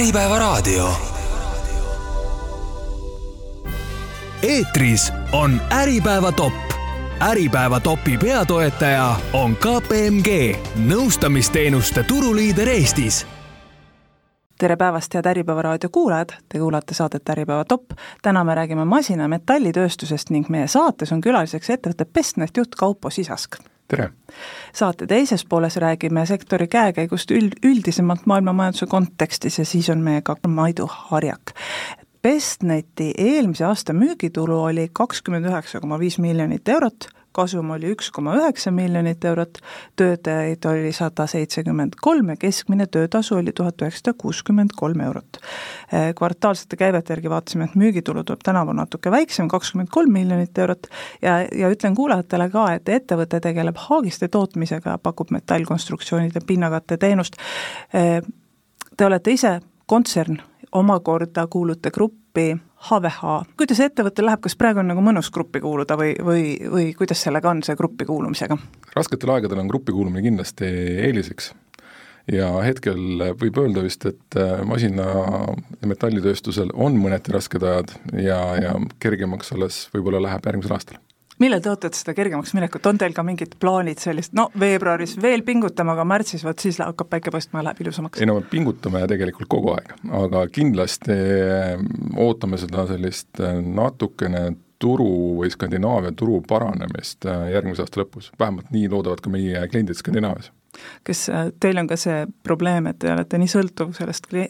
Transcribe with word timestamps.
Äripäevaraadio. 0.00 0.92
eetris 4.42 5.12
on 5.32 5.60
Äripäeva 5.72 6.32
top. 6.32 6.52
Äripäeva 7.20 7.80
topi 7.80 8.18
peatoetaja 8.18 9.16
on 9.32 9.56
KPMG, 9.56 10.56
nõustamisteenuste 10.88 12.04
turuliider 12.04 12.68
Eestis 12.68 13.26
tere 14.58 14.76
päevast, 14.76 15.14
head 15.14 15.26
Äripäeva 15.26 15.62
raadio 15.62 15.88
kuulajad, 15.92 16.32
te 16.48 16.58
kuulate 16.58 16.94
saadet 16.94 17.28
Äripäeva 17.28 17.64
top. 17.64 17.84
täna 18.22 18.44
me 18.44 18.54
räägime 18.54 18.84
masina- 18.84 19.22
ja 19.22 19.28
metallitööstusest 19.28 20.30
ning 20.30 20.48
meie 20.48 20.68
saates 20.68 21.12
on 21.12 21.20
külaliseks 21.20 21.70
ettevõtte 21.70 22.04
Bestnet 22.04 22.56
juht 22.56 22.74
Kaupo 22.74 23.10
Sisask 23.10 23.56
tere! 23.90 24.10
saate 24.72 25.06
teises 25.10 25.44
pooles 25.44 25.76
räägime 25.82 26.26
sektori 26.26 26.68
käekäigust 26.70 27.30
üld, 27.30 27.58
üldisemalt 27.66 28.26
maailmamajanduse 28.26 28.86
kontekstis 28.86 29.58
ja 29.58 29.64
siis 29.64 29.90
on 29.90 30.04
meiega 30.06 30.36
Maidu 30.48 30.86
Harjak. 30.90 31.54
Bestneti 32.22 33.12
eelmise 33.18 33.64
aasta 33.64 33.92
müügitulu 33.96 34.62
oli 34.62 34.90
kakskümmend 34.92 35.48
üheksa 35.48 35.80
koma 35.80 35.98
viis 35.98 36.18
miljonit 36.18 36.68
eurot 36.68 37.08
kasum 37.32 37.70
oli 37.70 37.92
üks 37.94 38.10
koma 38.14 38.34
üheksa 38.38 38.72
miljonit 38.74 39.24
eurot, 39.24 39.60
töötajaid 39.98 40.66
oli 40.70 40.92
sada 40.96 41.26
seitsekümmend 41.30 41.98
kolm 42.02 42.32
ja 42.32 42.36
keskmine 42.40 42.86
töötasu 42.86 43.36
oli 43.38 43.52
tuhat 43.56 43.82
üheksasada 43.82 44.14
kuuskümmend 44.18 44.74
kolm 44.76 45.00
eurot. 45.06 45.40
Eh, 45.92 46.10
kvartaalsete 46.18 46.76
käivete 46.80 47.14
järgi 47.14 47.30
vaatasime, 47.30 47.68
et 47.70 47.78
müügitulu 47.78 48.24
tuleb 48.24 48.42
tänavu 48.44 48.74
natuke 48.76 49.10
väiksem, 49.10 49.48
kakskümmend 49.48 49.92
kolm 49.92 50.12
miljonit 50.12 50.58
eurot, 50.58 50.90
ja, 51.22 51.40
ja 51.42 51.70
ütlen 51.70 51.96
kuulajatele 51.96 52.50
ka, 52.50 52.66
et 52.74 52.88
ettevõte 52.88 53.40
tegeleb 53.40 53.78
haagiste 53.88 54.28
tootmisega, 54.28 54.98
pakub 55.02 55.30
metallkonstruktsioonide 55.30 56.42
pinnakatte 56.46 56.98
teenust, 56.98 57.38
eh, 57.94 58.20
te 58.96 59.06
olete 59.06 59.36
ise 59.38 59.58
kontsern, 59.86 60.42
omakorda 60.72 61.46
kuulute 61.50 61.90
gruppi 61.90 62.52
HVH, 62.80 63.32
kuidas 63.60 63.80
ettevõttel 63.84 64.24
läheb, 64.24 64.40
kas 64.44 64.56
praegu 64.56 64.80
on 64.80 64.88
nagu 64.88 65.02
mõnus 65.04 65.28
gruppi 65.34 65.60
kuuluda 65.60 65.98
või, 66.00 66.14
või, 66.24 66.44
või 66.72 66.86
kuidas 66.96 67.20
sellega 67.26 67.50
on, 67.52 67.60
see 67.66 67.76
gruppi 67.76 68.06
kuulumisega? 68.08 68.56
rasketel 68.96 69.34
aegadel 69.34 69.60
on 69.60 69.68
gruppi 69.68 69.92
kuulumine 69.92 70.24
kindlasti 70.24 70.70
eeliseks. 71.08 71.52
Ja 72.30 72.48
hetkel 72.62 73.20
võib 73.40 73.58
öelda 73.58 73.82
vist, 73.84 74.04
et 74.06 74.38
äh, 74.38 74.60
masina- 74.68 75.06
ja 75.80 75.88
metallitööstusel 75.92 76.72
on 76.74 76.96
mõneti 77.00 77.32
rasked 77.34 77.64
ajad 77.64 77.94
ja, 78.16 78.40
ja 78.60 78.74
kergemaks 79.02 79.52
alles 79.56 79.86
võib-olla 79.94 80.22
läheb 80.28 80.46
järgmisel 80.46 80.76
aastal 80.76 81.00
millal 81.40 81.62
te 81.64 81.72
ootate 81.72 81.98
seda 81.98 82.14
kergemaks 82.16 82.52
minekut, 82.56 82.86
on 82.90 83.00
teil 83.00 83.14
ka 83.16 83.24
mingid 83.26 83.56
plaanid 83.62 84.00
sellist, 84.02 84.34
no 84.36 84.48
veebruaris 84.60 85.16
veel 85.22 85.44
pingutame, 85.46 85.94
aga 85.94 86.06
märtsis 86.08 86.44
vot 86.46 86.60
siis 86.60 86.80
hakkab 86.82 87.10
päike 87.12 87.32
paistma 87.34 87.60
ja 87.60 87.70
läheb 87.70 87.84
ilusamaks? 87.84 88.20
ei 88.20 88.28
no 88.28 88.38
me 88.38 88.46
pingutame 88.50 89.02
tegelikult 89.10 89.50
kogu 89.50 89.74
aeg, 89.76 89.94
aga 90.22 90.44
kindlasti 90.52 91.16
eh, 91.16 91.84
ootame 92.20 92.60
seda 92.60 92.86
sellist 92.90 93.40
eh, 93.40 93.60
natukene 93.64 94.50
turu 94.80 95.10
või 95.40 95.50
Skandinaavia 95.52 96.12
turu 96.16 96.40
paranemist 96.48 97.28
eh, 97.28 97.50
järgmise 97.56 97.84
aasta 97.84 98.02
lõpus, 98.02 98.32
vähemalt 98.40 98.72
nii 98.74 98.88
loodavad 98.92 99.24
ka 99.24 99.32
meie 99.32 99.66
kliendid 99.72 99.98
Skandinaavias. 100.00 100.52
Kas 101.04 101.24
teil 101.60 101.80
on 101.80 101.88
ka 101.90 101.96
see 101.98 102.22
probleem, 102.46 102.86
et 102.86 103.00
te 103.02 103.10
olete 103.10 103.40
nii 103.40 103.50
sõltuv 103.50 103.90
sellest 103.96 104.28
kli-, 104.30 104.46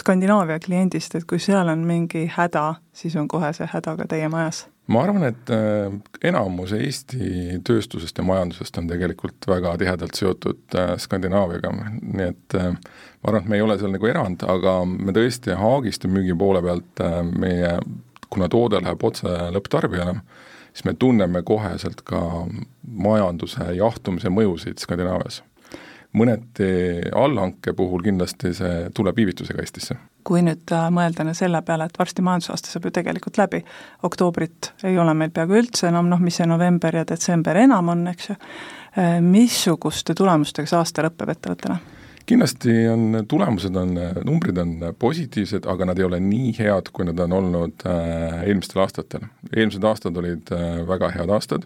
Skandinaavia 0.00 0.58
kliendist, 0.60 1.14
et 1.14 1.28
kui 1.30 1.38
seal 1.40 1.70
on 1.70 1.86
mingi 1.88 2.26
häda, 2.34 2.64
siis 2.92 3.14
on 3.16 3.30
kohe 3.30 3.52
see 3.56 3.68
häda 3.70 3.94
ka 4.00 4.08
teie 4.10 4.28
majas? 4.32 4.66
Ma 4.88 5.02
arvan, 5.04 5.26
et 5.28 5.52
äh, 5.52 5.92
enamus 6.30 6.72
Eesti 6.76 7.60
tööstusest 7.66 8.18
ja 8.18 8.24
majandusest 8.26 8.80
on 8.80 8.88
tegelikult 8.90 9.48
väga 9.50 9.74
tihedalt 9.80 10.18
seotud 10.18 10.76
äh, 10.78 10.94
Skandinaaviaga, 11.00 11.72
nii 12.00 12.28
et 12.30 12.58
äh, 12.58 12.70
ma 12.72 13.30
arvan, 13.30 13.44
et 13.44 13.52
me 13.52 13.58
ei 13.58 13.64
ole 13.64 13.78
seal 13.80 13.92
nagu 13.94 14.10
erand, 14.10 14.44
aga 14.48 14.78
me 14.88 15.14
tõesti 15.16 15.56
haagiste 15.58 16.10
müügi 16.12 16.36
poole 16.38 16.62
pealt 16.64 17.04
meie, 17.36 17.74
kuna 18.32 18.48
toode 18.52 18.80
läheb 18.84 19.04
otse 19.04 19.34
lõpptarbijale, 19.54 20.18
siis 20.72 20.86
me 20.88 20.96
tunneme 20.96 21.42
koheselt 21.46 22.04
ka 22.08 22.22
majanduse 23.08 23.72
jahtumise 23.76 24.32
mõjusid 24.32 24.80
Skandinaavias 24.80 25.42
mõneti 26.18 26.68
allhanke 27.16 27.74
puhul 27.78 28.02
kindlasti 28.04 28.52
see 28.56 28.88
tuleb 28.94 29.16
viivitusega 29.18 29.62
Eestisse. 29.64 29.98
kui 30.28 30.42
nüüd 30.44 30.72
äh, 30.76 30.88
mõelda 30.92 31.24
selle 31.34 31.62
peale, 31.64 31.88
et 31.88 31.98
varsti 31.98 32.22
majandusaasta 32.24 32.72
saab 32.72 32.88
ju 32.88 32.94
tegelikult 32.98 33.38
läbi, 33.40 33.62
oktoobrit 34.04 34.72
ei 34.84 34.98
ole 34.98 35.14
meil 35.16 35.32
peaaegu 35.34 35.56
üldse 35.62 35.88
enam, 35.88 36.10
noh 36.10 36.20
mis 36.20 36.36
see 36.40 36.48
november 36.48 37.00
ja 37.00 37.06
detsember 37.08 37.56
enam 37.56 37.88
on, 37.94 38.06
eks 38.12 38.32
ju, 38.32 38.36
äh, 38.98 39.20
missuguste 39.24 40.14
tulemustega 40.18 40.68
see 40.68 40.80
aasta 40.80 41.06
lõpeb 41.06 41.32
ettevõttele? 41.36 41.78
kindlasti 42.28 42.72
on, 42.92 43.22
tulemused 43.28 43.76
on, 43.76 43.94
numbrid 44.26 44.58
on 44.60 44.74
positiivsed, 45.00 45.64
aga 45.70 45.88
nad 45.88 46.00
ei 46.00 46.04
ole 46.04 46.20
nii 46.20 46.52
head, 46.58 46.90
kui 46.92 47.06
nad 47.08 47.20
on 47.24 47.36
olnud 47.38 47.86
äh, 47.88 48.42
eelmistel 48.44 48.82
aastatel. 48.84 49.24
eelmised 49.54 49.84
aastad 49.88 50.16
olid 50.20 50.52
äh, 50.52 50.82
väga 50.88 51.12
head 51.16 51.32
aastad, 51.32 51.64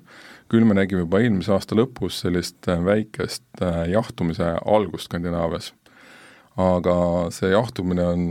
küll 0.52 0.68
me 0.68 0.76
nägime 0.76 1.06
juba 1.06 1.22
eelmise 1.24 1.54
aasta 1.56 1.76
lõpus 1.78 2.20
sellist 2.24 2.68
äh, 2.68 2.80
väikest 2.84 3.64
äh, 3.64 3.86
jahtumise 3.92 4.54
algust 4.64 5.08
Skandinaavias. 5.08 5.72
aga 6.60 6.94
see 7.32 7.48
jahtumine 7.48 8.04
on 8.04 8.24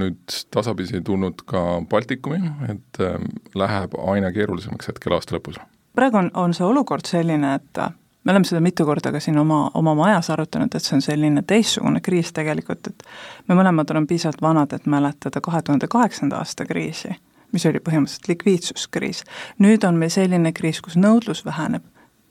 nüüd 0.00 0.36
tasapisi 0.50 1.02
tulnud 1.04 1.42
ka 1.44 1.82
Baltikumi, 1.90 2.40
et 2.72 3.00
äh, 3.04 3.18
läheb 3.54 3.96
aina 4.00 4.32
keerulisemaks 4.32 4.88
hetkel 4.88 5.12
aasta 5.12 5.36
lõpus. 5.36 5.60
praegu 5.94 6.22
on, 6.22 6.30
on 6.34 6.56
see 6.56 6.64
olukord 6.64 7.04
selline, 7.04 7.54
et 7.60 7.82
me 8.24 8.32
oleme 8.32 8.48
seda 8.48 8.60
mitu 8.64 8.86
korda 8.88 9.12
ka 9.12 9.20
siin 9.20 9.38
oma, 9.38 9.70
oma 9.74 9.94
majas 9.94 10.30
arutanud, 10.32 10.72
et 10.74 10.84
see 10.84 10.96
on 10.96 11.04
selline 11.04 11.42
teistsugune 11.42 12.00
kriis 12.00 12.32
tegelikult, 12.32 12.88
et 12.88 13.04
me 13.48 13.58
mõlemad 13.58 13.92
oleme 13.92 14.08
piisavalt 14.08 14.40
vanad, 14.42 14.72
et 14.72 14.86
mäletada 14.86 15.44
kahe 15.44 15.60
tuhande 15.62 15.88
kaheksanda 15.92 16.40
aasta 16.40 16.64
kriisi, 16.64 17.12
mis 17.52 17.66
oli 17.66 17.82
põhimõtteliselt 17.84 18.30
likviidsuskriis. 18.32 19.24
nüüd 19.58 19.84
on 19.88 19.98
meil 20.00 20.12
selline 20.14 20.52
kriis, 20.52 20.80
kus 20.80 20.96
nõudlus 20.96 21.44
väheneb, 21.44 21.84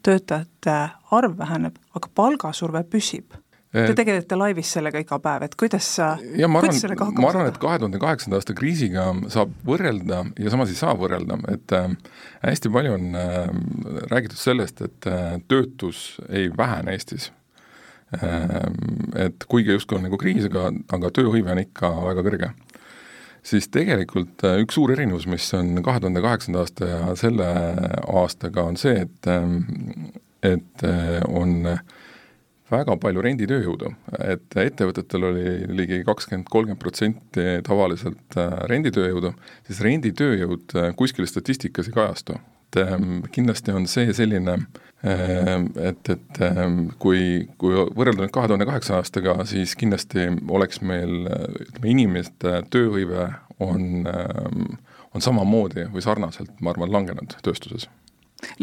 töötajate 0.04 0.80
arv 1.12 1.38
väheneb, 1.38 1.78
aga 1.96 2.12
palgasurve 2.16 2.84
püsib 2.84 3.38
Te 3.70 3.84
äh, 3.86 3.94
tegelete 3.94 4.34
laivis 4.34 4.72
sellega 4.74 4.98
iga 5.04 5.20
päev, 5.22 5.44
et 5.46 5.54
kuidas 5.60 5.86
sa, 6.00 6.16
kuidas 6.18 6.80
sellega 6.82 7.06
hakkama 7.06 7.22
ma 7.22 7.30
arvan, 7.30 7.50
et 7.52 7.60
kahe 7.62 7.78
tuhande 7.78 8.00
kaheksanda 8.02 8.40
aasta 8.40 8.56
kriisiga 8.58 9.04
saab 9.30 9.52
võrrelda 9.68 10.24
ja 10.42 10.54
samas 10.54 10.72
ei 10.74 10.80
saa 10.80 10.96
võrrelda, 10.98 11.38
et 11.54 11.76
äh, 11.78 11.92
hästi 12.48 12.72
palju 12.74 12.96
on 12.96 13.20
äh, 13.20 13.52
räägitud 14.10 14.42
sellest, 14.42 14.82
et 14.82 15.10
töötus 15.52 16.02
ei 16.30 16.50
vähene 16.50 16.98
Eestis. 16.98 17.30
Et 18.10 19.44
kuigi 19.46 19.70
justkui 19.76 20.00
on 20.00 20.08
nagu 20.08 20.18
kriis, 20.18 20.48
aga, 20.48 20.72
aga 20.98 21.12
tööhõive 21.14 21.52
on 21.54 21.60
ikka 21.62 21.92
väga 22.08 22.24
kõrge. 22.26 22.48
Siis 23.44 23.70
tegelikult 23.72 24.44
äh, 24.48 24.60
üks 24.64 24.78
suur 24.78 24.92
erinevus, 24.94 25.28
mis 25.28 25.48
on 25.58 25.84
kahe 25.86 26.00
tuhande 26.00 26.24
kaheksanda 26.26 26.66
aasta 26.66 26.90
ja 26.90 27.16
selle 27.20 27.48
aastaga, 28.08 28.68
on 28.70 28.78
see, 28.78 29.06
et 29.08 29.30
äh, 29.32 29.48
et 30.44 30.84
äh, 30.84 31.20
on 31.28 31.66
äh, 31.68 31.82
väga 32.72 32.96
palju 33.02 33.24
renditööjõudu, 33.26 33.92
et 34.24 34.58
ettevõtetel 34.62 35.26
oli 35.32 35.54
ligi 35.82 36.02
kakskümmend, 36.08 36.50
kolmkümmend 36.52 36.82
protsenti 36.82 37.48
tavaliselt 37.66 38.38
äh, 38.38 38.56
renditööjõudu, 38.72 39.34
siis 39.68 39.82
renditööjõud 39.86 40.78
äh, 40.78 40.92
kuskil 41.00 41.28
statistikas 41.30 41.90
ei 41.90 41.98
kajastu. 41.98 42.40
et 42.70 42.78
ähm, 42.84 43.24
kindlasti 43.34 43.74
on 43.74 43.88
see 43.90 44.14
selline, 44.14 44.54
ähm, 44.54 44.68
et, 45.04 46.10
et 46.12 46.42
ähm, 46.44 46.90
kui, 47.00 47.48
kui 47.62 47.86
võrrelda 47.96 48.26
nüüd 48.26 48.34
kahe 48.36 48.50
tuhande 48.52 48.68
kaheksa 48.68 48.98
aastaga, 49.00 49.38
siis 49.48 49.76
kindlasti 49.80 50.28
oleks 50.52 50.82
meil 50.84 51.30
ütleme, 51.30 51.94
inimeste 51.94 52.60
tööhõive 52.74 53.30
on, 53.64 54.04
on 55.14 55.24
samamoodi 55.24 55.88
või 55.94 56.04
sarnaselt, 56.04 56.52
ma 56.60 56.74
arvan, 56.76 56.92
langenud 56.92 57.38
tööstuses 57.46 57.88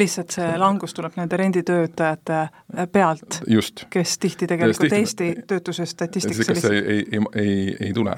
lihtsalt 0.00 0.32
see 0.32 0.52
langus 0.56 0.94
tuleb 0.96 1.18
nende 1.18 1.36
renditöötajate 1.36 2.38
pealt, 2.92 3.42
kes 3.92 4.14
tihti 4.18 4.48
tegelikult 4.48 4.88
tihti, 4.88 5.00
Eesti 5.00 5.46
töötuse 5.48 5.84
statistikas 5.86 6.48
lihtsalt 6.48 6.72
ei, 6.72 6.80
ei, 6.94 7.20
ei, 7.42 7.76
ei, 7.80 7.92
tule. 7.92 8.14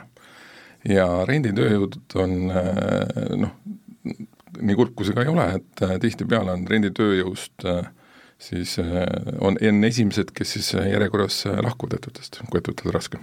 ja 0.87 1.07
renditööjõud 1.27 1.99
on 2.23 2.37
noh, 3.43 3.57
nii 4.61 4.79
kurb 4.79 4.95
kui 4.95 5.07
see 5.07 5.17
ka 5.19 5.27
ei 5.27 5.33
ole, 5.33 5.49
et 5.59 5.83
tihtipeale 6.03 6.55
on 6.55 6.67
renditööjõust 6.71 7.67
siis 8.39 8.77
on 9.41 9.59
enne 9.61 9.91
esimesed, 9.91 10.31
kes 10.35 10.53
siis 10.57 10.73
järjekorras 10.75 11.45
lahkuvad 11.65 11.99
ettevõttest, 11.99 12.41
kui 12.51 12.61
ettevõttel 12.61 12.93
on 12.93 12.95
raske. 12.95 13.19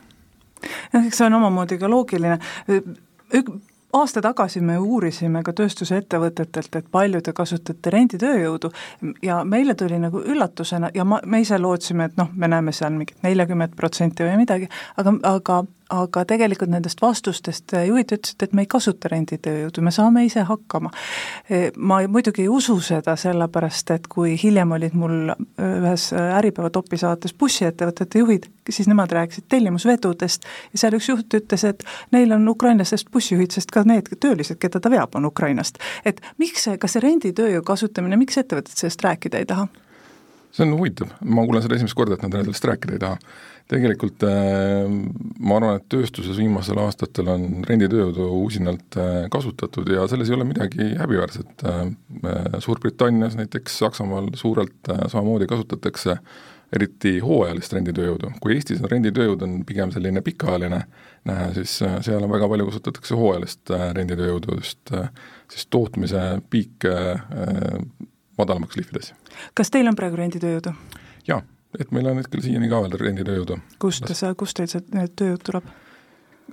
jah, 0.93 1.05
eks 1.05 1.17
see 1.21 1.29
on 1.29 1.39
omamoodi 1.39 1.77
ka 1.79 1.89
loogiline, 1.89 2.39
aasta 3.95 4.21
tagasi 4.21 4.61
me 4.61 4.77
uurisime 4.79 5.41
ka 5.43 5.53
tööstusettevõtetelt, 5.55 6.75
et 6.75 6.87
palju 6.91 7.21
te 7.23 7.33
kasutate 7.35 7.93
renditööjõudu 7.95 8.71
ja 9.23 9.41
meile 9.47 9.75
tuli 9.79 9.99
nagu 10.01 10.21
üllatusena 10.21 10.91
ja 10.95 11.05
ma, 11.07 11.21
me 11.25 11.41
ise 11.43 11.59
lootsime, 11.61 12.09
et 12.09 12.19
noh, 12.19 12.31
me 12.33 12.49
näeme 12.51 12.73
seal 12.75 12.95
mingit 12.95 13.23
neljakümmet 13.23 13.75
protsenti 13.77 14.27
või 14.27 14.41
midagi, 14.43 14.69
aga, 14.99 15.15
aga 15.31 15.61
aga 15.93 16.23
tegelikult 16.25 16.71
nendest 16.71 17.01
vastustest 17.01 17.75
juhid 17.85 18.11
ütlesid, 18.15 18.41
et 18.41 18.53
me 18.57 18.65
ei 18.65 18.69
kasuta 18.69 19.09
renditööjõudu, 19.11 19.83
me 19.85 19.93
saame 19.93 20.25
ise 20.25 20.45
hakkama. 20.47 20.91
ma 21.77 21.99
muidugi 22.09 22.45
ei 22.45 22.49
usu 22.49 22.79
seda, 22.81 23.15
sellepärast 23.19 23.91
et 23.95 24.07
kui 24.07 24.35
hiljem 24.41 24.71
olid 24.71 24.97
mul 24.97 25.33
ühes 25.61 26.07
Äripäeva 26.15 26.71
topi 26.73 26.97
saates 26.97 27.33
bussiettevõtete 27.33 28.23
juhid, 28.23 28.49
siis 28.69 28.89
nemad 28.89 29.13
rääkisid 29.13 29.49
tellimusvedudest 29.49 30.49
ja 30.73 30.81
seal 30.81 30.97
üks 30.97 31.09
juht 31.09 31.37
ütles, 31.37 31.67
et 31.69 31.85
neil 32.15 32.33
on 32.33 32.47
ukrainlastest 32.49 33.11
bussijuhid, 33.13 33.53
sest 33.53 33.71
ka 33.71 33.85
need 33.85 34.09
töölised, 34.19 34.57
keda 34.59 34.81
ta 34.81 34.91
veab, 34.91 35.15
on 35.15 35.29
Ukrainast. 35.29 35.77
et 36.05 36.21
miks 36.37 36.65
see, 36.65 36.77
kas 36.77 36.97
see 36.97 37.05
renditööjõu 37.05 37.63
kasutamine, 37.65 38.17
miks 38.17 38.37
ettevõtted 38.41 38.73
sellest 38.77 39.05
rääkida 39.05 39.43
ei 39.43 39.45
taha? 39.49 39.69
See 40.55 40.63
on 40.63 40.77
huvitav, 40.77 41.11
ma 41.27 41.43
kuulen 41.43 41.63
seda 41.63 41.75
esimest 41.75 41.97
korda, 41.97 42.15
et 42.15 42.23
nad 42.23 42.37
sellest 42.39 42.67
rääkida 42.69 42.95
ei 42.95 43.03
taha. 43.03 43.35
Tegelikult 43.65 44.21
äh, 44.27 44.85
ma 45.41 45.57
arvan, 45.57 45.79
et 45.79 45.87
tööstuses 45.89 46.37
viimasel 46.37 46.77
aastatel 46.83 47.31
on 47.33 47.45
renditööjõudu 47.65 48.27
usinalt 48.43 48.97
äh, 49.01 49.23
kasutatud 49.33 49.89
ja 49.89 50.05
selles 50.11 50.29
ei 50.29 50.37
ole 50.37 50.45
midagi 50.47 50.91
häbiväärset. 50.99 51.65
Äh, 51.65 52.59
Suurbritannias 52.61 53.39
näiteks, 53.39 53.79
Saksamaal 53.81 54.29
suurelt 54.37 54.93
samamoodi 55.07 55.49
kasutatakse 55.49 56.19
eriti 56.75 57.17
hooajalist 57.23 57.73
renditööjõudu, 57.73 58.31
kui 58.41 58.55
Eestis 58.55 58.81
on 58.83 58.89
renditööjõud 58.91 59.43
on 59.45 59.59
pigem 59.67 59.91
selline 59.93 60.21
pikaajaline 60.25 60.81
siis 61.55 61.77
seal 61.77 62.25
on 62.25 62.31
väga 62.33 62.49
palju 62.49 62.65
kasutatakse 62.67 63.17
hooajalist 63.17 63.71
renditööjõudu 63.95 64.57
just 64.57 64.91
siis 65.53 65.69
tootmise 65.73 66.23
piike 66.49 66.95
madalamaks 68.37 68.77
lihvides. 68.79 69.13
kas 69.53 69.73
teil 69.73 69.87
on 69.87 69.97
praegu 69.97 70.21
renditööjõudu? 70.21 70.75
jaa 71.27 71.41
et 71.79 71.91
meil 71.95 72.07
on 72.09 72.21
hetkel 72.21 72.43
siiani 72.43 72.69
ka 72.71 72.81
veel 72.85 72.99
renditööjõudu. 73.01 73.59
kust 73.79 74.07
sa, 74.13 74.33
kust 74.37 74.57
teil 74.59 74.69
see 74.71 75.07
tööjõud 75.19 75.43
tuleb? 75.45 75.73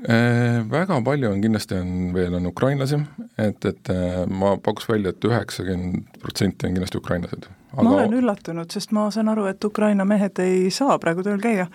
Äh, 0.02 0.62
väga 0.66 0.96
palju 1.04 1.28
on 1.30 1.42
kindlasti, 1.44 1.76
on 1.78 2.14
veel, 2.16 2.34
on 2.34 2.48
ukrainlasi, 2.48 2.98
et, 3.38 3.64
et 3.68 3.90
äh, 3.92 4.22
ma 4.26 4.56
pakuks 4.56 4.88
välja 4.88 5.12
et, 5.12 5.20
et 5.20 5.28
üheksakümmend 5.28 6.16
protsenti 6.22 6.66
on 6.66 6.78
kindlasti 6.78 6.98
ukrainlased. 6.98 7.50
Aga... 7.72 7.84
ma 7.84 7.92
olen 7.98 8.16
üllatunud, 8.18 8.72
sest 8.72 8.94
ma 8.96 9.06
saan 9.14 9.30
aru, 9.30 9.46
et 9.52 9.64
Ukraina 9.64 10.06
mehed 10.08 10.40
ei 10.42 10.72
saa 10.74 10.96
praegu 11.02 11.24
tööl 11.26 11.38
käia 11.44 11.68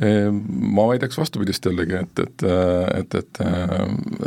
ma 0.00 0.86
väidaks 0.88 1.18
vastupidist 1.18 1.66
jällegi, 1.66 1.98
et, 1.98 2.18
et, 2.18 2.44
et, 2.98 3.14
et, 3.14 3.40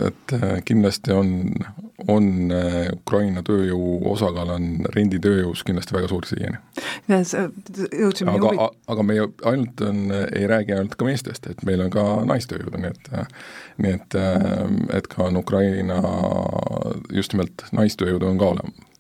et 0.08 0.36
kindlasti 0.68 1.16
on, 1.16 1.32
on 2.08 2.30
Ukraina 2.94 3.42
tööjõu 3.48 3.98
osakaal 4.12 4.54
on 4.58 4.68
renditööjõus 4.94 5.64
kindlasti 5.66 5.96
väga 5.96 6.12
suur 6.12 6.28
siiani. 6.30 6.62
aga, 8.36 8.70
aga 8.94 9.08
me 9.08 9.20
ainult 9.24 9.86
on, 9.88 10.06
ei 10.36 10.48
räägi 10.48 10.78
ainult 10.78 10.96
ka 11.00 11.10
meestest, 11.10 11.50
et 11.50 11.66
meil 11.66 11.82
on 11.86 11.92
ka 11.94 12.06
naistööjõudu, 12.30 12.84
nii 12.84 12.94
et 12.94 13.14
nii 13.84 13.98
et, 13.98 14.18
et 14.94 15.08
ka 15.10 15.30
on 15.30 15.42
Ukraina 15.42 16.02
just 17.14 17.34
nimelt 17.34 17.66
naistööjõudu 17.74 18.30
on 18.30 18.42
ka 18.42 18.52
olemas 18.56 18.93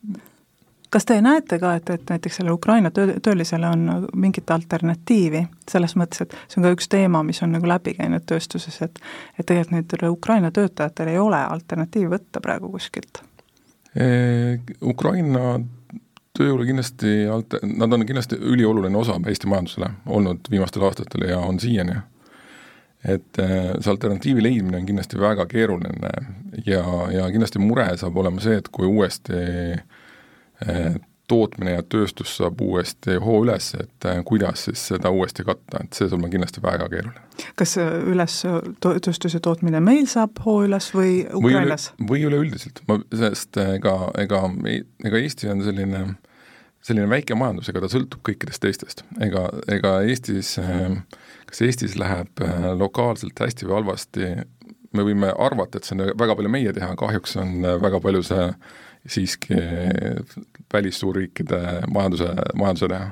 kas 0.94 1.06
te 1.10 1.18
näete 1.22 1.57
ka, 1.60 1.74
et, 1.80 1.90
et 1.90 2.10
näiteks 2.10 2.38
sellele 2.38 2.54
Ukraina 2.54 2.92
töö, 2.94 3.16
töölisele 3.24 3.68
on 3.68 4.07
mingit 4.16 4.51
alternatiivi, 4.54 5.42
selles 5.69 5.95
mõttes, 5.98 6.22
et 6.22 6.36
see 6.45 6.60
on 6.60 6.68
ka 6.68 6.74
üks 6.75 6.90
teema, 6.92 7.24
mis 7.25 7.42
on 7.45 7.56
nagu 7.56 7.69
läbi 7.69 7.95
käinud 7.98 8.25
tööstuses, 8.30 8.78
et 8.86 9.01
et 9.40 9.45
tegelikult 9.45 9.74
nendel 9.74 10.13
Ukraina 10.13 10.51
töötajatel 10.54 11.13
ei 11.13 11.19
ole 11.19 11.40
alternatiivi 11.42 12.12
võtta 12.13 12.42
praegu 12.44 12.69
kuskilt? 12.74 13.24
Ukraina 14.94 15.57
tööjõule 16.38 16.66
kindlasti 16.69 17.13
alt-, 17.30 17.60
nad 17.63 17.94
on 17.94 18.06
kindlasti 18.10 18.38
ülioluline 18.38 18.98
osa 18.98 19.19
Eesti 19.30 19.50
majandusele 19.50 19.90
olnud 20.06 20.50
viimastel 20.50 20.86
aastatel 20.86 21.28
ja 21.30 21.40
on 21.42 21.60
siiani. 21.60 22.01
et 23.04 23.36
see 23.36 23.92
alternatiivi 23.92 24.44
leidmine 24.44 24.78
on 24.78 24.86
kindlasti 24.88 25.19
väga 25.19 25.45
keeruline 25.51 26.12
ja, 26.66 26.84
ja 27.12 27.25
kindlasti 27.31 27.60
mure 27.60 27.90
saab 28.00 28.18
olema 28.18 28.40
see, 28.42 28.56
et 28.62 28.69
kui 28.72 28.88
uuesti 28.88 29.34
äh, 29.36 29.84
tootmine 31.27 31.77
ja 31.77 31.83
tööstus 31.88 32.33
saab 32.38 32.62
uuesti 32.62 33.15
hoo 33.24 33.39
üles, 33.45 33.69
et 33.80 34.07
äh, 34.10 34.19
kuidas 34.27 34.65
siis 34.68 34.81
seda 34.92 35.12
uuesti 35.13 35.45
katta, 35.48 35.83
et 35.83 35.95
see 35.95 36.10
saab 36.12 36.25
kindlasti 36.31 36.63
väga 36.63 36.89
keeruline. 36.92 37.24
kas 37.60 37.77
äh, 37.81 37.94
üles, 38.12 38.42
tööstuse 38.83 39.39
tootmine 39.44 39.81
meil 39.83 40.07
saab 40.12 40.44
hoo 40.45 40.60
üles 40.68 40.92
või 40.95 41.24
Ukrainas? 41.39 41.92
või 42.12 42.25
üleüldiselt, 42.27 42.83
ma, 42.89 43.00
sest 43.24 43.60
ega, 43.63 43.95
ega, 44.19 44.44
ega 45.07 45.24
Eesti 45.24 45.51
on 45.54 45.63
selline, 45.65 46.04
selline 46.83 47.07
väike 47.16 47.39
majandus, 47.39 47.71
ega 47.71 47.86
ta 47.86 47.92
sõltub 47.94 48.24
kõikidest 48.27 48.66
teistest. 48.66 49.06
ega, 49.24 49.48
ega 49.71 49.98
Eestis, 50.04 50.57
kas 51.48 51.63
Eestis 51.63 51.95
läheb 52.00 52.44
äh, 52.44 52.71
lokaalselt 52.80 53.39
hästi 53.39 53.69
või 53.69 53.80
halvasti, 53.80 54.33
me 54.94 55.07
võime 55.07 55.31
arvata, 55.39 55.80
et 55.80 55.88
see 55.88 55.95
on 55.95 56.09
väga 56.19 56.36
palju 56.36 56.51
meie 56.51 56.75
teha, 56.75 56.95
kahjuks 57.00 57.39
on 57.42 57.62
väga 57.81 58.04
palju 58.04 58.27
see 58.27 58.50
siiski 59.09 59.56
välissuurriikide 60.74 61.60
majanduse, 61.94 62.30
majanduse 62.60 62.90
teha? 62.92 63.10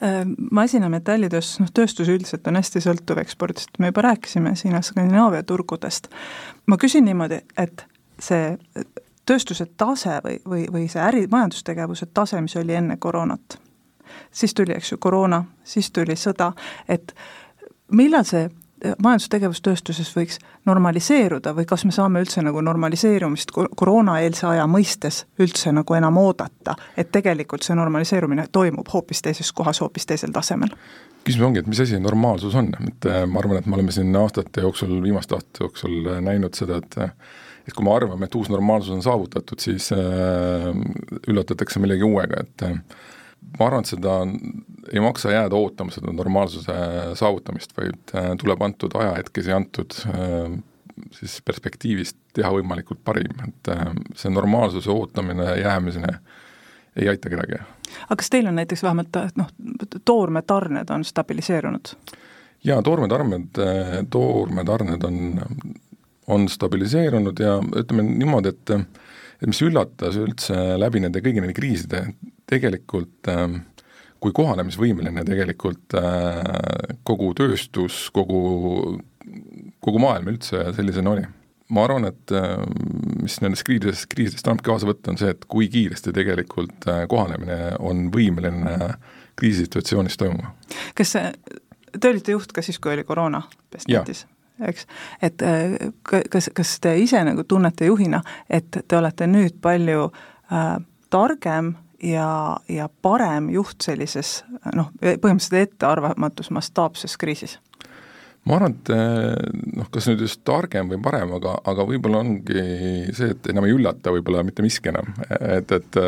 Äh, 0.00 0.22
masinametallitööstus, 0.50 1.60
noh 1.60 1.72
tööstus 1.76 2.08
üldiselt 2.08 2.46
on 2.48 2.56
hästi 2.56 2.80
sõltuv 2.84 3.20
ekspordist, 3.20 3.74
me 3.78 3.90
juba 3.90 4.06
rääkisime 4.08 4.54
siin 4.56 4.78
Skandinaavia 4.82 5.42
turgudest. 5.42 6.08
ma 6.66 6.76
küsin 6.80 7.04
niimoodi, 7.04 7.42
et 7.58 7.84
see 8.20 8.54
tööstuse 9.28 9.66
tase 9.76 10.20
või, 10.24 10.38
või, 10.46 10.64
või 10.72 10.88
see 10.88 11.02
äri, 11.04 11.26
majandustegevuse 11.30 12.08
tase, 12.14 12.40
mis 12.40 12.56
oli 12.56 12.74
enne 12.74 12.96
koroonat, 12.96 13.58
siis 14.32 14.54
tuli, 14.54 14.72
eks 14.72 14.92
ju, 14.92 14.98
koroona, 14.98 15.44
siis 15.64 15.90
tuli 15.90 16.16
sõda, 16.16 16.52
et 16.88 17.14
millal 17.92 18.24
see 18.24 18.48
majandustegevus 19.02 19.60
tööstuses 19.64 20.10
võiks 20.16 20.38
normaliseeruda 20.68 21.52
või 21.56 21.66
kas 21.68 21.84
me 21.84 21.92
saame 21.94 22.22
üldse 22.24 22.42
nagu 22.44 22.62
normaliseerumist 22.64 23.52
koroonaeelse 23.52 24.46
aja 24.46 24.66
mõistes 24.70 25.24
üldse 25.40 25.72
nagu 25.76 25.94
enam 25.98 26.18
oodata, 26.20 26.76
et 26.96 27.12
tegelikult 27.12 27.66
see 27.66 27.76
normaliseerumine 27.78 28.48
toimub 28.52 28.88
hoopis 28.92 29.22
teises 29.22 29.52
kohas, 29.52 29.82
hoopis 29.84 30.06
teisel 30.06 30.32
tasemel? 30.32 30.72
küsimus 31.20 31.50
ongi, 31.50 31.60
et 31.60 31.66
mis 31.68 31.80
asi 31.82 31.98
normaalsus 32.00 32.54
on, 32.56 32.70
et 32.88 33.06
äh, 33.06 33.26
ma 33.28 33.42
arvan, 33.42 33.58
et 33.60 33.66
me 33.68 33.76
oleme 33.76 33.92
siin 33.92 34.14
aastate 34.16 34.64
jooksul, 34.64 34.94
viimaste 35.04 35.36
aastate 35.36 35.66
jooksul 35.66 36.14
äh, 36.14 36.20
näinud 36.24 36.56
seda, 36.56 36.80
et 36.80 36.96
äh, 36.96 37.12
et 37.68 37.76
kui 37.76 37.84
me 37.86 37.92
arvame, 37.94 38.26
et 38.26 38.34
uus 38.34 38.48
normaalsus 38.50 38.94
on 38.94 39.02
saavutatud, 39.04 39.60
siis 39.62 39.90
äh, 39.92 40.70
üllatatakse 41.28 41.82
millegi 41.82 42.06
uuega, 42.06 42.44
et 42.44 42.64
äh, 42.66 42.78
ma 43.58 43.66
arvan, 43.66 43.84
et 43.84 43.92
seda 43.92 44.16
ei 44.92 45.02
maksa 45.04 45.32
jääda 45.34 45.56
ootama, 45.56 45.92
seda 45.94 46.12
normaalsuse 46.14 46.74
saavutamist, 47.18 47.74
vaid 47.76 48.14
äh, 48.14 48.32
tuleb 48.40 48.62
antud 48.64 48.94
ajahetkes 48.98 49.50
ja 49.50 49.58
antud 49.60 49.96
äh, 50.08 50.54
siis 51.16 51.38
perspektiivist 51.44 52.18
teha 52.36 52.52
võimalikult 52.54 53.02
parim, 53.04 53.34
et 53.46 53.72
äh, 53.72 53.90
see 54.16 54.32
normaalsuse 54.32 54.90
ootamine, 54.92 55.52
jäämiseni 55.60 56.14
ei 57.00 57.08
aita 57.12 57.30
kedagi. 57.30 57.60
aga 58.08 58.18
kas 58.18 58.32
teil 58.32 58.48
on 58.50 58.58
näiteks 58.58 58.82
vähemalt 58.82 59.20
noh, 59.38 59.52
toormetarned 60.04 60.90
on 60.90 61.04
stabiliseerunud? 61.04 61.94
jaa, 62.64 62.82
toormetarned, 62.82 63.60
toormetarned 64.10 65.04
on, 65.06 65.20
on 66.26 66.48
stabiliseerunud 66.48 67.40
ja 67.40 67.56
ütleme 67.82 68.04
niimoodi, 68.08 68.52
et 68.56 68.76
et 69.40 69.48
mis 69.48 69.62
üllatas 69.64 70.18
üldse 70.20 70.56
läbi 70.76 71.00
nende 71.00 71.22
kõigi 71.24 71.40
nende 71.40 71.56
kriiside, 71.56 72.02
tegelikult 72.50 73.30
äh, 73.30 73.60
kui 74.20 74.34
kohanemisvõimeline 74.36 75.24
tegelikult 75.26 75.96
äh, 75.98 76.40
kogu 77.08 77.32
tööstus, 77.36 78.06
kogu, 78.14 78.40
kogu 79.80 80.02
maailm 80.02 80.34
üldse 80.34 80.70
sellisena 80.76 81.14
oli. 81.16 81.28
ma 81.70 81.84
arvan, 81.86 82.08
et 82.10 82.32
äh, 82.34 82.58
mis 83.22 83.38
nendest 83.40 83.64
kriisidest, 83.66 84.08
kriisidest 84.12 84.48
annabki 84.48 84.68
kaasa 84.68 84.88
võtta, 84.88 85.12
on 85.12 85.20
see, 85.20 85.30
et 85.32 85.46
kui 85.48 85.70
kiiresti 85.72 86.12
tegelikult 86.16 86.88
äh, 86.90 87.04
kohanemine 87.08 87.76
on 87.78 88.08
võimeline 88.12 88.76
kriisisituatsioonis 89.40 90.20
toimuma. 90.20 90.52
kas 90.98 91.16
te 91.16 92.12
olite 92.12 92.36
juht 92.36 92.52
ka 92.52 92.62
siis, 92.62 92.78
kui 92.78 92.92
oli 92.92 93.06
koroona 93.08 93.42
Bestnetis? 93.72 94.26
eks, 94.60 94.84
et 95.24 95.40
kas, 96.04 96.50
kas 96.52 96.74
te 96.84 96.92
ise 97.00 97.22
nagu 97.24 97.46
tunnete 97.48 97.88
juhina, 97.88 98.20
et 98.50 98.82
te 98.84 98.98
olete 98.98 99.30
nüüd 99.30 99.56
palju 99.64 100.10
äh, 100.10 100.74
targem 101.08 101.78
ja, 102.02 102.56
ja 102.68 102.88
parem 103.02 103.50
juht 103.54 103.82
sellises 103.84 104.40
noh, 104.76 104.92
põhimõtteliselt 105.00 105.74
ettearvamatus 105.74 106.50
mastaapses 106.54 107.16
kriisis? 107.20 107.58
ma 108.48 108.56
arvan, 108.56 108.72
et 108.72 108.90
noh, 109.76 109.88
kas 109.92 110.08
nüüd 110.08 110.22
just 110.24 110.40
targem 110.48 110.88
või 110.88 111.00
parem, 111.04 111.34
aga, 111.36 111.58
aga 111.68 111.84
võib-olla 111.84 112.22
ongi 112.24 112.62
see, 113.12 113.34
et 113.34 113.50
enam 113.52 113.66
ei 113.68 113.74
üllata 113.76 114.14
võib-olla 114.14 114.44
mitte 114.48 114.64
miski 114.64 114.88
enam, 114.92 115.12
et, 115.28 115.72
et 115.76 116.00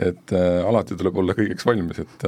et 0.00 0.32
alati 0.64 0.96
tuleb 0.96 1.18
olla 1.20 1.34
kõigeks 1.36 1.66
valmis, 1.68 2.00
et 2.00 2.24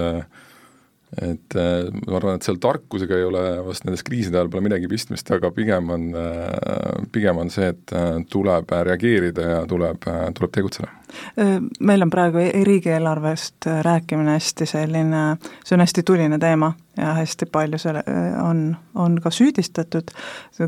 et 1.21 1.57
äh, 1.57 1.91
ma 2.07 2.17
arvan, 2.17 2.39
et 2.39 2.47
seal 2.47 2.59
tarkusega 2.63 3.19
ei 3.19 3.27
ole 3.29 3.43
vast 3.67 3.85
nendes 3.85 4.05
kriiside 4.07 4.39
ajal 4.39 4.49
pole 4.53 4.65
midagi 4.65 4.89
pistmist, 4.89 5.29
aga 5.35 5.51
pigem 5.53 5.91
on, 5.93 6.09
äh, 6.17 7.05
pigem 7.13 7.43
on 7.43 7.53
see, 7.53 7.69
et 7.75 7.93
äh, 7.97 8.15
tuleb 8.33 8.73
reageerida 8.89 9.49
ja 9.49 9.63
tuleb, 9.69 10.09
tuleb 10.39 10.55
tegutseda. 10.57 10.89
Meil 11.37 12.07
on 12.07 12.11
praegu 12.11 12.41
riigieelarvest 12.65 13.67
rääkimine 13.85 14.39
hästi 14.39 14.65
selline, 14.71 15.25
see 15.61 15.77
on 15.77 15.85
hästi 15.85 16.05
tuline 16.09 16.39
teema 16.41 16.71
ja 17.03 17.15
hästi 17.19 17.49
palju 17.53 17.81
selle 17.83 18.05
on, 18.43 18.77
on 18.95 19.19
ka 19.23 19.33
süüdistatud 19.35 20.15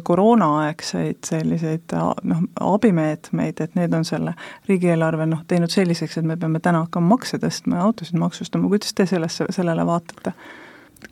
koroonaaegseid 0.04 1.22
selliseid 1.26 1.94
noh, 2.26 2.42
abimeetmeid, 2.60 3.62
et 3.64 3.78
need 3.78 3.94
on 3.96 4.04
selle 4.08 4.34
riigieelarve 4.68 5.28
noh, 5.30 5.44
teinud 5.48 5.72
selliseks, 5.72 6.18
et 6.18 6.28
me 6.28 6.36
peame 6.40 6.60
täna 6.64 6.84
hakkama 6.84 7.14
makse 7.14 7.40
tõstma 7.42 7.80
ja 7.80 7.88
autosid 7.88 8.20
maksustama, 8.20 8.68
kuidas 8.72 8.94
te 8.94 9.08
sellesse, 9.08 9.48
sellele 9.54 9.86
vaatate? 9.86 10.34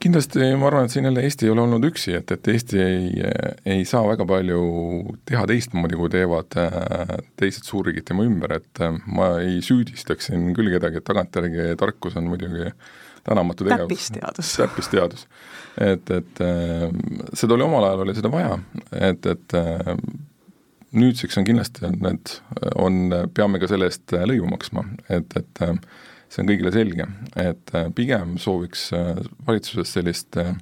kindlasti 0.00 0.46
ma 0.56 0.68
arvan, 0.68 0.86
et 0.86 0.94
siin 0.94 1.04
jälle 1.04 1.22
Eesti 1.26 1.46
ei 1.46 1.52
ole 1.52 1.62
olnud 1.66 1.84
üksi, 1.84 2.14
et, 2.16 2.30
et 2.32 2.48
Eesti 2.48 2.80
ei, 2.82 3.24
ei 3.74 3.84
saa 3.88 4.02
väga 4.08 4.24
palju 4.28 4.62
teha 5.28 5.44
teistmoodi, 5.50 5.98
kui 5.98 6.10
teevad 6.12 6.56
äh, 6.60 7.14
teised 7.40 7.68
suurriigid 7.68 8.06
tema 8.08 8.24
ümber, 8.26 8.56
et 8.58 8.82
äh, 8.82 8.96
ma 9.06 9.34
ei 9.42 9.60
süüdistaks 9.64 10.30
siin 10.30 10.50
küll 10.56 10.72
kedagi, 10.72 11.00
et 11.00 11.08
tagantjärgi 11.08 11.72
tarkus 11.80 12.16
on 12.20 12.30
muidugi 12.32 12.70
tänamatu 13.24 13.64
tegevus. 13.68 13.88
täppisteadus. 13.88 14.52
täppisteadus. 14.62 15.26
et, 15.80 16.10
et 16.10 16.44
äh, 16.44 16.86
seda 17.34 17.56
oli 17.56 17.66
omal 17.68 17.88
ajal, 17.88 18.06
oli 18.06 18.16
seda 18.18 18.32
vaja, 18.32 18.58
et, 18.92 19.26
et 19.26 19.58
nüüdseks 20.92 21.38
on 21.40 21.48
kindlasti, 21.48 21.86
on 21.88 22.00
need, 22.04 22.38
on, 22.76 23.02
peame 23.34 23.60
ka 23.62 23.70
selle 23.70 23.88
eest 23.88 24.12
lõivu 24.12 24.50
maksma, 24.52 24.84
et, 25.08 25.38
et 25.40 25.62
see 26.32 26.42
on 26.42 26.48
kõigile 26.48 26.72
selge, 26.72 27.08
et 27.40 27.74
äh, 27.76 27.90
pigem 27.96 28.36
sooviks 28.40 28.88
äh, 28.96 29.18
valitsuses 29.46 29.92
sellist 29.98 30.38
äh, 30.40 30.54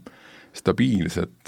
stabiilset 0.51 1.47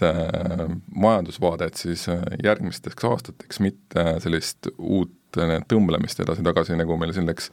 majandusvaadet 0.94 1.74
siis 1.80 2.04
järgmisteks 2.44 3.02
aastateks, 3.08 3.58
mitte 3.58 4.04
sellist 4.22 4.68
uut 4.76 5.40
tõmblemist 5.66 6.22
edasi-tagasi, 6.22 6.76
nagu 6.78 6.94
meil 7.00 7.10
siin 7.16 7.26
läks 7.26 7.50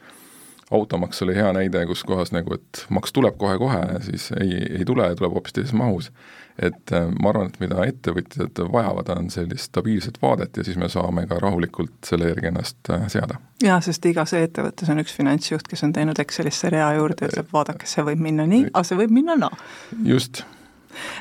automaks 0.72 1.22
oli 1.22 1.36
hea 1.36 1.54
näide, 1.54 1.86
kus 1.86 2.04
kohas 2.04 2.32
nagu, 2.36 2.54
et 2.54 2.86
maks 2.94 3.14
tuleb 3.14 3.38
kohe-kohe, 3.38 3.82
siis 4.06 4.30
ei, 4.40 4.60
ei 4.80 4.86
tule 4.86 5.08
ja 5.08 5.16
tuleb 5.18 5.34
hoopis 5.34 5.56
teises 5.56 5.74
mahus. 5.74 6.12
Et 6.60 6.92
äh, 6.94 7.08
ma 7.22 7.32
arvan, 7.32 7.48
et 7.48 7.60
mida 7.62 7.86
ettevõtjad 7.88 8.60
vajavad, 8.74 9.10
on 9.16 9.30
sellist 9.32 9.70
stabiilset 9.72 10.20
vaadet 10.22 10.58
ja 10.60 10.66
siis 10.68 10.78
me 10.78 10.90
saame 10.92 11.24
ka 11.28 11.40
rahulikult 11.40 11.96
selle 12.06 12.34
järgi 12.34 12.52
ennast 12.52 12.92
äh, 12.92 13.08
seada. 13.08 13.40
jaa, 13.64 13.80
sest 13.82 14.06
igas 14.06 14.36
ettevõttes 14.36 14.92
on 14.92 15.00
üks 15.00 15.16
finantsjuht, 15.16 15.68
kes 15.72 15.88
on 15.88 15.96
teinud 15.96 16.20
Excelisse 16.20 16.70
rea 16.70 16.92
juurde 17.00 17.26
ja 17.26 17.32
ütleb, 17.32 17.52
vaadake, 17.54 17.88
see 17.88 18.04
võib 18.12 18.24
minna 18.28 18.46
nii, 18.50 18.70
aga 18.74 18.86
see 18.86 19.00
võib 19.00 19.16
minna 19.16 19.40
naa. 19.40 19.56
No.. 19.56 20.10
just. 20.12 20.44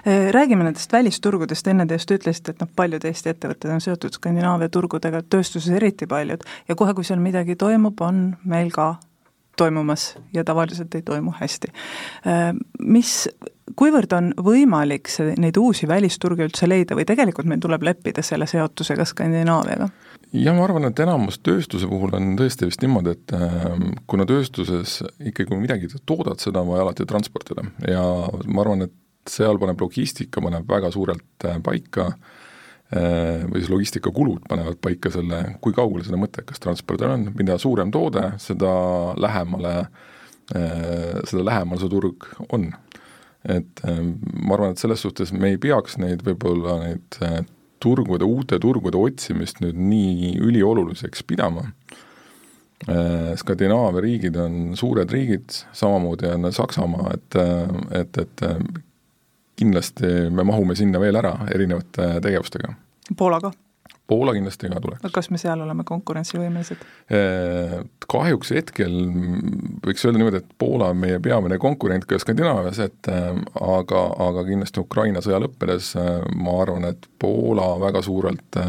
Äh, 0.07 0.33
Räägime 0.35 0.65
nendest 0.67 0.93
välisturgudest, 0.93 1.67
enne 1.71 1.87
te 1.87 2.01
just 2.01 2.11
ütlesite, 2.11 2.57
et 2.57 2.63
noh, 2.65 2.71
paljud 2.77 3.05
Eesti 3.05 3.31
ettevõtted 3.31 3.71
on 3.71 3.85
seotud 3.85 4.19
Skandinaavia 4.19 4.73
turgudega, 4.75 5.23
tööstuses 5.23 5.71
eriti 5.77 6.11
paljud, 6.11 6.43
ja 6.69 6.75
kohe, 6.75 6.99
kui 6.99 7.07
seal 7.07 7.23
midagi 7.23 7.55
toimub, 7.61 8.01
on 8.03 8.33
meil 8.49 8.75
ka 8.75 8.97
toimumas 9.59 10.13
ja 10.35 10.45
tavaliselt 10.47 10.95
ei 10.95 11.05
toimu 11.07 11.35
hästi. 11.39 11.73
Mis 12.79 13.15
kuivõrd 13.77 14.13
on 14.17 14.31
võimalik 14.45 15.11
see, 15.13 15.35
neid 15.41 15.59
uusi 15.61 15.89
välisturge 15.89 16.47
üldse 16.47 16.69
leida 16.69 16.97
või 16.99 17.07
tegelikult 17.09 17.49
meil 17.51 17.61
tuleb 17.63 17.85
leppida 17.89 18.25
selle 18.25 18.49
seotusega 18.51 19.07
Skandinaaviaga? 19.09 19.89
jah, 20.33 20.57
ma 20.57 20.65
arvan, 20.67 20.89
et 20.91 21.01
enamus 21.01 21.41
tööstuse 21.41 21.89
puhul 21.89 22.13
on 22.19 22.35
tõesti 22.37 22.69
vist 22.69 22.83
niimoodi, 22.85 23.15
et 23.17 23.37
äh, 23.37 23.69
kuna 24.11 24.27
tööstuses 24.29 24.99
ikkagi, 25.19 25.49
kui 25.49 25.61
midagi 25.61 25.89
toodad, 26.05 26.41
seda 26.43 26.61
on 26.63 26.73
vaja 26.75 26.85
alati 26.85 27.09
transportida 27.09 27.65
ja 27.89 28.03
ma 28.47 28.65
arvan, 28.65 28.89
et 28.89 28.95
seal 29.29 29.61
paneb 29.61 29.81
logistika, 29.81 30.43
paneb 30.45 30.69
väga 30.69 30.93
suurelt 30.93 31.49
äh, 31.49 31.57
paika 31.65 32.11
äh, 32.11 32.38
või 32.89 33.61
siis 33.61 33.69
logistikakulud 33.69 34.47
panevad 34.49 34.79
paika 34.81 35.11
selle, 35.13 35.43
kui 35.61 35.75
kaugele 35.77 36.07
seda 36.07 36.17
mõttekas 36.17 36.63
transpordida 36.65 37.11
on, 37.19 37.27
mida 37.37 37.59
suurem 37.61 37.91
toode, 37.93 38.23
seda 38.41 38.71
lähemale, 39.21 39.75
äh, 40.57 41.19
seda 41.29 41.45
lähemal 41.51 41.83
see 41.83 41.93
turg 41.93 42.31
on 42.49 42.71
et 43.49 43.85
ähm, 43.87 44.19
ma 44.45 44.57
arvan, 44.57 44.75
et 44.75 44.83
selles 44.83 45.03
suhtes 45.05 45.33
me 45.33 45.53
ei 45.53 45.61
peaks 45.63 45.97
neid 46.01 46.25
võib-olla 46.27 46.79
neid 46.83 47.19
äh, 47.25 47.41
turgude, 47.83 48.27
uute 48.27 48.59
turgude 48.63 48.99
otsimist 48.99 49.63
nüüd 49.63 49.79
nii 49.79 50.35
ülioluliseks 50.43 51.25
pidama. 51.29 51.69
Äh, 52.89 53.33
Skandinaavia 53.39 54.03
riigid 54.03 54.39
on 54.43 54.77
suured 54.79 55.11
riigid, 55.15 55.55
samamoodi 55.77 56.33
on 56.35 56.51
Saksamaa, 56.55 57.15
et, 57.15 57.39
äh, 57.39 58.03
et, 58.03 58.21
et 58.25 58.47
kindlasti 59.59 60.29
me 60.31 60.47
mahume 60.47 60.77
sinna 60.79 61.01
veel 61.03 61.19
ära 61.21 61.35
erinevate 61.55 62.19
tegevustega. 62.25 62.75
Poola 63.17 63.41
ka? 63.43 63.53
Poola 64.09 64.33
kindlasti 64.33 64.71
ka 64.73 64.81
tuleks. 64.81 65.13
kas 65.13 65.29
me 65.29 65.39
seal 65.41 65.61
oleme 65.61 65.85
konkurentsivõimelised? 65.85 66.81
Kahjuks 68.09 68.53
hetkel 68.57 68.95
võiks 69.85 70.07
öelda 70.07 70.23
niimoodi, 70.23 70.41
et 70.41 70.55
Poola 70.59 70.89
on 70.95 71.03
meie 71.03 71.19
peamine 71.21 71.59
konkurent 71.61 72.07
ka 72.09 72.17
Skandinaavias, 72.23 72.81
et 72.87 73.11
aga, 73.13 74.05
aga 74.29 74.45
kindlasti 74.49 74.81
Ukraina 74.81 75.21
sõja 75.25 75.43
lõppedes 75.45 75.93
ma 76.41 76.57
arvan, 76.63 76.89
et 76.89 77.09
Poola 77.21 77.75
väga 77.85 78.05
suurelt, 78.07 78.63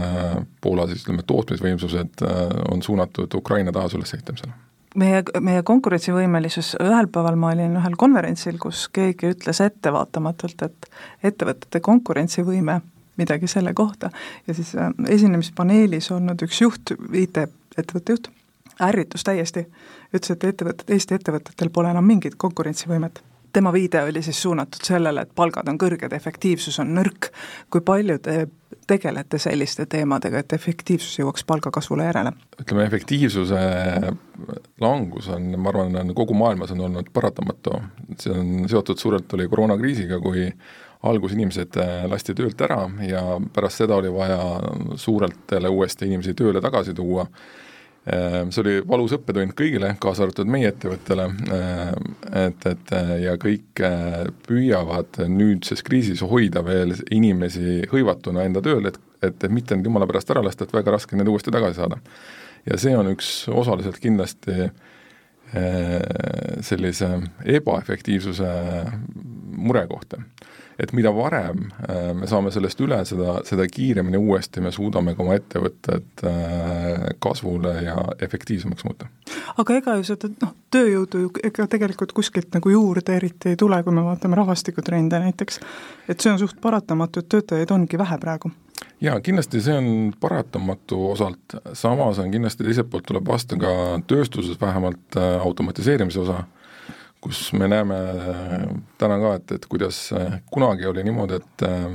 Poola 0.60 0.90
siis 0.92 1.06
ütleme, 1.06 1.24
tootmisvõimsused 1.28 2.26
on 2.74 2.84
suunatud 2.84 3.40
Ukraina 3.40 3.72
taas 3.76 3.96
ülesehitamisele 3.96 4.69
meie, 4.96 5.24
meie 5.40 5.64
konkurentsivõimelisus, 5.64 6.76
ühel 6.84 7.10
päeval 7.12 7.38
ma 7.40 7.52
olin 7.54 7.78
ühel 7.82 7.98
konverentsil, 8.00 8.58
kus 8.62 8.88
keegi 8.94 9.34
ütles 9.34 9.62
ettevaatamatult, 9.66 10.66
et 10.66 10.90
ettevõtete 11.32 11.82
konkurentsivõime 11.86 12.80
midagi 13.20 13.48
selle 13.52 13.74
kohta. 13.74 14.10
Ja 14.48 14.54
siis 14.54 14.76
äh, 14.76 14.92
esinemispaneelis 15.08 16.12
olnud 16.16 16.42
üks 16.46 16.62
juht, 16.62 16.94
IT-ettevõtte 17.14 18.16
juht, 18.16 18.30
ärritus 18.82 19.26
täiesti, 19.28 19.66
ütles, 20.14 20.36
et 20.36 20.46
ettevõtted, 20.54 20.88
Eesti 20.96 21.18
ettevõtetel 21.20 21.74
pole 21.74 21.92
enam 21.92 22.08
mingit 22.08 22.40
konkurentsivõimet. 22.40 23.22
Tema 23.54 23.74
viide 23.74 24.04
oli 24.06 24.22
siis 24.22 24.42
suunatud 24.42 24.86
sellele, 24.86 25.26
et 25.26 25.32
palgad 25.36 25.68
on 25.72 25.78
kõrged, 25.82 26.14
efektiivsus 26.14 26.80
on 26.80 26.94
nõrk. 26.94 27.32
kui 27.70 27.82
palju 27.82 28.20
te 28.22 28.48
tegelete 28.90 29.40
selliste 29.42 29.86
teemadega, 29.90 30.42
et 30.42 30.58
efektiivsus 30.58 31.20
jõuaks 31.22 31.46
palgakasvule 31.48 32.10
järele? 32.10 32.34
ütleme, 32.60 32.86
efektiivsuse 32.90 33.64
langus 34.82 35.30
on, 35.36 35.50
ma 35.62 35.72
arvan, 35.74 36.02
on 36.02 36.14
kogu 36.18 36.38
maailmas 36.38 36.74
on 36.76 36.86
olnud 36.90 37.10
paratamatu, 37.14 37.78
see 38.20 38.36
on 38.36 38.70
seotud 38.72 39.00
suurelt, 39.02 39.34
oli 39.38 39.48
koroonakriisiga, 39.52 40.20
kui 40.24 40.48
algus 41.08 41.34
inimesed 41.36 41.80
äh, 41.80 42.04
lasti 42.12 42.36
töölt 42.36 42.60
ära 42.66 42.82
ja 43.08 43.24
pärast 43.56 43.84
seda 43.84 44.00
oli 44.00 44.12
vaja 44.12 44.40
suurelt 45.00 45.52
jälle 45.52 45.72
uuesti 45.72 46.10
inimesi 46.10 46.36
tööle 46.36 46.62
tagasi 46.62 46.94
tuua. 46.94 47.28
Äh, 48.08 48.46
see 48.50 48.62
oli 48.64 48.76
valus 48.88 49.14
õppetund 49.18 49.54
kõigile, 49.60 49.92
kaasa 50.02 50.24
arvatud 50.26 50.50
meie 50.50 50.70
ettevõttele, 50.72 51.26
äh, 51.52 51.92
et, 52.46 52.68
et 52.72 52.94
ja 53.26 53.36
kõik 53.42 53.84
püüavad 54.48 55.20
nüüdses 55.28 55.84
kriisis 55.86 56.24
hoida 56.24 56.64
veel 56.66 56.96
inimesi 57.12 57.82
hõivatuna 57.92 58.48
enda 58.48 58.64
tööl, 58.66 58.88
et, 58.90 59.00
et 59.26 59.50
mitte 59.52 59.76
neid 59.76 59.90
jumala 59.90 60.08
pärast 60.10 60.32
ära 60.32 60.44
lasta, 60.46 60.66
et 60.66 60.76
väga 60.76 60.96
raske 60.96 61.20
neid 61.20 61.30
uuesti 61.30 61.54
tagasi 61.54 61.82
saada. 61.82 62.00
ja 62.66 62.78
see 62.78 62.96
on 62.96 63.12
üks 63.12 63.48
osaliselt 63.50 64.00
kindlasti 64.00 64.70
sellise 66.62 67.08
ebaefektiivsuse 67.58 68.50
murekoht 69.58 70.14
et 70.80 70.94
mida 70.96 71.12
varem 71.16 71.66
äh, 71.90 72.12
me 72.16 72.28
saame 72.30 72.52
sellest 72.56 72.80
üle, 72.84 73.00
seda, 73.08 73.40
seda 73.48 73.68
kiiremini 73.70 74.20
uuesti 74.20 74.64
me 74.64 74.72
suudame 74.76 75.16
ka 75.16 75.24
oma 75.26 75.36
ettevõtted 75.40 76.24
äh, 76.28 77.10
kasvule 77.24 77.76
ja 77.86 77.98
efektiivsemaks 78.22 78.88
muuta. 78.88 79.10
aga 79.58 79.80
ega 79.82 79.98
ju 80.00 80.08
seda 80.12 80.32
noh, 80.42 80.56
tööjõudu 80.72 81.26
ju 81.26 81.34
ega 81.52 81.68
tegelikult 81.72 82.14
kuskilt 82.18 82.54
nagu 82.56 82.72
juurde 82.74 83.18
eriti 83.20 83.54
ei 83.54 83.60
tule, 83.60 83.82
kui 83.84 83.96
me 83.96 84.06
vaatame 84.08 84.40
rahvastikutrende 84.40 85.20
näiteks, 85.26 85.60
et 86.08 86.20
see 86.20 86.34
on 86.34 86.40
suht 86.42 86.60
paratamatu, 86.62 87.24
et 87.24 87.32
töötajaid 87.36 87.72
ongi 87.76 88.00
vähe 88.00 88.18
praegu. 88.22 88.52
Jaa, 89.04 89.20
kindlasti 89.24 89.62
see 89.64 89.76
on 89.76 89.90
paratamatu 90.20 91.00
osalt, 91.14 91.56
samas 91.74 92.20
on 92.20 92.32
kindlasti 92.32 92.66
teiselt 92.68 92.90
poolt 92.92 93.08
tuleb 93.08 93.28
vastu 93.28 93.60
ka 93.60 93.72
tööstuses 94.08 94.60
vähemalt 94.62 95.20
äh, 95.20 95.36
automatiseerimise 95.44 96.24
osa 96.24 96.44
kus 97.22 97.54
me 97.54 97.68
näeme 97.68 97.96
äh, 97.96 98.66
täna 98.98 99.18
ka, 99.20 99.34
et, 99.40 99.52
et 99.58 99.66
kuidas 99.72 99.98
äh, 100.16 100.40
kunagi 100.52 100.88
oli 100.88 101.04
niimoodi, 101.04 101.40
et 101.40 101.64
äh, 101.68 101.88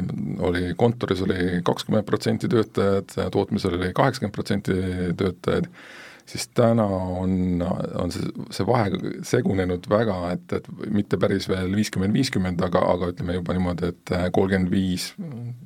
oli 0.45 0.75
kontoris 0.77 1.23
oli 1.25 1.61
kakskümmend 1.65 2.07
protsenti 2.09 2.51
töötajad, 2.53 3.17
tootmisel 3.33 3.79
oli 3.79 3.93
kaheksakümmend 3.97 4.37
protsenti 4.37 4.77
töötajaid 5.17 5.71
siis 6.27 6.49
täna 6.57 6.85
on, 6.87 7.63
on 8.01 8.13
see, 8.13 8.29
see 8.55 8.67
vahe 8.67 8.91
segunenud 9.27 9.87
väga, 9.91 10.17
et, 10.35 10.57
et 10.59 10.69
mitte 10.93 11.19
päris 11.21 11.49
veel 11.51 11.75
viiskümmend, 11.77 12.17
viiskümmend, 12.17 12.63
aga, 12.65 12.81
aga 12.95 13.11
ütleme 13.13 13.37
juba 13.37 13.57
niimoodi, 13.57 13.93
et 13.93 14.15
kolmkümmend 14.35 14.73
viis, 14.73 15.11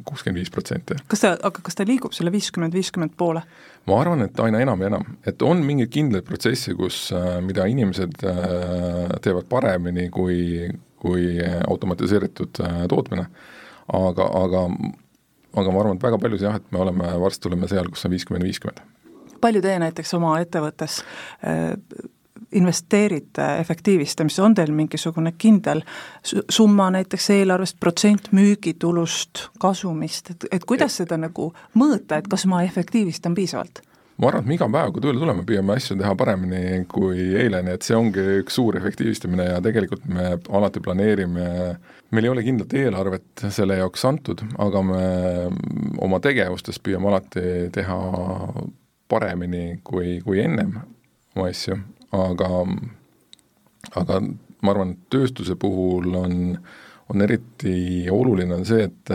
kuuskümmend 0.09 0.43
viis 0.43 0.53
protsenti. 0.55 0.99
kas 1.11 1.25
ta, 1.25 1.35
aga 1.51 1.65
kas 1.65 1.79
ta 1.79 1.87
liigub 1.89 2.17
selle 2.17 2.35
viiskümmend, 2.35 2.75
viiskümmend 2.75 3.15
poole? 3.19 3.45
ma 3.89 4.01
arvan, 4.03 4.27
et 4.27 4.41
aina 4.45 4.63
enam 4.65 4.83
ja 4.83 4.91
enam, 4.93 5.07
et 5.27 5.43
on 5.47 5.63
mingeid 5.65 5.95
kindlaid 5.95 6.27
protsesse, 6.29 6.75
kus, 6.79 7.09
mida 7.47 7.69
inimesed 7.71 8.27
äh, 8.27 9.17
teevad 9.25 9.49
paremini 9.51 10.09
kui, 10.13 10.67
kui 10.99 11.37
automatiseeritud 11.69 12.65
tootmine, 12.91 13.29
aga, 13.95 14.33
aga 14.43 14.67
aga 15.59 15.73
ma 15.73 15.81
arvan, 15.81 15.97
et 15.97 16.05
väga 16.05 16.19
paljus 16.21 16.43
jah, 16.45 16.59
et 16.59 16.75
me 16.75 16.83
oleme, 16.83 17.09
varsti 17.23 17.49
oleme 17.49 17.71
seal, 17.71 17.89
kus 17.91 18.05
on 18.05 18.13
viiskümmend, 18.13 18.45
viiskümmend 18.47 18.83
palju 19.41 19.63
teie 19.65 19.79
näiteks 19.83 20.15
oma 20.19 20.37
ettevõttes 20.43 21.01
äh, 21.47 21.75
investeerite 22.53 23.57
efektiivistamisse, 23.59 24.43
on 24.43 24.55
teil 24.55 24.73
mingisugune 24.73 25.35
kindel 25.39 25.83
summa 26.51 26.89
näiteks 26.95 27.31
eelarvest, 27.37 27.77
protsent 27.81 28.31
müügitulust, 28.33 29.49
kasumist, 29.61 30.31
et, 30.31 30.49
et 30.53 30.65
kuidas 30.65 30.97
seda 31.03 31.19
nagu 31.21 31.51
mõõta, 31.79 32.19
et 32.19 32.31
kas 32.31 32.47
ma 32.49 32.63
efektiivistan 32.65 33.37
piisavalt? 33.37 33.83
ma 34.19 34.33
arvan, 34.33 34.43
et 34.43 34.49
me 34.51 34.57
iga 34.57 34.67
päev, 34.67 34.89
kui 34.95 35.03
tööle 35.05 35.21
tuleme, 35.21 35.45
püüame 35.47 35.77
asju 35.79 35.95
teha 36.01 36.11
paremini 36.19 36.81
kui 36.91 37.29
eile, 37.39 37.61
nii 37.63 37.77
et 37.77 37.85
see 37.87 37.95
ongi 37.95 38.25
üks 38.41 38.57
suur 38.59 38.75
efektiivistamine 38.81 39.47
ja 39.47 39.61
tegelikult 39.63 40.09
me 40.11 40.33
alati 40.59 40.83
planeerime, 40.83 41.45
meil 42.11 42.27
ei 42.27 42.33
ole 42.33 42.43
kindlat 42.43 42.75
eelarvet 42.81 43.45
selle 43.55 43.79
jaoks 43.79 44.03
antud, 44.11 44.43
aga 44.59 44.83
me 44.89 45.05
oma 46.03 46.19
tegevustes 46.25 46.83
püüame 46.83 47.13
alati 47.13 47.45
teha 47.77 48.01
paremini 49.09 49.81
kui, 49.85 50.19
kui 50.25 50.43
ennem 50.43 50.75
oma 51.37 51.49
asju, 51.49 51.79
aga 52.13 52.51
aga 53.97 54.21
ma 54.63 54.75
arvan, 54.75 54.97
et 54.97 55.11
tööstuse 55.13 55.55
puhul 55.61 56.15
on, 56.19 56.35
on 57.09 57.25
eriti 57.25 58.09
oluline 58.13 58.59
on 58.59 58.67
see, 58.69 58.89
et 58.89 59.15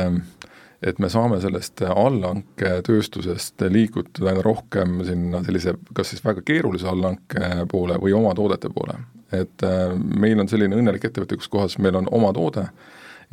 et 0.83 0.99
me 0.99 1.07
saame 1.07 1.37
sellest 1.39 1.79
allhanketööstusest 1.87 3.63
liigutada 3.71 4.33
aina 4.33 4.41
rohkem 4.43 4.97
sinna 5.07 5.39
sellise 5.45 5.77
kas 5.95 6.11
siis 6.11 6.23
väga 6.25 6.43
keerulise 6.45 6.89
allhanke 6.91 7.67
poole 7.71 7.95
või 8.03 8.15
oma 8.17 8.33
toodete 8.35 8.71
poole. 8.73 8.97
et 9.31 9.63
äh, 9.63 9.93
meil 10.19 10.39
on 10.39 10.49
selline 10.51 10.75
õnnelik 10.77 11.07
ettevõte, 11.07 11.39
kus 11.39 11.49
kohas 11.49 11.77
meil 11.79 11.95
on 11.95 12.09
oma 12.11 12.33
toode 12.35 12.67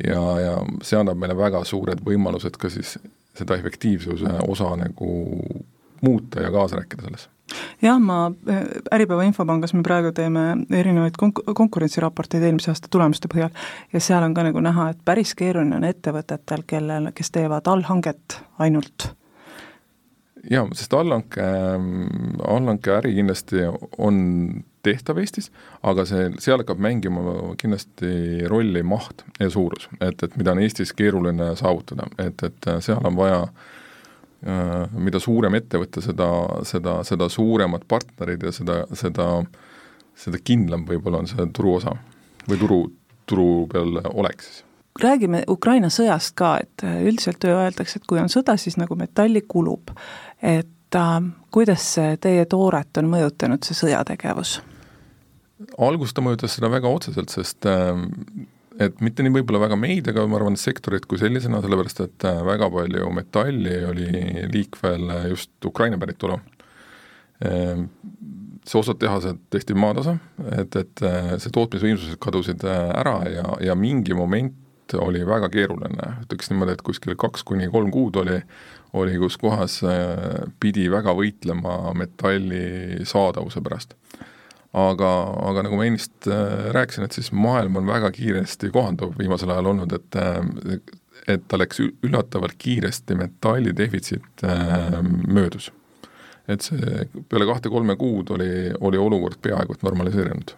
ja, 0.05 0.21
ja 0.39 0.55
see 0.81 0.99
annab 0.99 1.19
meile 1.19 1.35
väga 1.37 1.63
suured 1.67 1.99
võimalused 2.05 2.57
ka 2.57 2.71
siis 2.71 2.95
seda 3.37 3.55
efektiivsuse 3.59 4.39
osa 4.47 4.71
nagu 4.79 5.11
muuta 6.01 6.41
ja 6.41 6.51
kaasa 6.51 6.81
rääkida 6.81 7.07
selles. 7.07 7.29
Jah, 7.81 7.99
ma, 7.99 8.31
äh, 8.49 8.63
Äripäeva 8.93 9.23
Infopangas 9.23 9.73
me 9.73 9.83
praegu 9.83 10.11
teeme 10.15 10.43
erinevaid 10.71 11.17
konk-, 11.19 11.43
konkurentsiraporteid 11.55 12.43
eelmise 12.47 12.71
aasta 12.71 12.91
tulemuste 12.91 13.31
põhjal 13.31 13.49
ja 13.93 14.01
seal 14.03 14.23
on 14.23 14.35
ka 14.37 14.45
nagu 14.47 14.61
näha, 14.63 14.91
et 14.93 15.01
päris 15.05 15.33
keeruline 15.37 15.79
on 15.79 15.87
ettevõtetel, 15.87 16.63
kellel, 16.67 17.09
kes 17.15 17.33
teevad 17.35 17.67
allhanget 17.71 18.39
ainult. 18.59 19.11
jaa, 20.49 20.65
sest 20.77 20.93
allhanke, 20.97 21.47
allhanke 22.47 22.95
äri 22.97 23.15
kindlasti 23.17 23.67
on 23.97 24.63
tehtav 24.81 25.19
Eestis, 25.21 25.51
aga 25.83 26.05
see, 26.09 26.31
seal 26.41 26.63
hakkab 26.63 26.79
mängima 26.81 27.35
kindlasti 27.61 28.47
rolli 28.49 28.81
maht 28.83 29.25
ja 29.39 29.49
suurus, 29.49 29.89
et, 29.99 30.23
et 30.23 30.37
mida 30.37 30.55
on 30.55 30.63
Eestis 30.63 30.95
keeruline 30.97 31.51
saavutada, 31.59 32.09
et, 32.17 32.41
et 32.47 32.73
seal 32.81 33.05
on 33.05 33.19
vaja 33.19 33.43
äh, 33.43 33.51
Äh, 33.51 33.80
mida 34.41 35.19
suurem 35.21 35.53
ettevõte, 35.59 36.01
seda, 36.01 36.27
seda, 36.65 36.95
seda 37.05 37.27
suuremad 37.29 37.83
partnerid 37.89 38.41
ja 38.47 38.53
seda, 38.55 38.79
seda, 38.97 39.27
seda 40.17 40.41
kindlam 40.41 40.87
võib-olla 40.89 41.21
on 41.21 41.29
see 41.29 41.45
turuosa 41.53 41.93
või 42.47 42.57
turu, 42.57 42.81
turu 43.29 43.47
peal 43.69 44.01
olek 44.09 44.41
siis 44.41 44.63
räägime 44.99 45.43
Ukraina 45.49 45.89
sõjast 45.89 46.33
ka, 46.35 46.55
et 46.61 46.83
üldiselt 46.83 47.43
öeldakse, 47.47 47.99
et 47.99 48.07
kui 48.09 48.19
on 48.19 48.29
sõda, 48.31 48.57
siis 48.59 48.77
nagu 48.79 48.95
metalli 48.99 49.43
kulub. 49.47 49.93
et 50.41 50.95
äh, 50.95 51.21
kuidas 51.51 51.95
teie 52.21 52.45
tooret 52.45 52.97
on 52.97 53.09
mõjutanud, 53.11 53.63
see 53.63 53.77
sõjategevus? 53.77 54.59
alguses 55.77 56.13
ta 56.13 56.23
mõjutas 56.25 56.55
seda 56.57 56.71
väga 56.73 56.89
otseselt, 56.89 57.29
sest 57.29 57.65
äh, 57.69 57.93
et 58.79 59.01
mitte 59.03 59.23
nii 59.23 59.33
võib-olla 59.35 59.65
väga 59.65 59.77
meid, 59.79 60.07
aga 60.11 60.23
ma 60.29 60.37
arvan, 60.39 60.57
sektorit 60.59 61.05
kui 61.09 61.19
sellisena, 61.19 61.61
sellepärast 61.63 62.03
et 62.05 62.27
äh, 62.27 62.41
väga 62.47 62.69
palju 62.71 63.09
metalli 63.15 63.77
oli 63.89 64.09
liikvel 64.51 65.11
just 65.31 65.51
Ukraina 65.67 65.99
päritolu. 66.01 66.39
Ehm, 67.47 67.87
see 68.67 68.79
osad 68.79 68.99
tehased 69.01 69.39
tehti 69.51 69.75
maatasa, 69.75 70.17
et, 70.53 70.75
et 70.77 71.05
äh, 71.05 71.33
see 71.41 71.53
tootmisvõimsused 71.53 72.19
kadusid 72.21 72.63
äh, 72.67 72.83
ära 73.01 73.17
ja, 73.31 73.47
ja 73.71 73.77
mingi 73.77 74.15
moment 74.17 74.57
oli 74.99 75.23
väga 75.23 75.47
keeruline, 75.51 76.17
ütleks 76.25 76.51
niimoodi, 76.51 76.75
et 76.75 76.83
kuskil 76.83 77.15
kaks 77.19 77.45
kuni 77.47 77.69
kolm 77.71 77.93
kuud 77.95 78.17
oli, 78.19 78.41
oli 78.99 79.15
kus 79.21 79.37
kohas 79.39 79.77
pidi 80.59 80.89
väga 80.91 81.13
võitlema 81.15 81.93
metalli 81.95 82.99
saadavuse 83.07 83.63
pärast 83.63 83.95
aga, 84.73 85.11
aga 85.49 85.65
nagu 85.65 85.77
ma 85.79 85.85
ennist 85.87 86.27
äh, 86.31 86.71
rääkisin, 86.75 87.05
et 87.05 87.17
siis 87.17 87.31
maailm 87.35 87.81
on 87.81 87.87
väga 87.89 88.11
kiiresti 88.15 88.71
kohanduv 88.71 89.17
viimasel 89.19 89.51
ajal 89.51 89.71
olnud, 89.73 89.93
et 89.97 90.19
äh, 90.19 90.97
et 91.29 91.43
ta 91.47 91.57
läks 91.59 91.77
üllatavalt 91.83 92.55
kiiresti 92.57 93.15
metalli 93.15 93.75
defitsiit 93.77 94.43
äh, 94.43 95.01
möödus. 95.27 95.71
et 96.47 96.65
see 96.65 97.05
peale 97.29 97.45
kahte-kolme 97.45 97.95
kuud 97.95 98.31
oli, 98.33 98.71
oli 98.79 98.97
olukord 98.97 99.37
peaaegu 99.41 99.75
et 99.75 99.83
normaliseerunud 99.85 100.55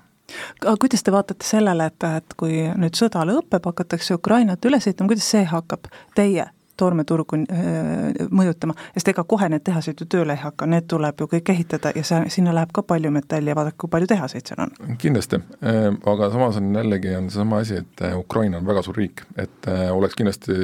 aga 0.61 0.75
kuidas 0.79 1.03
te 1.03 1.11
vaatate 1.11 1.45
sellele, 1.45 1.85
et, 1.91 2.05
et 2.17 2.35
kui 2.39 2.63
nüüd 2.79 2.95
sõda 2.97 3.25
lõpeb, 3.27 3.65
hakatakse 3.65 4.15
Ukrainat 4.15 4.65
üles 4.65 4.87
ehitama, 4.87 5.11
kuidas 5.11 5.27
see 5.35 5.43
hakkab 5.49 5.89
teie 6.15 6.47
toormeturgu 6.79 7.37
äh, 7.43 8.27
mõjutama, 8.33 8.75
sest 8.95 9.11
ega 9.13 9.25
kohe 9.29 9.49
need 9.51 9.63
tehased 9.65 9.99
ju 10.01 10.07
tööle 10.09 10.35
ei 10.37 10.41
hakka, 10.41 10.67
need 10.69 10.87
tuleb 10.91 11.21
ju 11.21 11.29
kõik 11.35 11.51
ehitada 11.53 11.93
ja 11.95 12.05
see, 12.07 12.23
sinna 12.33 12.53
läheb 12.55 12.73
ka 12.75 12.85
palju 12.87 13.11
metalli 13.13 13.53
ja 13.53 13.57
vaadake, 13.57 13.77
kui 13.83 13.91
palju 13.93 14.09
tehaseid 14.09 14.49
seal 14.49 14.65
on. 14.65 14.73
kindlasti, 15.01 15.41
äh, 15.65 15.89
aga 16.13 16.31
samas 16.33 16.57
on 16.61 16.71
jällegi, 16.75 17.13
on 17.17 17.29
seesama 17.29 17.61
asi, 17.63 17.83
et 17.83 18.05
äh, 18.05 18.17
Ukraina 18.17 18.61
on 18.61 18.67
väga 18.69 18.85
suur 18.85 18.97
riik, 18.97 19.25
et 19.37 19.69
oleks 19.91 20.17
kindlasti 20.17 20.57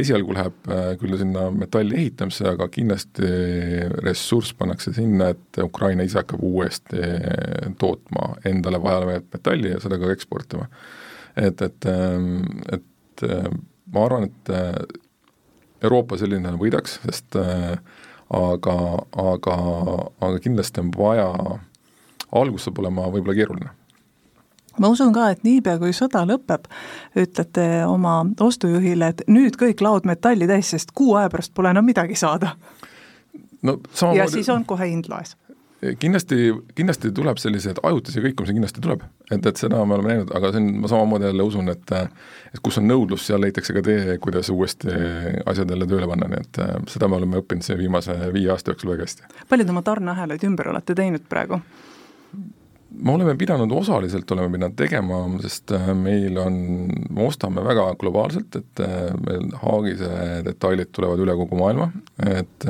esialgu 0.00 0.34
läheb 0.36 0.68
küll 1.00 1.16
sinna 1.18 1.48
metalli 1.50 1.96
ehitamisse, 1.98 2.44
aga 2.46 2.68
kindlasti 2.70 3.26
ressurss 4.04 4.54
pannakse 4.54 4.92
sinna, 4.94 5.32
et 5.34 5.58
Ukraina 5.64 6.06
ise 6.06 6.20
hakkab 6.20 6.44
uuesti 6.46 7.00
tootma 7.78 8.36
endale 8.46 8.78
vajalevat 8.82 9.26
metalli 9.34 9.72
ja 9.74 9.80
seda 9.82 9.98
ka 9.98 10.12
eksportima. 10.14 10.68
et, 11.36 11.62
et, 11.62 11.88
et 12.76 13.26
ma 13.94 14.04
arvan, 14.06 14.28
et 14.28 14.52
Euroopa 15.82 16.18
selline 16.20 16.52
võidaks, 16.60 16.98
sest 17.06 17.36
äh, 17.40 17.76
aga, 18.36 18.76
aga, 19.16 19.58
aga 20.20 20.40
kindlasti 20.42 20.82
on 20.82 20.90
vaja, 20.96 21.28
algus 22.36 22.68
saab 22.68 22.80
olema 22.82 23.08
võib-olla 23.10 23.36
keeruline. 23.38 23.72
Ma 24.80 24.88
usun 24.88 25.10
ka, 25.12 25.26
et 25.34 25.42
niipea, 25.44 25.76
kui 25.80 25.90
sõda 25.96 26.22
lõpeb, 26.28 26.68
ütlete 27.18 27.66
oma 27.88 28.20
ostujuhile, 28.40 29.10
et 29.12 29.24
nüüd 29.28 29.58
kõik 29.60 29.82
laod 29.84 30.06
metalli 30.08 30.46
täis, 30.48 30.70
sest 30.72 30.94
kuu 30.96 31.16
aja 31.18 31.32
pärast 31.32 31.52
pole 31.56 31.72
enam 31.74 31.84
midagi 31.84 32.16
saada. 32.16 32.54
No 33.66 33.76
samamoodi 33.92 34.22
ja 34.22 34.28
siis 34.30 34.48
on 34.48 34.64
kohe 34.64 34.86
hind 34.88 35.10
laes 35.10 35.34
kindlasti, 36.00 36.50
kindlasti 36.76 37.10
tuleb 37.16 37.40
selliseid 37.40 37.80
ajutisi 37.82 38.22
kõikumisi, 38.24 38.54
kindlasti 38.56 38.82
tuleb. 38.84 39.04
et, 39.30 39.46
et 39.46 39.60
seda 39.60 39.80
me 39.84 39.96
oleme 39.96 40.12
näinud, 40.12 40.32
aga 40.36 40.52
see 40.52 40.62
on, 40.62 40.70
ma 40.82 40.90
samamoodi 40.92 41.30
jälle 41.30 41.46
usun, 41.46 41.68
et 41.72 41.94
et 42.50 42.62
kus 42.62 42.80
on 42.80 42.88
nõudlus, 42.90 43.26
seal 43.26 43.40
leitakse 43.40 43.74
ka 43.76 43.82
tee, 43.86 44.16
kuidas 44.22 44.50
uuesti 44.50 44.90
asjad 45.46 45.70
jälle 45.70 45.86
tööle 45.88 46.08
panna, 46.10 46.28
nii 46.30 46.42
et 46.44 46.90
seda 46.92 47.08
me 47.08 47.20
oleme 47.20 47.40
õppinud 47.40 47.64
siin 47.66 47.78
viimase 47.80 48.16
viie 48.34 48.50
aasta 48.52 48.74
jooksul 48.74 48.92
väga 48.94 49.06
hästi. 49.06 49.30
palju 49.48 49.68
te 49.68 49.76
oma 49.76 49.84
tarneahelaid 49.86 50.44
ümber 50.50 50.74
olete 50.74 50.98
teinud 50.98 51.24
praegu? 51.30 51.60
me 52.90 53.12
oleme 53.12 53.36
pidanud, 53.38 53.72
osaliselt 53.72 54.30
oleme 54.34 54.50
pidanud 54.56 54.76
tegema, 54.76 55.20
sest 55.44 55.72
meil 55.96 56.36
on, 56.42 56.56
me 56.90 57.26
ostame 57.26 57.62
väga 57.64 57.92
globaalselt, 58.00 58.56
et 58.58 58.82
meil 59.26 59.46
Haagise 59.62 60.10
detailid 60.44 60.90
tulevad 60.92 61.22
üle 61.22 61.36
kogu 61.38 61.58
maailma, 61.60 61.90
et 62.26 62.66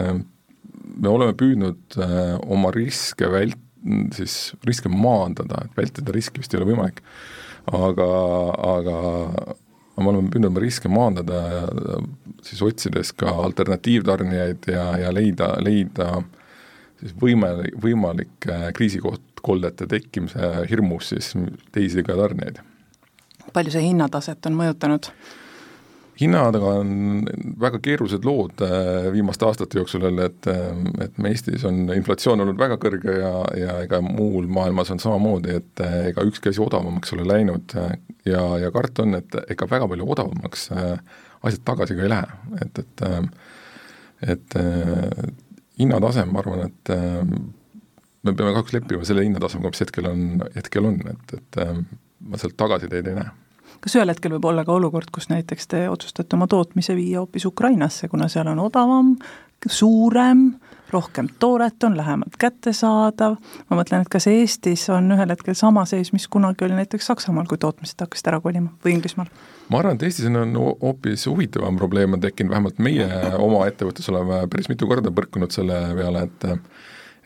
me 0.96 1.10
oleme 1.10 1.36
püüdnud 1.38 1.98
äh, 2.00 2.36
oma 2.50 2.72
riske 2.74 3.28
vält-, 3.30 3.66
siis 4.16 4.52
riske 4.66 4.92
maandada, 4.92 5.64
et 5.64 5.76
vältida 5.78 6.12
riski 6.14 6.42
vist 6.42 6.54
ei 6.54 6.60
ole 6.60 6.70
võimalik, 6.72 7.00
aga, 7.70 8.08
aga 8.76 8.96
me 10.00 10.12
oleme 10.12 10.32
püüdnud 10.32 10.50
oma 10.50 10.64
riske 10.64 10.90
maandada 10.92 11.40
siis 12.46 12.62
otsides 12.64 13.12
ka 13.20 13.32
alternatiivtarnijaid 13.44 14.70
ja, 14.72 14.84
ja 15.00 15.12
leida, 15.12 15.54
leida 15.62 16.10
siis 17.00 17.14
võime, 17.20 17.52
võimalike 17.80 18.72
kriisikoldete 18.76 19.88
tekkimise 19.90 20.52
hirmus 20.70 21.12
siis 21.14 21.32
teisi 21.72 22.04
ka 22.06 22.16
tarnijaid. 22.18 22.60
palju 23.52 23.72
see 23.74 23.86
hinnataset 23.88 24.46
on 24.50 24.58
mõjutanud? 24.60 25.12
Hinnaga 26.20 26.58
on 26.80 26.90
väga 27.60 27.80
keerulised 27.82 28.24
lood 28.28 28.60
äh, 28.64 29.08
viimaste 29.12 29.46
aastate 29.46 29.78
jooksul 29.78 30.04
jälle, 30.04 30.26
et, 30.28 30.46
äh, 30.50 31.04
et 31.04 31.18
me 31.18 31.32
Eestis 31.32 31.64
on 31.68 31.86
inflatsioon 31.94 32.44
olnud 32.44 32.58
väga 32.60 32.76
kõrge 32.82 33.16
ja, 33.22 33.32
ja 33.56 33.76
ega 33.86 34.02
muul 34.04 34.48
maailmas 34.52 34.92
on 34.92 35.00
samamoodi, 35.02 35.56
et 35.62 35.84
äh, 35.84 35.96
ega 36.10 36.24
ükski 36.28 36.52
asi 36.52 36.62
odavamaks 36.64 37.12
ei 37.12 37.18
ole 37.18 37.28
läinud 37.32 37.76
ja, 38.28 38.42
ja 38.60 38.72
karta 38.74 39.06
on, 39.06 39.16
et 39.20 39.38
ega 39.48 39.68
väga 39.70 39.88
palju 39.88 40.10
odavamaks 40.16 40.68
asjad 40.74 41.64
tagasi 41.64 41.96
ka 41.96 42.04
ei 42.04 42.12
lähe, 42.12 42.38
et, 42.64 42.84
et 42.84 43.06
et 44.20 44.54
hinnatase, 45.80 46.26
ma 46.28 46.42
arvan, 46.42 46.66
et 46.66 46.90
me 46.92 48.34
peame 48.36 48.50
kahjuks 48.52 48.74
leppima 48.76 49.06
selle 49.08 49.24
hinnatasemega, 49.24 49.70
mis 49.72 49.80
hetkel 49.80 50.08
on, 50.10 50.26
hetkel 50.52 50.88
on, 50.90 50.98
et, 51.08 51.38
et 51.38 51.60
ma 52.20 52.40
sealt 52.40 52.58
tagasiteed 52.60 53.08
ei 53.08 53.16
näe 53.16 53.32
kas 53.80 53.96
ühel 53.96 54.12
hetkel 54.12 54.36
võib 54.36 54.48
olla 54.52 54.64
ka 54.64 54.74
olukord, 54.76 55.10
kus 55.12 55.30
näiteks 55.32 55.70
te 55.72 55.84
otsustate 55.90 56.36
oma 56.36 56.48
tootmise 56.50 56.96
viia 56.96 57.22
hoopis 57.22 57.46
Ukrainasse, 57.48 58.08
kuna 58.08 58.28
seal 58.28 58.50
on 58.52 58.60
odavam, 58.62 59.14
suurem, 59.68 60.50
rohkem 60.90 61.28
tooret 61.38 61.84
on 61.84 61.96
lähemalt 61.96 62.36
kättesaadav, 62.40 63.36
ma 63.68 63.78
mõtlen, 63.78 64.02
et 64.02 64.10
kas 64.10 64.26
Eestis 64.30 64.88
on 64.90 65.12
ühel 65.14 65.30
hetkel 65.30 65.54
sama 65.58 65.84
seis, 65.86 66.12
mis 66.12 66.26
kunagi 66.28 66.66
oli 66.66 66.78
näiteks 66.78 67.10
Saksamaal, 67.12 67.46
kui 67.50 67.60
tootmised 67.60 68.00
hakkasid 68.00 68.32
ära 68.32 68.40
kolima 68.42 68.72
või 68.84 68.96
Inglismaal? 68.96 69.30
ma 69.70 69.82
arvan, 69.82 69.98
et 69.98 70.06
Eestis 70.08 70.26
on 70.30 70.56
hoopis 70.56 71.26
huvitavam 71.30 71.76
probleem 71.78 72.16
on 72.16 72.24
tekkinud, 72.24 72.50
vähemalt 72.50 72.80
meie 72.82 73.06
oma 73.38 73.66
ettevõttes 73.70 74.08
oleme 74.10 74.42
päris 74.50 74.70
mitu 74.72 74.88
korda 74.90 75.12
põrkunud 75.14 75.54
selle 75.54 75.78
peale, 75.94 76.26
et 76.26 76.48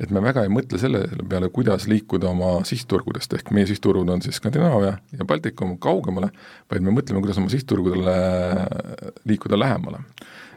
et 0.00 0.10
me 0.10 0.22
väga 0.22 0.44
ei 0.44 0.50
mõtle 0.52 0.78
selle 0.80 1.04
peale, 1.30 1.48
kuidas 1.54 1.86
liikuda 1.90 2.30
oma 2.32 2.50
sihtturgudest, 2.66 3.36
ehk 3.38 3.52
meie 3.54 3.68
sihtturud 3.70 4.08
on 4.10 4.22
siis 4.24 4.40
Skandinaavia 4.40 4.96
ja 5.14 5.26
Baltikum 5.28 5.76
kaugemale, 5.82 6.32
vaid 6.72 6.84
me 6.84 6.94
mõtleme, 6.94 7.22
kuidas 7.22 7.38
oma 7.42 7.52
sihtturgudele 7.52 8.16
liikuda 9.30 9.58
lähemale. 9.60 10.02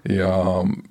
ja, 0.10 0.32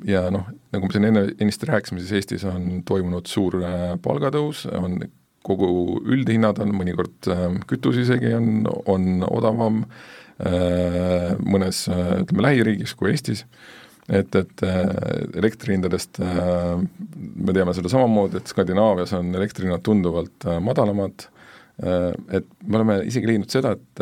ja 0.06 0.26
noh, 0.30 0.50
nagu 0.74 0.88
me 0.88 0.94
siin 0.94 1.08
enne, 1.10 1.22
ennist 1.40 1.64
rääkisime, 1.66 2.02
siis 2.02 2.18
Eestis 2.20 2.44
on 2.48 2.82
toimunud 2.86 3.26
suur 3.30 3.58
äh, 3.64 3.94
palgatõus, 4.02 4.66
on 4.76 5.00
kogu 5.46 6.00
üldhinnad 6.04 6.60
on 6.62 6.74
mõnikord 6.76 7.30
äh, 7.32 7.48
kütus 7.70 7.98
isegi 8.02 8.34
on, 8.36 8.66
on 8.86 9.26
odavam 9.30 9.82
äh, 9.86 11.34
mõnes 11.42 11.86
ütleme, 11.88 12.46
lähiriigis 12.50 12.94
kui 12.98 13.10
Eestis 13.14 13.46
et, 14.08 14.34
et 14.34 14.62
äh, 14.62 14.82
elektrihindadest 15.40 16.20
äh, 16.22 16.74
me 16.78 17.54
teame 17.56 17.74
seda 17.76 17.90
samamoodi, 17.90 18.40
et 18.40 18.52
Skandinaavias 18.52 19.14
on 19.18 19.32
elektrihinnad 19.34 19.82
tunduvalt 19.86 20.46
äh, 20.46 20.60
madalamad, 20.62 21.30
et 21.76 22.46
me 22.64 22.78
oleme 22.78 22.94
isegi 23.04 23.28
leidnud 23.28 23.52
seda, 23.52 23.74
et 23.76 24.00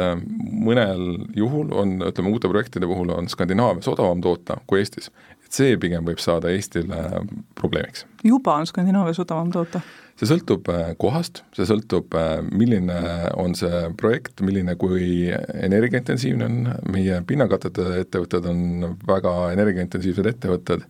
mõnel 0.62 1.00
juhul 1.34 1.72
on, 1.74 1.96
ütleme 2.06 2.30
uute 2.30 2.46
projektide 2.46 2.86
puhul 2.86 3.10
on 3.10 3.26
Skandinaavias 3.26 3.88
odavam 3.90 4.20
toota 4.22 4.60
kui 4.70 4.78
Eestis. 4.78 5.10
See 5.54 5.76
pigem 5.80 6.06
võib 6.06 6.22
saada 6.22 6.52
Eestile 6.54 7.24
probleemiks. 7.58 8.06
juba 8.24 8.58
on 8.60 8.66
Skandinaavias 8.70 9.22
odavam 9.24 9.52
toota? 9.54 9.82
see 10.18 10.28
sõltub 10.30 10.68
äh, 10.72 10.92
kohast, 11.00 11.42
see 11.56 11.66
sõltub, 11.68 12.14
äh, 12.18 12.38
milline 12.54 12.98
on 13.40 13.56
see 13.58 13.82
projekt, 13.98 14.42
milline, 14.46 14.76
kui 14.80 15.32
energiaintensiivne 15.32 16.46
on, 16.46 16.60
meie 16.94 17.18
pinnakatete 17.26 17.88
ettevõtted 18.04 18.46
on 18.50 18.94
väga 19.08 19.34
energiaintensiivsed 19.56 20.30
ettevõtted, 20.30 20.86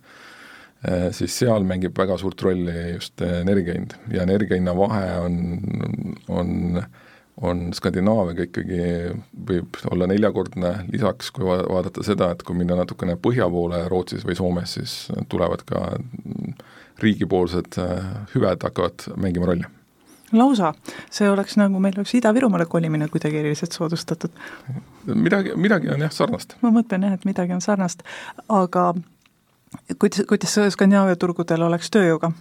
äh, 0.85 1.09
siis 1.17 1.39
seal 1.41 1.65
mängib 1.69 1.97
väga 1.97 2.19
suurt 2.21 2.45
rolli 2.45 2.77
just 2.95 3.25
energia 3.25 3.79
hind 3.79 3.97
ja 4.13 4.29
energia 4.29 4.61
hinna 4.61 4.77
vahe 4.77 5.09
on, 5.25 5.41
on 6.29 6.53
on 6.75 6.85
Skandinaaviaga 7.75 8.49
ikkagi, 8.49 8.81
võib 9.49 9.79
olla 9.91 10.09
neljakordne, 10.11 10.73
lisaks 10.93 11.31
kui 11.35 11.47
vaadata 11.47 12.05
seda, 12.07 12.31
et 12.35 12.43
kui 12.47 12.57
minna 12.59 12.79
natukene 12.79 13.17
põhja 13.21 13.49
poole 13.51 13.85
Rootsis 13.91 14.27
või 14.27 14.37
Soomes, 14.39 14.77
siis 14.79 14.97
tulevad 15.33 15.65
ka 15.69 15.87
riigipoolsed 17.03 17.81
äh, 17.83 18.13
hüved 18.35 18.63
hakkavad 18.69 19.09
mängima 19.17 19.51
rolli 19.51 19.67
lausa, 20.35 20.73
see 21.15 21.29
oleks 21.31 21.55
nagu 21.61 21.79
meil 21.83 21.95
oleks 21.97 22.15
Ida-Virumaale 22.19 22.67
kolimine 22.67 23.09
kuidagi 23.09 23.39
eriliselt 23.39 23.73
soodustatud. 23.73 24.31
midagi, 25.07 25.53
midagi 25.57 25.91
on 25.95 26.01
jah 26.01 26.13
sarnast. 26.13 26.57
ma 26.63 26.73
mõtlen 26.75 27.07
jah, 27.07 27.15
et 27.15 27.25
midagi 27.29 27.55
on 27.55 27.63
sarnast, 27.63 28.03
aga 28.49 28.95
kuidas, 29.99 30.25
kuidas 30.29 30.59
Skandinaavia 30.75 31.17
turgudel 31.17 31.63
oleks 31.69 31.91
tööjõuga? 31.95 32.33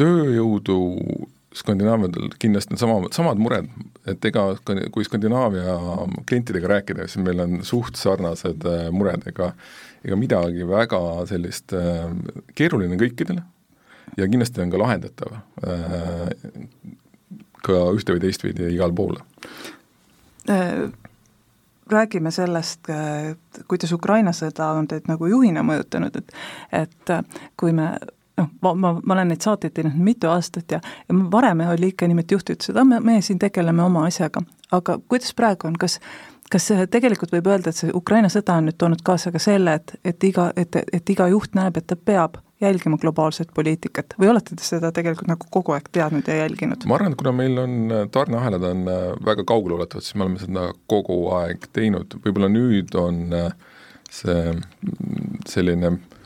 tööjõudu 0.00 0.78
Skandinaaviadel 1.52 2.30
kindlasti 2.40 2.72
on 2.76 2.80
sama, 2.80 3.08
samad 3.12 3.40
mured, 3.42 3.66
et 4.08 4.24
ega 4.24 4.46
kui 4.94 5.04
Skandinaavia 5.04 5.74
klientidega 6.28 6.70
rääkida, 6.76 7.06
siis 7.06 7.20
meil 7.24 7.42
on 7.44 7.58
suht 7.66 8.00
sarnased 8.00 8.64
äh, 8.68 8.86
mured, 8.94 9.26
ega 9.28 9.52
ega 10.04 10.18
midagi 10.18 10.66
väga 10.66 11.00
sellist 11.30 11.74
äh, 11.76 12.08
keeruline 12.58 12.98
kõikidele 13.00 13.44
ja 14.18 14.26
kindlasti 14.26 14.64
on 14.64 14.72
ka 14.72 14.80
lahendatav 14.82 15.36
äh, 15.36 16.32
ka 17.62 17.78
ühte 17.94 18.16
või 18.16 18.24
teistpidi 18.24 18.72
igale 18.74 18.96
poole. 18.98 19.22
Äh, 20.50 20.88
räägime 21.92 22.32
sellest, 22.34 22.88
kuidas 23.70 23.92
Ukraina 23.94 24.32
sõda 24.34 24.72
on 24.78 24.88
teid 24.90 25.06
nagu 25.10 25.28
juhina 25.30 25.62
mõjutanud, 25.66 26.16
et 26.18 26.34
et 26.72 27.14
kui 27.60 27.74
me 27.76 27.92
noh, 28.42 28.50
ma, 28.64 28.74
ma, 28.74 28.92
ma 28.98 29.16
olen 29.16 29.32
neid 29.32 29.44
saateid 29.44 29.76
teinud 29.76 29.96
mitu 29.96 30.30
aastat 30.32 30.76
ja, 30.76 30.82
ja 31.08 31.22
varem 31.32 31.64
oli 31.70 31.92
ikka 31.92 32.10
niimoodi, 32.10 32.28
et 32.28 32.36
juht 32.36 32.54
ütles, 32.56 32.72
et 32.72 32.82
ah, 32.82 32.88
me, 32.88 33.00
me 33.00 33.20
siin 33.24 33.40
tegeleme 33.42 33.84
oma 33.84 34.06
asjaga, 34.10 34.44
aga 34.74 34.98
kuidas 35.08 35.34
praegu 35.38 35.70
on, 35.70 35.78
kas 35.80 36.00
kas 36.52 36.68
tegelikult 36.92 37.32
võib 37.32 37.48
öelda, 37.48 37.72
et 37.72 37.78
see 37.78 37.92
Ukraina 37.96 38.28
sõda 38.32 38.58
on 38.60 38.66
nüüd 38.68 38.76
toonud 38.80 39.02
kaasa 39.06 39.32
ka 39.32 39.40
selle, 39.40 39.78
et, 39.80 39.94
et 40.04 40.24
iga, 40.28 40.50
et, 40.58 40.76
et 40.92 41.12
iga 41.14 41.28
juht 41.32 41.56
näeb, 41.56 41.78
et 41.80 41.86
ta 41.88 41.96
peab 41.96 42.36
jälgima 42.62 42.98
globaalset 43.00 43.54
poliitikat? 43.56 44.14
Või 44.20 44.30
olete 44.34 44.56
te 44.58 44.66
seda 44.66 44.92
tegelikult 44.94 45.30
nagu 45.30 45.48
kogu 45.54 45.72
aeg 45.76 45.88
teadnud 45.96 46.28
ja 46.28 46.42
jälginud? 46.42 46.84
ma 46.86 46.98
arvan, 46.98 47.16
et 47.16 47.20
kuna 47.22 47.32
meil 47.40 47.56
on 47.62 47.96
tarneahelad 48.12 48.68
on 48.68 48.84
äh, 48.92 49.02
väga 49.24 49.46
kaugeluletavad, 49.48 50.04
siis 50.04 50.18
me 50.18 50.26
oleme 50.26 50.42
seda 50.42 50.68
kogu 50.92 51.22
aeg 51.40 51.64
teinud, 51.72 52.18
võib-olla 52.26 52.52
nüüd 52.52 52.92
on 53.00 53.22
see 54.12 54.52
mm, 54.52 55.42
selline 55.48 55.94
äh, 55.94 56.21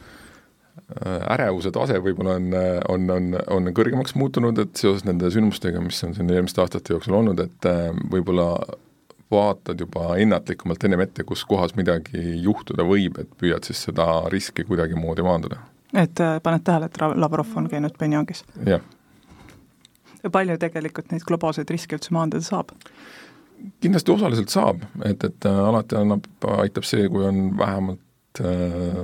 ärevuse 0.94 1.72
tase 1.74 1.96
võib-olla 1.98 2.36
on, 2.38 2.52
on, 2.94 3.06
on, 3.10 3.24
on 3.56 3.70
kõrgemaks 3.74 4.14
muutunud, 4.14 4.58
et 4.62 4.78
seoses 4.78 5.02
nende 5.06 5.26
sündmustega, 5.34 5.80
mis 5.82 5.98
on 6.06 6.14
siin 6.14 6.30
eelmiste 6.30 6.62
aastate 6.62 6.94
jooksul 6.94 7.16
olnud, 7.18 7.42
et 7.42 7.66
võib-olla 8.12 8.52
vaatad 9.30 9.80
juba 9.80 10.16
ennatlikumalt 10.16 10.84
ennem 10.84 11.00
ette, 11.00 11.24
kus 11.24 11.44
kohas 11.44 11.74
midagi 11.76 12.20
juhtuda 12.42 12.86
võib, 12.86 13.18
et 13.20 13.30
püüad 13.40 13.66
siis 13.66 13.82
seda 13.88 14.06
riski 14.32 14.64
kuidagimoodi 14.64 15.24
maandada. 15.26 15.58
et 15.94 16.20
äh, 16.20 16.38
paned 16.42 16.62
tähele, 16.64 16.86
et 16.86 17.00
Lavrov 17.14 17.56
on 17.56 17.68
käinud 17.68 17.98
Pyongyangis? 17.98 18.44
jah. 18.66 18.80
ja 20.22 20.30
palju 20.30 20.58
tegelikult 20.58 21.10
neid 21.10 21.26
globaalseid 21.26 21.70
riske 21.70 21.98
üldse 21.98 22.14
maandada 22.14 22.42
saab? 22.46 22.70
kindlasti 23.80 24.12
osaliselt 24.12 24.54
saab, 24.54 24.86
et, 25.04 25.24
et 25.24 25.50
äh, 25.50 25.62
alati 25.68 25.98
annab, 25.98 26.26
aitab 26.60 26.86
see, 26.86 27.08
kui 27.08 27.26
on 27.26 27.50
vähemalt 27.58 28.00
äh, 28.44 29.00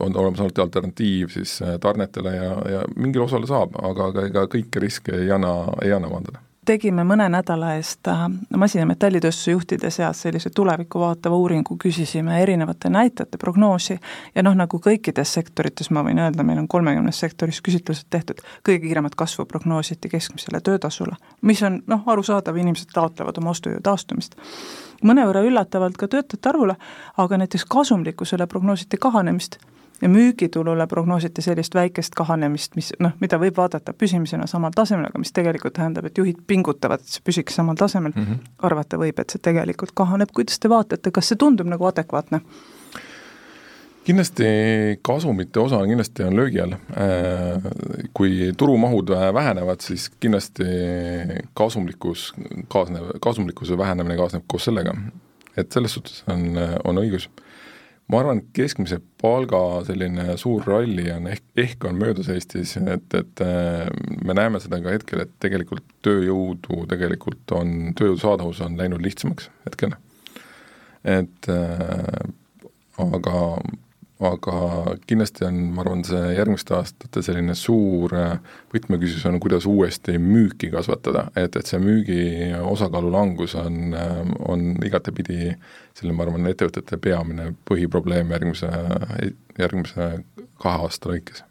on 0.00 0.16
olemas 0.16 0.40
alati 0.40 0.64
alternatiiv 0.64 1.32
siis 1.34 1.58
tarnetele 1.80 2.34
ja, 2.36 2.52
ja 2.76 2.84
mingil 2.96 3.26
osal 3.26 3.46
saab, 3.48 3.76
aga, 3.82 4.12
aga 4.12 4.28
ega 4.30 4.46
kõiki 4.50 4.82
riske 4.82 5.16
ei 5.16 5.32
anna, 5.34 5.54
ei 5.84 5.92
anna 5.96 6.12
maandada 6.12 6.49
tegime 6.66 7.04
mõne 7.04 7.28
nädala 7.32 7.74
eest 7.78 8.08
äh, 8.08 8.26
masin- 8.56 8.80
ja 8.80 8.86
metallitööstuse 8.86 9.50
juhtide 9.50 9.90
seas 9.90 10.22
sellise 10.22 10.50
tulevikku 10.54 11.00
vaatava 11.00 11.36
uuringu, 11.36 11.76
küsisime 11.82 12.42
erinevate 12.42 12.90
näitajate 12.90 13.38
prognoosi 13.38 13.98
ja 14.34 14.42
noh, 14.42 14.54
nagu 14.54 14.80
kõikides 14.84 15.34
sektorites 15.38 15.90
ma 15.90 16.04
võin 16.06 16.20
öelda, 16.20 16.44
meil 16.44 16.58
on 16.58 16.68
kolmekümnes 16.68 17.20
sektoris 17.20 17.60
küsitlused 17.64 18.10
tehtud, 18.10 18.44
kõige 18.66 18.84
kiiremat 18.86 19.14
kasvu 19.14 19.46
prognoositi 19.48 20.08
keskmisele 20.08 20.60
töötasule, 20.60 21.16
mis 21.42 21.62
on 21.62 21.82
noh, 21.86 22.04
arusaadav, 22.06 22.56
inimesed 22.56 22.92
taotlevad 22.94 23.38
oma 23.38 23.56
ostujõu 23.56 23.80
taastumist. 23.82 24.36
mõnevõrra 25.02 25.40
üllatavalt 25.40 25.96
ka 25.96 26.08
töötajate 26.08 26.48
arvule, 26.48 26.76
aga 27.16 27.36
näiteks 27.36 27.64
kasumlikkusele 27.64 28.46
prognoositi 28.46 28.96
kahanemist 28.96 29.56
ja 30.02 30.08
müügitulule 30.08 30.86
prognoositi 30.86 31.42
sellist 31.42 31.74
väikest 31.74 32.14
kahanemist, 32.16 32.74
mis 32.76 32.92
noh, 32.98 33.12
mida 33.20 33.38
võib 33.40 33.56
vaadata 33.56 33.92
püsimisena 33.92 34.46
samal 34.50 34.72
tasemel, 34.76 35.10
aga 35.10 35.20
mis 35.20 35.32
tegelikult 35.36 35.76
tähendab, 35.76 36.08
et 36.08 36.18
juhid 36.18 36.40
pingutavad, 36.46 37.02
et 37.02 37.16
see 37.16 37.24
püsiks 37.24 37.56
samal 37.60 37.78
tasemel 37.78 38.12
mm, 38.14 38.26
-hmm. 38.26 38.52
arvata 38.68 39.00
võib, 39.00 39.20
et 39.20 39.30
see 39.30 39.42
tegelikult 39.42 39.92
kahaneb, 39.94 40.32
kuidas 40.34 40.58
te 40.58 40.68
vaatate, 40.68 41.10
kas 41.10 41.28
see 41.28 41.40
tundub 41.40 41.68
nagu 41.68 41.86
adekvaatne? 41.86 42.40
kindlasti 44.04 44.44
kasumite 45.02 45.60
osa 45.60 45.86
kindlasti 45.86 46.22
on 46.24 46.36
löögi 46.36 46.60
all. 46.60 46.72
Äh, 46.72 47.62
kui 48.14 48.52
turumahud 48.56 49.10
vähenevad, 49.34 49.80
siis 49.80 50.10
kindlasti 50.20 50.64
kasumlikkus 51.54 52.32
kaasneb, 52.68 53.04
kasumlikkuse 53.20 53.78
vähenemine 53.78 54.16
kaasneb 54.16 54.42
koos 54.46 54.64
sellega. 54.64 54.94
et 55.56 55.72
selles 55.72 55.92
suhtes 55.94 56.24
on, 56.28 56.58
on 56.84 56.98
õigus 56.98 57.28
ma 58.10 58.20
arvan, 58.22 58.40
et 58.40 58.50
keskmise 58.56 58.98
palga 59.20 59.60
selline 59.86 60.34
suur 60.40 60.64
ralli 60.66 61.06
on 61.14 61.28
ehk, 61.30 61.44
ehk 61.60 61.86
on 61.88 61.98
möödas 62.00 62.30
Eestis, 62.32 62.76
et, 62.80 63.14
et 63.16 63.42
äh, 63.44 63.86
me 64.26 64.36
näeme 64.36 64.60
seda 64.62 64.80
ka 64.82 64.94
hetkel, 64.96 65.24
et 65.24 65.34
tegelikult 65.42 65.86
tööjõudu 66.06 66.84
tegelikult 66.90 67.54
on, 67.56 67.92
tööjõudu 67.98 68.22
saadavus 68.24 68.62
on 68.66 68.78
läinud 68.80 69.04
lihtsamaks 69.04 69.50
hetkel. 69.68 69.94
et 71.04 71.50
äh, 71.52 72.20
aga 73.00 73.36
aga 74.20 74.54
kindlasti 75.08 75.46
on, 75.48 75.58
ma 75.74 75.84
arvan, 75.84 76.02
see 76.04 76.34
järgmiste 76.36 76.74
aastate 76.76 77.22
selline 77.24 77.54
suur 77.56 78.12
äh, 78.16 78.34
võtmeküsimus 78.74 79.26
on, 79.30 79.40
kuidas 79.40 79.66
uuesti 79.70 80.18
müüki 80.20 80.70
kasvatada, 80.72 81.28
et, 81.40 81.56
et 81.56 81.66
see 81.70 81.80
müügi 81.80 82.22
osakaalu 82.60 83.12
langus 83.14 83.56
on, 83.60 83.94
äh, 83.96 84.18
on 84.48 84.74
igatepidi 84.84 85.54
selline, 85.96 86.16
ma 86.16 86.26
arvan, 86.26 86.50
ettevõtete 86.52 87.00
peamine 87.00 87.50
põhiprobleem 87.68 88.32
järgmise, 88.36 88.72
järgmise 89.58 90.10
kahe 90.60 90.84
aasta 90.84 91.14
lõikes. 91.14 91.44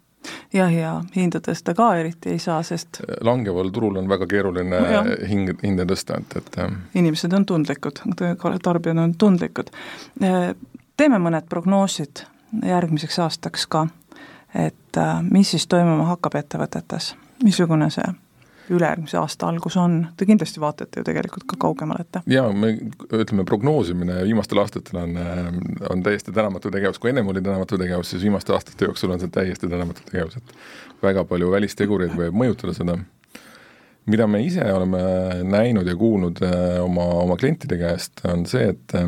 Jah, 0.52 0.70
ja 0.70 0.96
hinda 1.14 1.40
tõsta 1.42 1.72
ka 1.74 1.92
eriti 1.96 2.34
ei 2.34 2.40
saa, 2.42 2.60
sest 2.66 3.00
langeval 3.24 3.70
turul 3.74 3.96
on 3.96 4.08
väga 4.10 4.26
keeruline 4.30 4.80
no, 4.84 5.04
hing, 5.26 5.54
hinde 5.64 5.86
tõsta, 5.88 6.18
et, 6.20 6.36
et 6.36 6.98
inimesed 7.00 7.32
on 7.34 7.46
tundlikud, 7.48 8.02
tarbijad 8.62 9.00
on 9.00 9.14
tundlikud. 9.18 9.72
teeme 11.00 11.22
mõned 11.22 11.48
prognoosid 11.48 12.26
järgmiseks 12.66 13.18
aastaks 13.18 13.66
ka. 13.66 13.86
et 14.54 14.98
äh, 14.98 15.22
mis 15.22 15.50
siis 15.50 15.66
toimuma 15.70 16.08
hakkab 16.10 16.34
ettevõtetes, 16.40 17.14
missugune 17.44 17.90
see 17.90 18.08
ülejärgmise 18.70 19.18
aasta 19.18 19.48
algus 19.50 19.76
on, 19.80 20.06
te 20.16 20.26
kindlasti 20.26 20.60
vaatate 20.62 21.00
ju 21.00 21.06
tegelikult 21.06 21.46
ka 21.50 21.58
kaugemale 21.66 22.04
ette. 22.04 22.22
jaa, 22.30 22.50
me 22.52 22.72
ütleme, 23.10 23.44
prognoosimine 23.48 24.20
viimastel 24.26 24.62
aastatel 24.62 25.00
on, 25.02 25.16
on 25.90 26.02
täiesti 26.06 26.32
tänamatu 26.32 26.70
tegevus, 26.70 26.98
kui 27.02 27.10
ennem 27.10 27.28
oli 27.32 27.42
tänamatu 27.42 27.78
tegevus, 27.78 28.10
siis 28.10 28.22
viimaste 28.22 28.54
aastate 28.54 28.86
jooksul 28.86 29.14
on 29.14 29.22
see 29.22 29.32
täiesti 29.34 29.70
tänamatu 29.70 30.06
tegevus, 30.10 30.38
et 30.38 31.02
väga 31.02 31.24
palju 31.26 31.50
välistegureid 31.50 32.14
võib 32.18 32.38
mõjutada 32.42 32.74
seda, 32.76 32.96
mida 34.10 34.26
me 34.30 34.42
ise 34.46 34.64
oleme 34.72 35.02
näinud 35.50 35.90
ja 35.90 35.96
kuulnud 35.98 36.42
äh, 36.46 36.78
oma, 36.84 37.06
oma 37.26 37.38
klientide 37.40 37.78
käest, 37.80 38.22
on 38.30 38.46
see, 38.50 38.70
et 38.74 38.98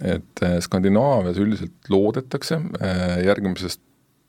et 0.00 0.42
Skandinaavias 0.64 1.38
üldiselt 1.38 1.90
loodetakse 1.92 2.60
äh, 2.80 3.18
järgmisest, 3.26 3.82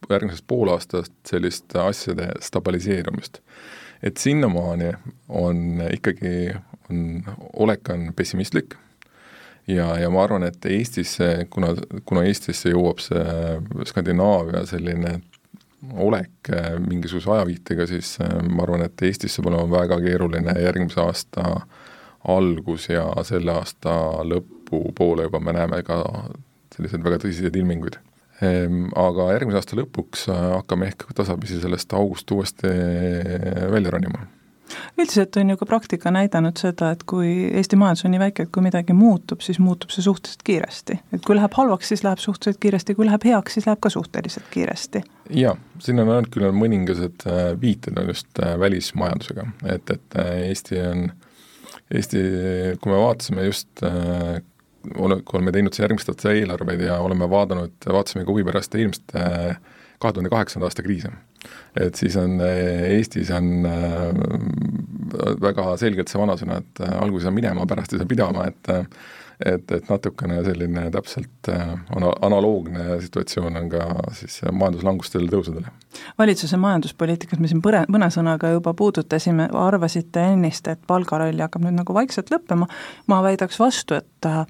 järgmisest 0.09 0.47
poolaastast 0.47 1.13
sellist 1.27 1.75
asjade 1.75 2.31
stabiliseerumist. 2.43 3.41
Et 4.03 4.17
sinnamaani 4.17 4.93
on 5.29 5.83
ikkagi, 5.93 6.55
on, 6.89 7.03
olek 7.53 7.89
on 7.93 8.09
pessimistlik 8.17 8.75
ja, 9.67 9.99
ja 9.99 10.09
ma 10.09 10.23
arvan, 10.23 10.43
et 10.47 10.65
Eestisse, 10.65 11.47
kuna, 11.49 11.75
kuna 12.05 12.23
Eestisse 12.27 12.73
jõuab 12.73 13.01
see 13.03 13.85
Skandinaavia 13.89 14.65
selline 14.69 15.19
olek 15.97 16.51
äh, 16.53 16.73
mingisuguse 16.81 17.31
ajaviitega, 17.31 17.87
siis 17.89 18.15
äh, 18.21 18.35
ma 18.49 18.65
arvan, 18.65 18.85
et 18.85 19.05
Eestis 19.05 19.37
saab 19.37 19.49
olema 19.51 19.81
väga 19.81 19.97
keeruline 20.03 20.55
järgmise 20.61 21.01
aasta 21.01 21.45
algus 22.29 22.89
ja 22.89 23.07
selle 23.25 23.55
aasta 23.57 23.95
lõpupoole 24.71 25.27
juba 25.27 25.43
me 25.43 25.53
näeme 25.59 25.83
ka 25.83 26.01
selliseid 26.75 27.03
väga 27.03 27.21
tõsiseid 27.25 27.59
ilminguid 27.59 27.99
Ehm, 28.41 28.87
aga 28.97 29.29
järgmise 29.35 29.59
aasta 29.59 29.77
lõpuks 29.77 30.25
äh, 30.33 30.45
hakkame 30.55 30.87
ehk 30.89 31.05
tasapisi 31.13 31.59
sellest 31.61 31.93
august 31.93 32.31
uuesti 32.33 32.69
äh, 32.71 33.67
välja 33.69 33.93
ronima 33.93 34.25
üldiselt 34.97 35.35
on 35.37 35.51
ju 35.51 35.57
ka 35.59 35.65
praktika 35.67 36.13
näidanud 36.15 36.57
seda, 36.57 36.93
et 36.95 37.03
kui 37.05 37.27
Eesti 37.59 37.77
majandus 37.77 38.05
on 38.07 38.13
nii 38.15 38.21
väike, 38.21 38.45
et 38.47 38.51
kui 38.55 38.63
midagi 38.63 38.95
muutub, 38.95 39.43
siis 39.43 39.59
muutub 39.61 39.91
see 39.91 40.01
suhteliselt 40.05 40.45
kiiresti. 40.47 40.97
et 41.13 41.25
kui 41.27 41.35
läheb 41.37 41.53
halvaks, 41.53 41.91
siis 41.91 42.05
läheb 42.07 42.23
suhteliselt 42.23 42.61
kiiresti, 42.63 42.95
kui 42.97 43.05
läheb 43.05 43.27
heaks, 43.29 43.59
siis 43.59 43.67
läheb 43.67 43.81
ka 43.83 43.91
suhteliselt 43.93 44.47
kiiresti. 44.53 45.03
jaa, 45.37 45.53
siin 45.83 46.01
on 46.01 46.09
ainult 46.15 46.31
küll 46.33 46.49
mõningased 46.55 47.27
äh, 47.27 47.41
viited 47.61 47.99
on 47.99 48.09
just 48.09 48.41
välismajandusega, 48.63 49.45
et, 49.75 49.93
et 49.99 50.21
Eesti 50.47 50.81
on, 50.87 51.11
Eesti, 51.93 52.23
kui 52.81 52.95
me 52.95 53.03
vaatasime 53.03 53.45
just 53.51 53.85
ole, 54.95 55.21
kui 55.25 55.39
oleme 55.39 55.53
teinud 55.55 55.77
järgmist 55.77 56.11
aasta 56.11 56.33
eelarveid 56.35 56.83
ja 56.85 56.99
oleme 57.03 57.29
vaadanud, 57.29 57.75
vaatasime 57.87 58.25
ka 58.25 58.33
huvi 58.33 58.45
pärast 58.47 58.75
eelmist 58.77 59.15
äh, 59.17 59.57
kahe 60.01 60.15
tuhande 60.15 60.31
kaheksanda 60.33 60.69
aasta 60.69 60.85
kriisi. 60.85 61.11
et 61.79 61.95
siis 61.95 62.15
on 62.17 62.39
äh, 62.41 62.83
Eestis 62.97 63.31
on 63.31 63.65
äh, 63.65 64.11
väga 65.41 65.75
selgelt 65.81 66.11
see 66.11 66.21
vanasõna, 66.21 66.61
et 66.61 66.83
alguses 66.93 67.29
on 67.29 67.37
minema, 67.37 67.65
pärast 67.67 67.93
ei 67.93 68.01
saa 68.01 68.09
pidama, 68.09 68.47
et 68.47 68.73
et, 69.45 69.71
et 69.71 69.89
natukene 69.89 70.41
selline 70.45 70.87
täpselt 70.93 71.49
äh, 71.49 71.73
ana-, 71.95 72.13
analoogne 72.25 72.99
situatsioon 73.01 73.57
on 73.57 73.69
ka 73.71 73.87
siis 74.17 74.39
majanduslangustel 74.51 75.27
tõusudel. 75.31 75.65
valitsuse 76.19 76.57
majanduspoliitikat 76.61 77.39
me 77.39 77.49
siin 77.51 77.61
põre, 77.63 77.83
mõne 77.91 78.09
sõnaga 78.13 78.51
juba 78.53 78.73
puudutasime, 78.77 79.47
arvasite 79.53 80.23
ennist, 80.33 80.67
et 80.71 80.81
palgaralli 80.87 81.43
hakkab 81.43 81.65
nüüd 81.65 81.79
nagu 81.79 81.95
vaikselt 81.95 82.31
lõppema, 82.33 82.67
ma 83.11 83.21
väidaks 83.25 83.59
vastu, 83.59 83.97
et 84.01 84.29
äh, 84.29 84.45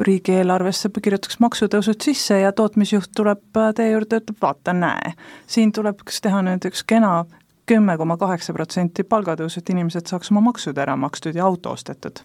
riigieelarvesse 0.00 0.90
kirjutaks 1.02 1.40
maksutõusud 1.42 2.02
sisse 2.04 2.40
ja 2.40 2.52
tootmisjuht 2.52 3.14
tuleb 3.16 3.62
äh, 3.62 3.72
teie 3.76 3.94
juurde, 3.94 4.20
ütleb 4.22 4.42
vaata, 4.42 4.76
näe, 4.76 5.16
siin 5.46 5.72
tuleb 5.72 6.04
kas 6.04 6.22
teha 6.24 6.44
nüüd 6.46 6.68
üks 6.70 6.84
kena 6.86 7.24
kümme 7.66 7.96
koma 7.98 8.14
kaheksa 8.16 8.54
protsenti 8.54 9.02
palgatõusu, 9.02 9.58
et 9.58 9.74
inimesed 9.74 10.06
saaks 10.06 10.30
oma 10.30 10.44
maksud 10.52 10.78
ära 10.78 10.94
makstud 10.96 11.34
ja 11.34 11.48
auto 11.48 11.72
ostetud 11.74 12.22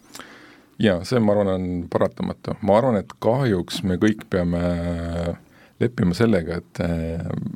jaa, 0.81 1.03
see, 1.07 1.21
ma 1.21 1.35
arvan, 1.35 1.53
on 1.55 1.69
paratamatu. 1.91 2.57
ma 2.65 2.77
arvan, 2.79 2.99
et 3.01 3.13
kahjuks 3.23 3.81
me 3.87 3.97
kõik 4.01 4.25
peame 4.31 4.61
leppima 5.81 6.15
sellega, 6.17 6.59
et, 6.61 6.81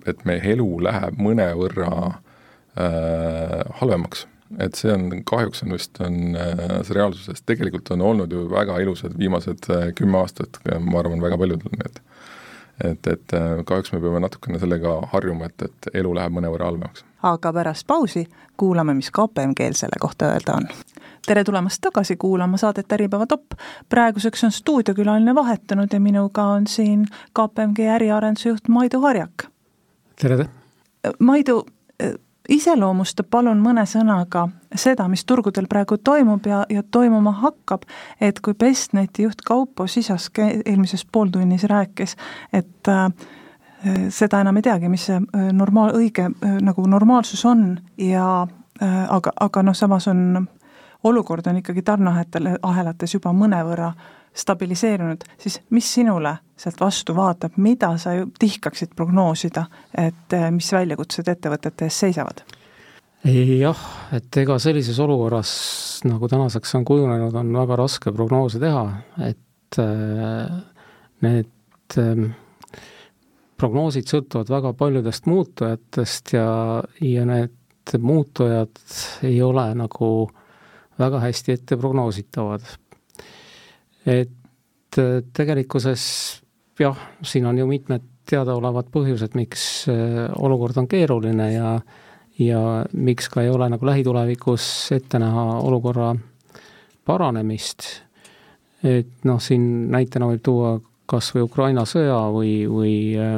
et 0.09 0.23
meie 0.25 0.41
elu 0.55 0.67
läheb 0.87 1.19
mõnevõrra 1.21 1.91
äh, 2.09 3.61
halvemaks. 3.81 4.25
et 4.61 4.77
see 4.77 4.93
on, 4.93 5.09
kahjuks 5.25 5.63
on 5.65 5.73
vist, 5.73 5.99
on 6.05 6.37
äh, 6.37 6.79
see 6.85 6.97
reaalsus, 6.97 7.29
sest 7.29 7.45
tegelikult 7.49 7.91
on 7.95 8.03
olnud 8.05 8.33
ju 8.33 8.45
väga 8.51 8.77
ilusad 8.83 9.17
viimased 9.17 9.69
äh, 9.73 9.89
kümme 9.97 10.21
aastat, 10.21 10.61
ma 10.79 11.01
arvan, 11.01 11.23
väga 11.23 11.39
paljudel, 11.41 11.73
nii 11.73 11.89
et 11.89 12.01
et, 12.83 13.07
et 13.07 13.33
äh, 13.33 13.63
kahjuks 13.65 13.93
me 13.93 14.01
peame 14.03 14.19
natukene 14.19 14.59
sellega 14.59 14.97
harjuma, 15.13 15.45
et, 15.45 15.69
et 15.69 15.89
elu 16.01 16.15
läheb 16.15 16.35
mõnevõrra 16.35 16.69
halvemaks. 16.71 17.05
aga 17.23 17.53
pärast 17.53 17.87
pausi 17.87 18.25
kuulame, 18.57 18.93
mis 18.93 19.11
KPMG-l 19.11 19.77
selle 19.77 19.99
kohta 19.99 20.33
öelda 20.33 20.59
on 20.59 20.69
tere 21.25 21.43
tulemast 21.43 21.81
tagasi 21.81 22.15
kuulama 22.15 22.57
saadet 22.57 22.91
Äripäeva 22.91 23.25
top. 23.27 23.57
praeguseks 23.89 24.43
on 24.43 24.51
stuudiokülaline 24.51 25.35
vahetunud 25.35 25.93
ja 25.93 25.99
minuga 25.99 26.43
on 26.43 26.67
siin 26.67 27.07
KPMG 27.33 27.79
äriarenduse 27.95 28.49
juht 28.49 28.67
Maidu 28.67 29.01
Harjak. 29.01 29.47
tere! 30.21 30.49
Maidu, 31.19 31.65
iseloomusta 32.49 33.23
palun 33.23 33.61
mõne 33.63 33.85
sõnaga 33.89 34.47
seda, 34.75 35.07
mis 35.07 35.25
turgudel 35.25 35.67
praegu 35.69 35.97
toimub 35.97 36.45
ja, 36.45 36.65
ja 36.69 36.83
toimuma 36.83 37.31
hakkab, 37.41 37.85
et 38.21 38.39
kui 38.39 38.53
Bestneti 38.53 39.23
juht 39.23 39.41
Kaupo 39.45 39.87
Sisask 39.87 40.39
eelmises 40.39 41.05
pooltunnis 41.11 41.63
rääkis, 41.63 42.15
et 42.53 42.91
äh, 42.91 43.09
seda 44.09 44.41
enam 44.41 44.57
ei 44.57 44.65
teagi, 44.65 44.89
mis 44.89 45.05
see 45.09 45.17
äh, 45.19 45.47
normaal, 45.53 45.95
õige 45.97 46.29
äh, 46.29 46.57
nagu 46.63 46.85
normaalsus 46.89 47.45
on 47.45 47.67
ja 48.01 48.27
äh, 48.81 49.01
aga, 49.09 49.33
aga 49.39 49.63
noh, 49.63 49.75
samas 49.75 50.07
on 50.07 50.47
olukord 51.03 51.47
on 51.47 51.61
ikkagi 51.61 51.83
tarneahelates 51.85 53.13
juba 53.13 53.33
mõnevõrra 53.33 53.91
stabiliseerunud, 54.35 55.23
siis 55.37 55.61
mis 55.69 55.93
sinule 55.93 56.37
sealt 56.57 56.79
vastu 56.79 57.15
vaatab, 57.15 57.57
mida 57.57 57.91
sa 58.01 58.13
tihkaksid 58.39 58.95
prognoosida, 58.95 59.65
et 59.97 60.35
eh, 60.35 60.47
mis 60.55 60.71
väljakutsed 60.73 61.27
ettevõtete 61.35 61.89
ees 61.89 62.03
seisavad? 62.05 62.45
jah, 63.25 63.79
et 64.13 64.37
ega 64.37 64.59
sellises 64.61 64.99
olukorras, 65.01 65.51
nagu 66.05 66.27
tänaseks 66.29 66.75
on 66.77 66.85
kujunenud, 66.85 67.33
on 67.33 67.51
väga 67.57 67.79
raske 67.79 68.13
prognoose 68.13 68.61
teha, 68.61 68.83
et 69.25 69.79
eh, 69.81 70.57
need 71.25 71.97
eh, 71.97 72.25
prognoosid 73.57 74.07
sõltuvad 74.11 74.51
väga 74.51 74.73
paljudest 74.77 75.29
muutujatest 75.31 76.35
ja, 76.35 76.47
ja 77.01 77.25
need 77.25 77.95
muutujad 78.01 78.81
ei 79.25 79.41
ole 79.41 79.67
nagu 79.77 80.09
väga 80.99 81.19
hästi 81.19 81.55
ette 81.55 81.77
prognoositavad. 81.77 82.61
et 84.05 84.97
äh, 84.97 85.23
tegelikkuses 85.33 86.43
jah, 86.79 86.97
siin 87.23 87.45
on 87.45 87.57
ju 87.57 87.67
mitmed 87.67 88.03
teadaolevad 88.29 88.89
põhjused, 88.93 89.35
miks 89.37 89.85
äh, 89.91 90.25
olukord 90.41 90.77
on 90.77 90.87
keeruline 90.87 91.51
ja 91.53 91.79
ja 92.39 92.85
miks 92.91 93.29
ka 93.31 93.45
ei 93.45 93.49
ole 93.49 93.69
nagu 93.71 93.85
lähitulevikus 93.85 94.91
ette 94.91 95.19
näha 95.19 95.43
olukorra 95.63 96.15
paranemist. 97.05 97.85
et 98.83 99.23
noh, 99.23 99.39
siin 99.41 99.91
näitena 99.91 100.27
võib 100.29 100.43
tuua 100.43 100.79
kas 101.09 101.31
või 101.35 101.45
Ukraina 101.45 101.85
sõja 101.85 102.19
või, 102.33 102.65
või 102.69 102.97
äh, 103.17 103.37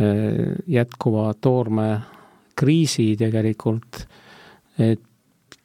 äh 0.00 0.58
jätkuva 0.66 1.32
toormekriisi 1.40 3.12
tegelikult, 3.16 4.06
et 4.78 5.00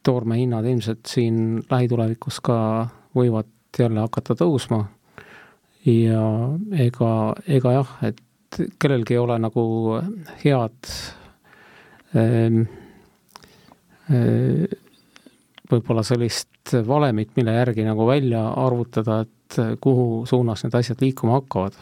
toormehinnad 0.04 0.66
ilmselt 0.66 1.08
siin 1.08 1.64
lähitulevikus 1.72 2.40
ka 2.40 2.60
võivad 3.16 3.50
jälle 3.80 4.00
hakata 4.00 4.36
tõusma. 4.36 4.86
Ja 5.88 6.24
ega, 6.86 7.12
ega 7.48 7.74
jah, 7.80 7.94
et 8.08 8.60
kellelgi 8.80 9.16
ei 9.16 9.22
ole 9.22 9.38
nagu 9.40 9.64
head 10.44 10.92
ähm, 12.16 12.64
äh, 14.12 14.68
võib-olla 15.72 16.04
sellist 16.08 16.74
valemit, 16.88 17.34
mille 17.36 17.54
järgi 17.56 17.86
nagu 17.88 18.08
välja 18.08 18.48
arvutada, 18.60 19.22
et 19.24 19.60
kuhu 19.84 20.26
suunas 20.28 20.64
need 20.64 20.76
asjad 20.76 21.04
liikuma 21.04 21.40
hakkavad. 21.40 21.78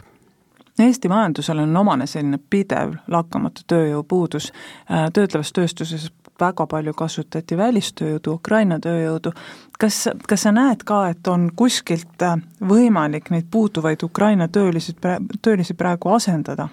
Eesti 0.82 1.08
majandusel 1.08 1.62
on 1.62 1.76
omane 1.76 2.06
selline 2.06 2.38
pidev 2.50 2.98
lakkamatu 3.08 3.64
tööjõupuudus, 3.72 4.50
äh, 4.90 5.08
töötlevas 5.14 5.52
tööstuses 5.56 6.10
väga 6.40 6.66
palju 6.66 6.94
kasutati 6.96 7.56
välistööjõudu, 7.58 8.36
Ukraina 8.40 8.78
tööjõudu, 8.82 9.32
kas, 9.78 10.02
kas 10.28 10.46
sa 10.46 10.52
näed 10.54 10.84
ka, 10.86 11.06
et 11.12 11.28
on 11.30 11.48
kuskilt 11.56 12.22
äh, 12.22 12.36
võimalik 12.60 13.30
neid 13.34 13.48
puuduvaid 13.50 14.02
Ukraina 14.06 14.48
töölisi, 14.48 14.96
töölisi 15.42 15.74
praegu 15.74 16.14
asendada? 16.16 16.68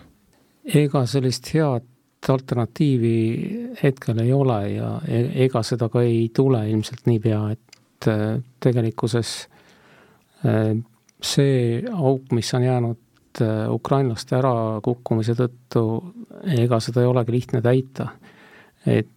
ega 0.64 1.02
sellist 1.10 1.50
head 1.52 1.84
alternatiivi 2.32 3.16
hetkel 3.82 4.22
ei 4.24 4.32
ole 4.34 4.60
ja 4.72 4.94
e-, 5.08 5.44
ega 5.46 5.60
seda 5.64 5.90
ka 5.92 6.02
ei 6.02 6.30
tule 6.36 6.62
ilmselt 6.72 7.08
niipea, 7.10 7.42
et 7.52 8.08
äh, 8.08 8.38
tegelikkuses 8.64 9.34
äh, 10.48 10.78
see 11.24 11.82
auk, 11.92 12.32
mis 12.32 12.54
on 12.54 12.64
jäänud 12.64 13.00
ukrainlaste 13.74 14.36
ärakukkumise 14.38 15.34
tõttu 15.34 15.82
ega 16.54 16.78
seda 16.84 17.02
ei 17.02 17.08
olegi 17.10 17.34
lihtne 17.34 17.62
täita. 17.66 18.08
et 18.86 19.10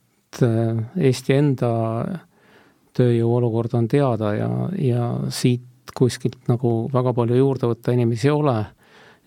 äh, 0.44 0.76
Eesti 0.96 1.36
enda 1.36 1.70
tööjõu 2.96 3.36
olukord 3.38 3.74
on 3.76 3.88
teada 3.88 4.32
ja, 4.36 4.50
ja 4.80 5.10
siit 5.32 5.92
kuskilt 5.96 6.48
nagu 6.50 6.88
väga 6.92 7.12
palju 7.16 7.38
juurde 7.38 7.70
võtta 7.70 7.94
inimesi 7.94 8.28
ei 8.28 8.34
ole 8.34 8.56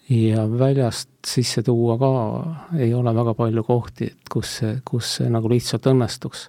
ja 0.10 0.45
väljast 0.50 1.10
sisse 1.26 1.63
tuua 1.65 1.98
ka 2.02 2.12
ei 2.80 2.93
ole 2.93 3.13
väga 3.15 3.34
palju 3.38 3.63
kohti, 3.63 4.10
et 4.10 4.32
kus 4.32 4.56
see, 4.60 4.78
kus 4.86 5.17
see 5.19 5.30
nagu 5.30 5.50
lihtsalt 5.50 5.89
õnnestuks. 5.91 6.48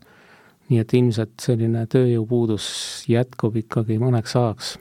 nii 0.70 0.79
et 0.79 0.92
ilmselt 0.94 1.42
selline 1.42 1.83
tööjõupuudus 1.90 2.66
jätkub 3.11 3.57
ikkagi 3.59 3.99
mõneks 3.99 4.37
ajaks 4.38 4.77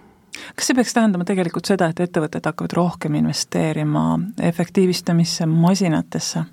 kas 0.55 0.69
see 0.69 0.77
peaks 0.77 0.93
tähendama 0.95 1.25
tegelikult 1.27 1.67
seda, 1.67 1.89
et 1.89 1.99
ettevõtted 1.99 2.45
hakkavad 2.45 2.75
rohkem 2.77 3.15
investeerima 3.19 4.03
efektiivistamisse, 4.51 5.47
masinatesse? 5.49 6.45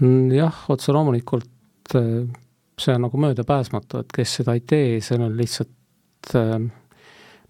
Mm, 0.00 0.32
jah, 0.32 0.64
otse 0.72 0.94
loomulikult 0.94 1.48
äh, 1.96 2.26
see 2.78 2.94
on 2.94 3.06
nagu 3.06 3.20
möödapääsmatu, 3.20 4.02
et 4.02 4.12
kes 4.14 4.34
seda 4.40 4.54
ei 4.56 4.62
tee, 4.66 5.00
sellel 5.04 5.36
lihtsalt 5.36 6.34
äh, 6.36 6.58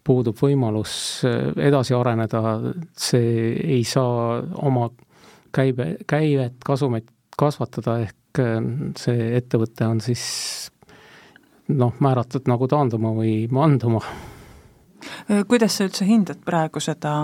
puudub 0.05 0.38
võimalus 0.40 0.94
äh, 1.29 1.51
edasi 1.68 1.96
areneda, 1.96 2.42
see 2.96 3.53
ei 3.79 3.85
saa 3.85 4.40
oma 4.62 4.88
käibe, 5.55 5.96
käivet, 6.09 6.59
kasumit 6.64 7.11
kasvatada, 7.38 8.01
ehk 8.07 8.14
see 8.98 9.31
ettevõte 9.35 9.87
on 9.88 10.01
siis 10.05 10.22
noh, 11.74 11.94
määratud 12.05 12.46
nagu 12.46 12.68
taanduma 12.70 13.11
või 13.16 13.48
manduma 13.51 14.03
kuidas 15.48 15.79
sa 15.79 15.87
üldse 15.88 16.07
hindad 16.07 16.44
praegu 16.46 16.83
seda 16.83 17.22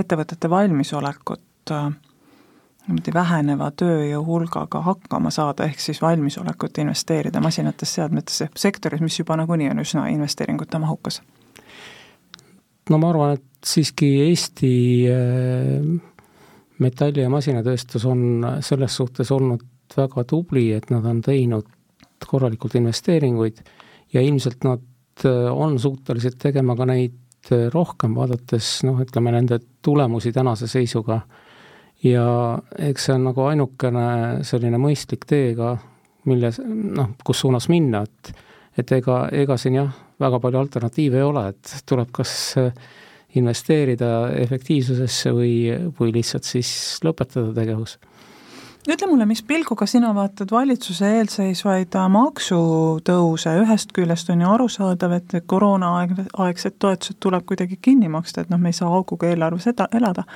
ettevõtete 0.00 0.50
valmisolekut 0.50 1.74
niimoodi 2.86 3.14
väheneva 3.14 3.70
tööjõu 3.70 4.24
hulgaga 4.26 4.82
hakkama 4.84 5.30
saada, 5.34 5.64
ehk 5.64 5.80
siis 5.80 6.02
valmisolekut 6.02 6.78
investeerida 6.82 7.40
masinatesse, 7.40 8.00
seadmetesse, 8.00 8.48
sektoris, 8.56 9.00
mis 9.00 9.18
juba 9.18 9.38
nagunii 9.40 9.70
on 9.72 9.82
üsna 9.84 10.06
investeeringute 10.12 10.78
mahukas? 10.78 11.22
no 12.90 12.98
ma 13.00 13.10
arvan, 13.10 13.38
et 13.38 13.44
siiski 13.64 14.10
Eesti 14.26 14.72
metalli- 16.78 17.24
ja 17.24 17.30
masinatööstus 17.32 18.04
on 18.04 18.44
selles 18.60 18.96
suhtes 18.96 19.30
olnud 19.32 19.64
väga 19.96 20.24
tubli, 20.24 20.72
et 20.72 20.90
nad 20.90 21.04
on 21.04 21.22
teinud 21.22 21.70
korralikult 22.26 22.74
investeeringuid 22.74 23.62
ja 24.12 24.20
ilmselt 24.20 24.64
nad 24.64 24.84
Äh, 25.22 25.52
on 25.52 25.78
suutelised 25.78 26.38
tegema 26.42 26.74
ka 26.76 26.86
neid 26.90 27.14
äh, 27.52 27.68
rohkem, 27.72 28.16
vaadates 28.18 28.80
noh, 28.86 28.98
ütleme 29.04 29.30
nende 29.34 29.60
tulemusi 29.82 30.32
tänase 30.34 30.66
seisuga. 30.70 31.20
Ja 32.04 32.26
eks 32.78 33.08
see 33.08 33.16
on 33.16 33.28
nagu 33.30 33.46
ainukene 33.48 34.06
selline 34.46 34.80
mõistlik 34.80 35.26
tee 35.28 35.54
ka, 35.58 35.76
milles 36.28 36.60
noh, 36.64 37.14
kus 37.24 37.44
suunas 37.44 37.70
minna, 37.72 38.04
et 38.04 38.34
et 38.78 38.90
ega, 38.90 39.28
ega 39.30 39.54
siin 39.60 39.76
jah, 39.78 39.90
väga 40.18 40.40
palju 40.42 40.58
alternatiive 40.58 41.20
ei 41.20 41.22
ole, 41.22 41.44
et 41.52 41.74
tuleb 41.86 42.08
kas 42.14 42.32
investeerida 43.38 44.32
efektiivsusesse 44.42 45.30
või, 45.34 45.54
või 45.98 46.10
lihtsalt 46.16 46.46
siis 46.48 46.70
lõpetada 47.06 47.52
tegevus 47.54 47.98
ütle 48.84 49.08
mulle, 49.08 49.24
mis 49.24 49.40
pilguga 49.46 49.86
sina 49.88 50.10
vaatad 50.16 50.50
valitsuse 50.52 51.08
eelseisvaid 51.18 51.96
maksutõuse, 52.12 53.54
ühest 53.62 53.94
küljest 53.96 54.28
on 54.34 54.42
ju 54.44 54.50
arusaadav, 54.52 55.14
et 55.16 55.36
koroonaaeg, 55.48 56.12
aegsed 56.44 56.76
toetused 56.82 57.16
tuleb 57.20 57.46
kuidagi 57.48 57.78
kinni 57.80 58.10
maksta, 58.12 58.44
et 58.44 58.52
noh, 58.52 58.60
me 58.60 58.74
ei 58.74 58.76
saa 58.76 58.92
auguga 58.92 59.30
eelarves 59.30 59.70
eda-, 59.72 59.88
elada. 59.96 60.26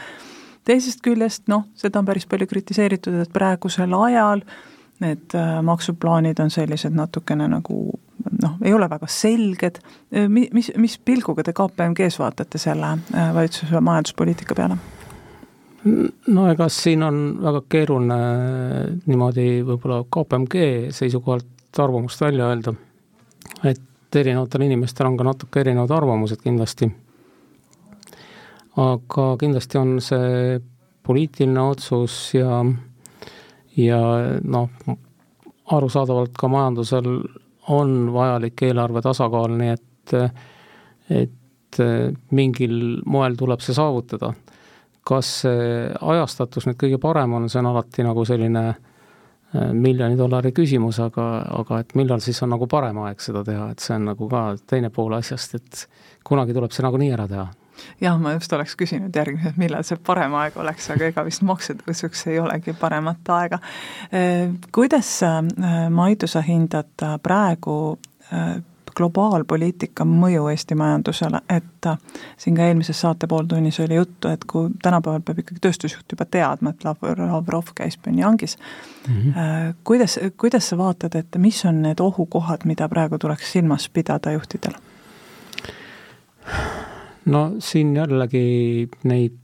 Teisest 0.68 1.00
küljest 1.04 1.46
noh, 1.48 1.66
seda 1.78 2.02
on 2.02 2.08
päris 2.08 2.26
palju 2.28 2.48
kritiseeritud, 2.50 3.16
et 3.22 3.32
praegusel 3.32 3.94
ajal 4.02 4.44
need 5.02 5.34
äh, 5.38 5.58
maksuplaanid 5.62 6.40
on 6.42 6.50
sellised 6.50 6.94
natukene 6.94 7.46
nagu 7.48 7.78
noh, 8.42 8.54
ei 8.64 8.74
ole 8.74 8.88
väga 8.90 9.08
selged, 9.10 9.80
äh, 10.12 10.28
mi-, 10.28 10.48
mis, 10.54 10.72
mis 10.76 10.98
pilguga 10.98 11.46
te 11.46 11.54
KPMG-s 11.56 12.18
vaatate 12.20 12.60
selle 12.60 12.96
valitsuse 13.34 13.80
majanduspoliitika 13.80 14.58
peale? 14.58 14.78
no 16.26 16.48
ega 16.50 16.66
siin 16.72 17.02
on 17.06 17.18
väga 17.42 17.62
keeruline 17.70 18.16
niimoodi 19.06 19.46
võib-olla 19.66 20.02
KPMG 20.10 20.64
seisukohalt 20.94 21.78
arvamust 21.78 22.20
välja 22.20 22.48
öelda, 22.50 22.74
et 23.62 24.16
erinevatel 24.16 24.64
inimestel 24.66 25.06
on 25.06 25.18
ka 25.18 25.26
natuke 25.28 25.60
erinevad 25.62 25.92
arvamused 25.94 26.42
kindlasti. 26.42 26.90
Aga 28.78 29.28
kindlasti 29.40 29.78
on 29.80 29.98
see 30.04 30.58
poliitiline 31.06 31.60
otsus 31.72 32.16
ja, 32.36 32.60
ja 33.76 34.00
noh, 34.44 34.68
arusaadavalt 35.74 36.36
ka 36.38 36.50
majandusel 36.52 37.08
on 37.74 37.94
vajalik 38.12 38.62
eelarve 38.68 39.02
tasakaal, 39.04 39.56
nii 39.60 39.72
et, 39.74 40.14
et 41.12 41.80
mingil 42.32 42.76
moel 43.06 43.36
tuleb 43.36 43.64
see 43.64 43.76
saavutada. 43.76 44.32
Kas 45.08 45.30
see 45.42 45.88
ajastatus 45.88 46.68
nüüd 46.68 46.78
kõige 46.80 47.00
parem 47.00 47.34
on, 47.36 47.48
see 47.48 47.60
on 47.62 47.70
alati 47.70 48.04
nagu 48.04 48.24
selline 48.28 48.64
äh, 48.68 49.70
miljoni 49.72 50.16
dollari 50.16 50.52
küsimus, 50.56 51.00
aga, 51.04 51.28
aga 51.60 51.80
et 51.84 51.94
millal 51.96 52.20
siis 52.24 52.40
on 52.44 52.52
nagu 52.52 52.68
parem 52.68 53.00
aeg 53.04 53.24
seda 53.24 53.44
teha, 53.44 53.70
et 53.72 53.84
see 53.84 53.96
on 53.96 54.10
nagu 54.12 54.28
ka 54.28 54.42
teine 54.68 54.92
pool 54.92 55.16
asjast, 55.16 55.56
et 55.56 55.86
kunagi 56.28 56.56
tuleb 56.56 56.76
see 56.76 56.84
nagunii 56.84 57.12
ära 57.16 57.28
teha 57.28 57.48
jah, 58.00 58.18
ma 58.20 58.34
just 58.36 58.52
oleks 58.52 58.76
küsinud 58.78 59.14
järgmiselt, 59.16 59.58
millal 59.60 59.84
see 59.86 59.98
parem 60.06 60.34
aeg 60.38 60.56
oleks, 60.60 60.90
aga 60.94 61.10
ega 61.12 61.24
vist 61.26 61.44
maksutõusuks 61.46 62.26
ei 62.32 62.40
olegi 62.42 62.74
paremat 62.78 63.34
aega. 63.38 63.60
Äh, 64.12 64.48
kuidas, 64.72 65.12
äh, 65.26 65.42
Maidu, 65.90 66.26
sa 66.30 66.44
hindad 66.44 67.06
praegu 67.22 67.78
globaalpoliitika 68.98 70.04
mõju 70.04 70.48
Eesti 70.50 70.74
majandusele, 70.78 71.40
et 71.54 71.86
äh, 71.86 71.98
siin 72.36 72.56
ka 72.58 72.66
eelmises 72.66 73.00
saate 73.00 73.28
pooltunnis 73.30 73.78
oli 73.84 73.94
juttu, 73.98 74.28
et 74.32 74.44
kui 74.50 74.70
tänapäeval 74.82 75.22
peab 75.26 75.42
ikkagi 75.44 75.62
tööstusjuht 75.62 76.14
juba 76.14 76.26
teadma, 76.26 76.74
et 76.74 76.84
Lavrov 76.84 77.70
käis 77.78 77.98
Pyongyangis 78.02 78.58
mm, 78.58 79.14
-hmm. 79.14 79.78
kuidas, 79.84 80.18
kuidas 80.36 80.68
sa 80.68 80.78
vaatad, 80.78 81.14
et 81.14 81.36
mis 81.38 81.64
on 81.64 81.82
need 81.82 82.00
ohukohad, 82.00 82.64
mida 82.64 82.88
praegu 82.88 83.18
tuleks 83.18 83.52
silmas 83.52 83.88
pidada 83.88 84.32
juhtidel? 84.32 84.74
no 87.32 87.42
siin 87.62 87.94
jällegi 87.96 88.88
neid 89.08 89.36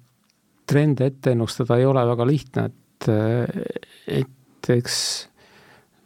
trende 0.69 1.11
ette 1.11 1.35
ennustada 1.35 1.77
ei 1.79 1.87
ole 1.87 2.05
väga 2.09 2.27
lihtne, 2.29 2.67
et, 2.71 3.09
et 4.09 4.71
eks 4.79 4.99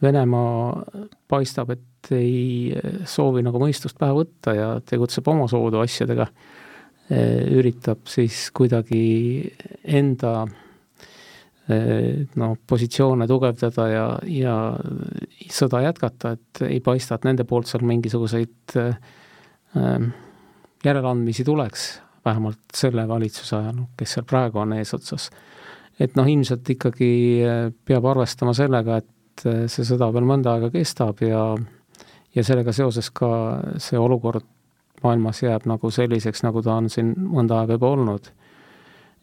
Venemaa 0.03 0.85
paistab, 1.27 1.73
et 1.75 2.11
ei 2.15 2.71
soovi 3.11 3.43
nagu 3.43 3.59
mõistust 3.59 3.99
pähe 3.99 4.15
võtta 4.15 4.55
ja 4.55 4.69
tegutseb 4.87 5.27
omasoodu 5.27 5.81
asjadega, 5.83 6.29
üritab 7.59 8.07
siis 8.07 8.45
kuidagi 8.55 9.01
enda 9.83 10.33
noh, 12.39 12.55
positsioone 12.71 13.27
tugevdada 13.29 13.89
ja, 13.91 14.07
ja 14.31 14.55
sõda 15.51 15.83
jätkata, 15.89 16.37
et 16.39 16.63
ei 16.69 16.79
paista, 16.85 17.19
et 17.19 17.27
nende 17.27 17.45
poolt 17.49 17.69
seal 17.69 17.85
mingisuguseid 17.89 18.79
äh, 18.79 20.07
järeleandmisi 20.85 21.45
tuleks, 21.45 21.89
vähemalt 22.25 22.61
selle 22.75 23.09
valitsuse 23.09 23.57
ajal, 23.57 23.85
kes 23.97 24.17
seal 24.17 24.27
praegu 24.29 24.63
on 24.63 24.77
eesotsas. 24.79 25.31
et 26.01 26.15
noh, 26.17 26.27
ilmselt 26.27 26.69
ikkagi 26.71 27.11
peab 27.85 28.05
arvestama 28.07 28.55
sellega, 28.55 29.01
et 29.03 29.43
see 29.71 29.87
sõda 29.87 30.13
veel 30.15 30.27
mõnda 30.27 30.55
aega 30.55 30.71
kestab 30.71 31.23
ja 31.23 31.43
ja 32.35 32.45
sellega 32.45 32.73
seoses 32.73 33.11
ka 33.11 33.29
see 33.83 33.99
olukord 33.99 34.47
maailmas 35.03 35.43
jääb 35.43 35.67
nagu 35.71 35.91
selliseks, 35.95 36.43
nagu 36.47 36.63
ta 36.63 36.77
on 36.79 36.91
siin 36.93 37.15
mõnda 37.19 37.63
aega 37.63 37.79
juba 37.79 37.95
olnud. 37.95 38.31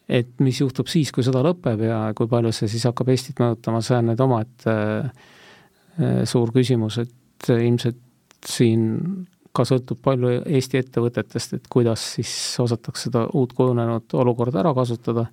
et 0.08 0.28
mis 0.38 0.60
juhtub 0.60 0.86
siis, 0.86 1.10
kui 1.12 1.24
sõda 1.26 1.40
lõpeb 1.42 1.80
ja 1.82 2.12
kui 2.14 2.28
palju 2.30 2.52
see 2.54 2.68
siis 2.70 2.84
hakkab 2.86 3.08
Eestit 3.10 3.40
mõjutama, 3.42 3.80
see 3.82 3.96
on 3.98 4.06
nüüd 4.12 4.20
omaette 4.22 4.74
äh, 5.02 6.20
suur 6.24 6.52
küsimus, 6.54 7.00
et 7.02 7.48
ilmselt 7.50 7.98
siin 8.46 9.26
ka 9.56 9.64
sõltub 9.68 10.00
palju 10.04 10.40
Eesti 10.44 10.80
ettevõtetest, 10.82 11.56
et 11.56 11.68
kuidas 11.72 12.02
siis 12.16 12.32
osatakse 12.62 13.08
seda 13.08 13.26
uut 13.34 13.52
kujunenud 13.56 14.16
olukorda 14.20 14.60
ära 14.62 14.74
kasutada, 14.76 15.26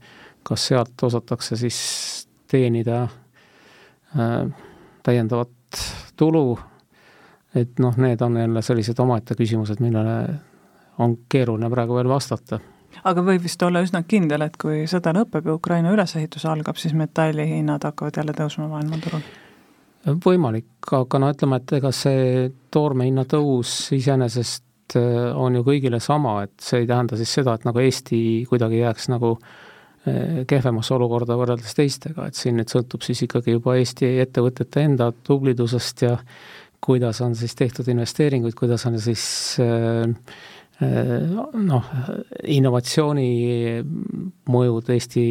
kas 0.43 0.69
sealt 0.71 1.03
osatakse 1.03 1.59
siis 1.59 1.79
teenida 2.51 3.03
äh, 3.03 4.47
täiendavat 5.03 5.83
tulu 6.15 6.45
et 7.55 7.79
noh, 7.79 7.97
need 7.97 8.21
on 8.21 8.37
jälle 8.37 8.61
sellised 8.61 8.99
omaette 8.99 9.35
küsimused, 9.37 9.81
millele 9.83 10.17
on 11.03 11.17
keeruline 11.29 11.69
praegu 11.69 11.97
veel 11.97 12.09
vastata. 12.09 12.59
aga 13.03 13.21
võib 13.25 13.43
vist 13.43 13.61
olla 13.63 13.81
üsna 13.81 14.03
kindel, 14.07 14.41
et 14.45 14.57
kui 14.57 14.83
sõda 14.89 15.13
lõpeb 15.17 15.47
ja 15.49 15.57
Ukraina 15.57 15.93
ülesehitus 15.93 16.45
algab, 16.45 16.77
siis 16.77 16.93
metallihinnad 16.97 17.83
hakkavad 17.83 18.17
jälle 18.21 18.35
tõusma 18.37 18.69
maailmaturul? 18.69 19.25
Võimalik, 20.03 20.67
aga 20.91 21.19
no 21.21 21.31
ütleme, 21.33 21.59
et 21.61 21.75
ega 21.79 21.91
see 21.95 22.47
toormehinna 22.73 23.25
tõus 23.29 23.71
iseenesest 23.95 24.97
äh, 24.99 25.29
on 25.35 25.59
ju 25.59 25.65
kõigile 25.67 25.99
sama, 26.03 26.41
et 26.47 26.55
see 26.63 26.83
ei 26.83 26.89
tähenda 26.89 27.19
siis 27.19 27.33
seda, 27.39 27.55
et 27.55 27.67
nagu 27.67 27.83
Eesti 27.83 28.19
kuidagi 28.49 28.83
jääks 28.83 29.11
nagu 29.13 29.37
kehvemasse 30.03 30.91
olukorda 30.97 31.37
võrreldes 31.39 31.77
teistega, 31.77 32.25
et 32.27 32.35
siin 32.35 32.57
nüüd 32.59 32.67
sõltub 32.67 33.05
siis 33.05 33.21
ikkagi 33.23 33.53
juba 33.53 33.77
Eesti 33.79 34.09
ettevõtete 34.19 34.83
enda 34.83 35.05
tublidusest 35.15 36.03
ja 36.03 36.17
kuidas 36.83 37.21
on 37.23 37.37
siis 37.39 37.55
tehtud 37.55 37.87
investeeringuid, 37.87 38.51
kuidas 38.59 38.83
on 38.89 38.99
siis 38.99 39.23
noh, 40.83 41.87
innovatsiooni 42.57 43.29
mõjud 44.51 44.91
Eesti 44.91 45.25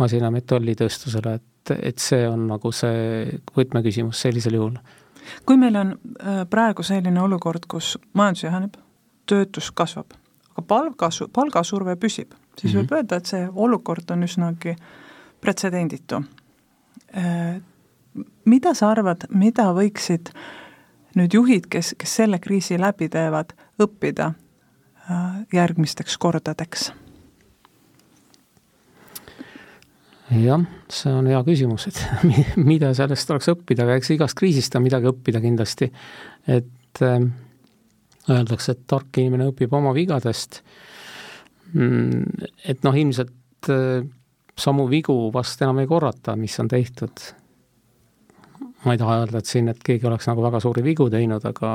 masina 0.00 0.30
metallitööstusele, 0.34 1.36
et, 1.38 1.46
et 1.74 1.98
see 1.98 2.26
on 2.28 2.46
nagu 2.50 2.72
see 2.72 3.40
võtmeküsimus 3.56 4.20
sellisel 4.20 4.58
juhul. 4.58 4.78
kui 5.46 5.56
meil 5.56 5.76
on 5.76 5.94
praegu 6.50 6.82
selline 6.86 7.20
olukord, 7.20 7.66
kus 7.68 7.96
majandus 8.14 8.44
jaheneb, 8.44 8.76
töötus 9.26 9.70
kasvab, 9.74 10.14
aga 10.52 10.62
palgasu-, 10.62 11.28
palgasurve 11.32 11.96
püsib, 11.96 12.34
siis 12.58 12.72
mm 12.72 12.78
-hmm. 12.78 12.82
võib 12.82 12.92
öelda, 12.98 13.16
et 13.16 13.26
see 13.26 13.48
olukord 13.54 14.10
on 14.10 14.22
üsnagi 14.22 14.76
pretsedenditu. 15.40 16.22
Äh, 17.16 17.60
mida 18.44 18.74
sa 18.74 18.90
arvad, 18.90 19.28
mida 19.30 19.70
võiksid 19.74 20.32
nüüd 21.16 21.34
juhid, 21.34 21.68
kes, 21.70 21.94
kes 21.98 22.16
selle 22.16 22.38
kriisi 22.38 22.78
läbi 22.80 23.08
teevad, 23.08 23.54
õppida 23.82 24.32
äh, 25.10 25.46
järgmisteks 25.52 26.18
kordadeks? 26.18 26.92
Jah, 30.30 30.66
see 30.90 31.12
on 31.14 31.28
hea 31.30 31.40
küsimus, 31.46 31.86
et 31.90 32.00
mida 32.70 32.92
sellest 32.96 33.30
oleks 33.34 33.50
õppida, 33.52 33.86
aga 33.86 33.98
eks 34.00 34.12
igast 34.16 34.38
kriisist 34.38 34.74
on 34.78 34.86
midagi 34.86 35.10
õppida 35.10 35.42
kindlasti. 35.42 35.90
et 36.46 37.02
äh, 37.04 37.20
öeldakse, 38.30 38.74
et 38.74 38.84
tark 38.90 39.18
inimene 39.22 39.50
õpib 39.52 39.74
oma 39.76 39.92
vigadest, 39.94 40.62
mm, 41.72 42.46
et 42.66 42.82
noh, 42.86 42.98
ilmselt 42.98 43.70
äh, 43.70 44.06
samu 44.56 44.86
vigu 44.90 45.16
vast 45.34 45.62
enam 45.62 45.82
ei 45.82 45.90
korrata, 45.90 46.36
mis 46.36 46.58
on 46.60 46.68
tehtud. 46.68 47.26
ma 48.84 48.94
ei 48.94 48.98
taha 48.98 49.20
öelda, 49.22 49.40
et 49.42 49.50
siin, 49.50 49.68
et 49.68 49.80
keegi 49.82 50.06
oleks 50.06 50.28
nagu 50.30 50.42
väga 50.44 50.60
suuri 50.62 50.82
vigu 50.86 51.08
teinud, 51.10 51.42
aga, 51.48 51.70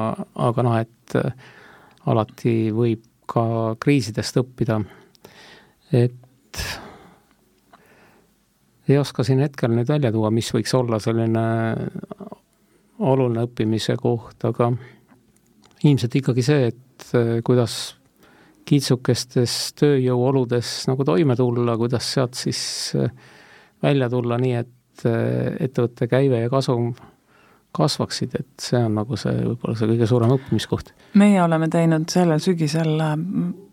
aga 0.48 0.64
noh, 0.64 0.78
et 0.80 1.16
äh, 1.20 1.34
alati 2.12 2.56
võib 2.76 3.04
ka 3.32 3.76
kriisidest 3.80 4.40
õppida. 4.44 4.82
et 5.92 6.68
ei 8.90 8.98
oska 8.98 9.24
siin 9.24 9.44
hetkel 9.44 9.74
nüüd 9.76 9.90
välja 9.90 10.12
tuua, 10.14 10.32
mis 10.34 10.50
võiks 10.54 10.74
olla 10.78 11.00
selline 11.00 11.44
oluline 13.02 13.46
õppimise 13.48 13.96
koht, 14.00 14.44
aga 14.46 14.72
ilmselt 15.84 16.18
ikkagi 16.20 16.46
see, 16.46 16.70
et 16.72 17.08
äh, 17.18 17.40
kuidas 17.46 17.96
kitsukestes 18.70 19.74
tööjõuoludes 19.80 20.74
nagu 20.90 21.06
toime 21.08 21.36
tulla, 21.38 21.76
kuidas 21.80 22.12
sealt 22.14 22.38
siis 22.38 22.62
äh, 22.98 23.10
välja 23.84 24.10
tulla 24.12 24.38
nii, 24.42 24.54
et 24.62 25.06
äh, 25.10 25.56
ettevõtte 25.66 26.08
käive 26.12 26.44
ja 26.44 26.52
kasum 26.54 26.92
kasvaksid, 27.72 28.36
et 28.40 28.48
see 28.60 28.80
on 28.84 28.96
nagu 29.00 29.18
see, 29.20 29.32
võib-olla 29.32 29.78
see 29.80 29.90
kõige 29.94 30.08
suurem 30.10 30.34
õppimiskoht. 30.36 30.92
meie 31.20 31.42
oleme 31.44 31.70
teinud 31.72 32.10
sellel 32.12 32.42
sügisel 32.44 32.98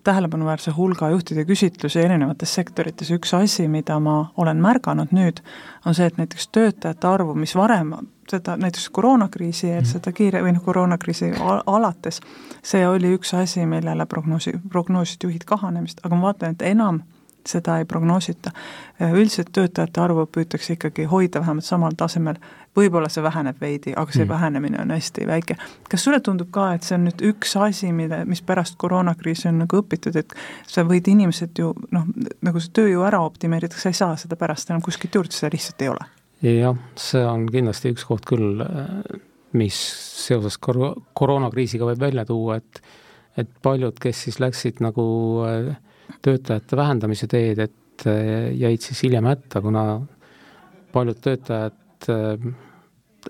tähelepanuväärse 0.07 0.71
hulga 0.77 1.11
juhtide 1.11 1.45
küsitlusi 1.45 2.01
erinevates 2.01 2.55
sektorites, 2.55 3.11
üks 3.11 3.35
asi, 3.35 3.67
mida 3.69 3.99
ma 4.01 4.31
olen 4.37 4.63
märganud 4.63 5.11
nüüd, 5.13 5.43
on 5.87 5.99
see, 5.99 6.07
et 6.07 6.17
näiteks 6.21 6.49
töötajate 6.55 7.11
arvu, 7.11 7.35
mis 7.35 7.57
varem 7.59 7.93
seda 8.31 8.57
näiteks 8.61 8.89
koroonakriisi, 8.95 9.71
et 9.73 9.83
mhm. 9.83 9.91
seda 9.97 10.13
kiire 10.13 10.43
või 10.45 10.55
noh, 10.57 10.65
koroonakriisi 10.65 11.33
alates, 11.67 12.23
see 12.63 12.87
oli 12.89 13.15
üks 13.17 13.35
asi, 13.35 13.67
millele 13.67 14.07
prognoosi, 14.07 14.55
prognoosisid 14.69 15.29
juhid 15.29 15.47
kahanemist, 15.49 16.05
aga 16.05 16.17
ma 16.17 16.31
vaatan, 16.31 16.57
et 16.57 16.67
enam 16.71 17.03
seda 17.47 17.79
ei 17.79 17.85
prognoosita. 17.85 18.51
üldiselt 19.13 19.53
töötajate 19.53 20.01
arvu 20.01 20.27
püütakse 20.27 20.75
ikkagi 20.75 21.05
hoida 21.05 21.41
vähemalt 21.41 21.65
samal 21.65 21.95
tasemel, 21.97 22.37
võib-olla 22.77 23.09
see 23.09 23.23
väheneb 23.23 23.61
veidi, 23.61 23.95
aga 23.97 24.13
see 24.13 24.25
mm. 24.25 24.29
vähenemine 24.29 24.81
on 24.83 24.91
hästi 24.91 25.27
väike. 25.27 25.57
kas 25.91 26.05
sulle 26.05 26.21
tundub 26.21 26.51
ka, 26.51 26.73
et 26.75 26.83
see 26.83 26.97
on 26.99 27.07
nüüd 27.09 27.25
üks 27.31 27.57
asi, 27.57 27.93
mille, 27.93 28.25
mis 28.25 28.43
pärast 28.43 28.77
koroonakriisi 28.79 29.49
on 29.49 29.63
nagu 29.65 29.81
õpitud, 29.83 30.17
et 30.17 30.35
sa 30.67 30.85
võid 30.89 31.09
inimesed 31.09 31.59
ju 31.59 31.73
noh, 31.95 32.07
nagu 32.43 32.61
see 32.61 32.75
tööjõu 32.81 33.07
ära 33.07 33.23
optimeerida, 33.25 33.79
sa 33.79 33.93
ei 33.93 33.99
saa 33.99 34.17
seda 34.21 34.37
pärast 34.37 34.71
enam 34.71 34.85
kuskilt 34.85 35.15
juurde, 35.15 35.37
seda 35.37 35.53
lihtsalt 35.55 35.83
ei 35.87 35.93
ole 35.95 36.09
jah, 36.43 36.79
see 36.99 37.25
on 37.27 37.49
kindlasti 37.51 37.93
üks 37.95 38.07
koht 38.07 38.27
küll, 38.29 38.63
mis 39.59 39.77
seoses 40.27 40.59
kor-, 40.63 40.99
koroonakriisiga 41.19 41.89
võib 41.89 42.09
välja 42.09 42.27
tuua, 42.29 42.63
et 42.63 42.83
et 43.39 43.51
paljud, 43.63 43.95
kes 44.03 44.25
siis 44.27 44.41
läksid 44.43 44.81
nagu 44.83 45.05
äh, 45.47 45.77
töötajate 46.23 46.77
vähendamise 46.79 47.29
teed, 47.31 47.59
et 47.65 48.07
äh, 48.07 48.49
jäid 48.59 48.85
siis 48.85 49.03
hiljem 49.07 49.29
hätta, 49.31 49.63
kuna 49.65 49.85
paljud 50.93 51.21
töötajad 51.25 52.09
äh, 52.15 52.49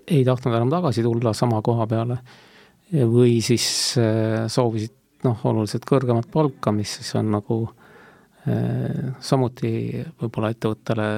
ei 0.07 0.23
tahtnud 0.25 0.55
enam 0.55 0.71
tagasi 0.71 1.03
tulla 1.03 1.33
sama 1.33 1.61
koha 1.65 1.87
peale 1.89 2.19
või 2.89 3.37
siis 3.45 3.65
soovisid 4.49 4.95
noh, 5.25 5.41
oluliselt 5.45 5.83
kõrgemat 5.85 6.29
palka, 6.31 6.71
mis 6.73 6.95
siis 6.97 7.11
on 7.19 7.27
nagu 7.35 7.57
samuti 9.21 9.71
võib-olla 10.17 10.49
ettevõttele 10.55 11.09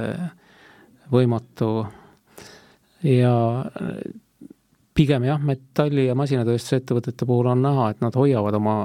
võimatu. 1.11 1.69
Ja 3.07 3.35
pigem 4.93 5.25
jah, 5.25 5.39
metalli- 5.41 6.07
ja 6.07 6.15
masinatööstusettevõtete 6.15 7.25
puhul 7.25 7.51
on 7.51 7.61
näha, 7.61 7.89
et 7.89 8.01
nad 8.01 8.15
hoiavad 8.15 8.57
oma 8.59 8.75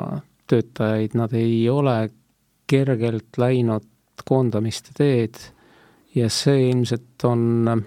töötajaid, 0.47 1.16
nad 1.18 1.32
ei 1.37 1.68
ole 1.70 2.11
kergelt 2.66 3.38
läinud 3.38 3.86
koondamiste 4.26 4.94
teed 4.96 5.38
ja 6.16 6.30
see 6.32 6.70
ilmselt 6.70 7.24
on 7.28 7.82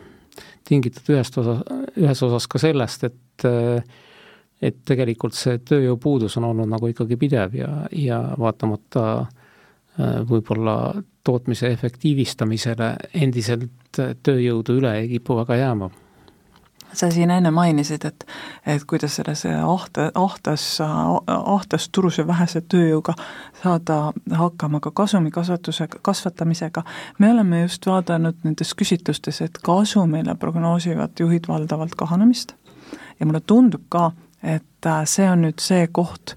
tingitud 0.68 1.10
ühest 1.16 1.38
osa, 1.42 1.58
ühes 1.98 2.22
osas 2.24 2.48
ka 2.48 2.62
sellest, 2.62 3.10
et 3.10 3.48
et 4.60 4.80
tegelikult 4.84 5.38
see 5.40 5.62
tööjõupuudus 5.64 6.34
on 6.40 6.50
olnud 6.50 6.68
nagu 6.68 6.90
ikkagi 6.92 7.16
pidev 7.20 7.54
ja, 7.56 7.70
ja 7.96 8.18
vaatamata 8.40 9.04
võib-olla 10.28 10.76
tootmise 11.24 11.72
efektiivistamisele 11.72 12.90
endiselt 13.24 14.00
tööjõudu 14.24 14.76
üle 14.82 14.92
ei 15.00 15.08
kipu 15.14 15.38
väga 15.40 15.56
jääma 15.62 15.90
sa 16.94 17.10
siin 17.12 17.32
enne 17.32 17.52
mainisid, 17.52 18.06
et, 18.06 18.26
et 18.66 18.84
kuidas 18.88 19.16
selles 19.20 19.44
ahta, 19.46 20.10
ahtas, 20.16 20.66
ahtas 21.28 21.90
turus 21.90 22.18
ja 22.18 22.28
vähese 22.28 22.62
tööjõuga 22.62 23.14
saada 23.64 24.00
hakkama 24.42 24.80
ka 24.84 24.92
kasumi 24.92 25.32
kasvatusega, 25.32 26.00
kasvatamisega. 26.02 26.84
me 27.20 27.32
oleme 27.32 27.62
just 27.62 27.86
vaadanud 27.86 28.42
nendes 28.44 28.74
küsitlustes, 28.76 29.42
et 29.42 29.62
kasumile 29.64 30.36
prognoosivad 30.36 31.20
juhid 31.20 31.48
valdavalt 31.48 31.96
kahanemist 31.96 32.56
ja 33.20 33.26
mulle 33.26 33.42
tundub 33.42 33.86
ka, 33.90 34.12
et 34.44 34.90
see 35.06 35.30
on 35.30 35.44
nüüd 35.46 35.60
see 35.62 35.88
koht, 35.92 36.36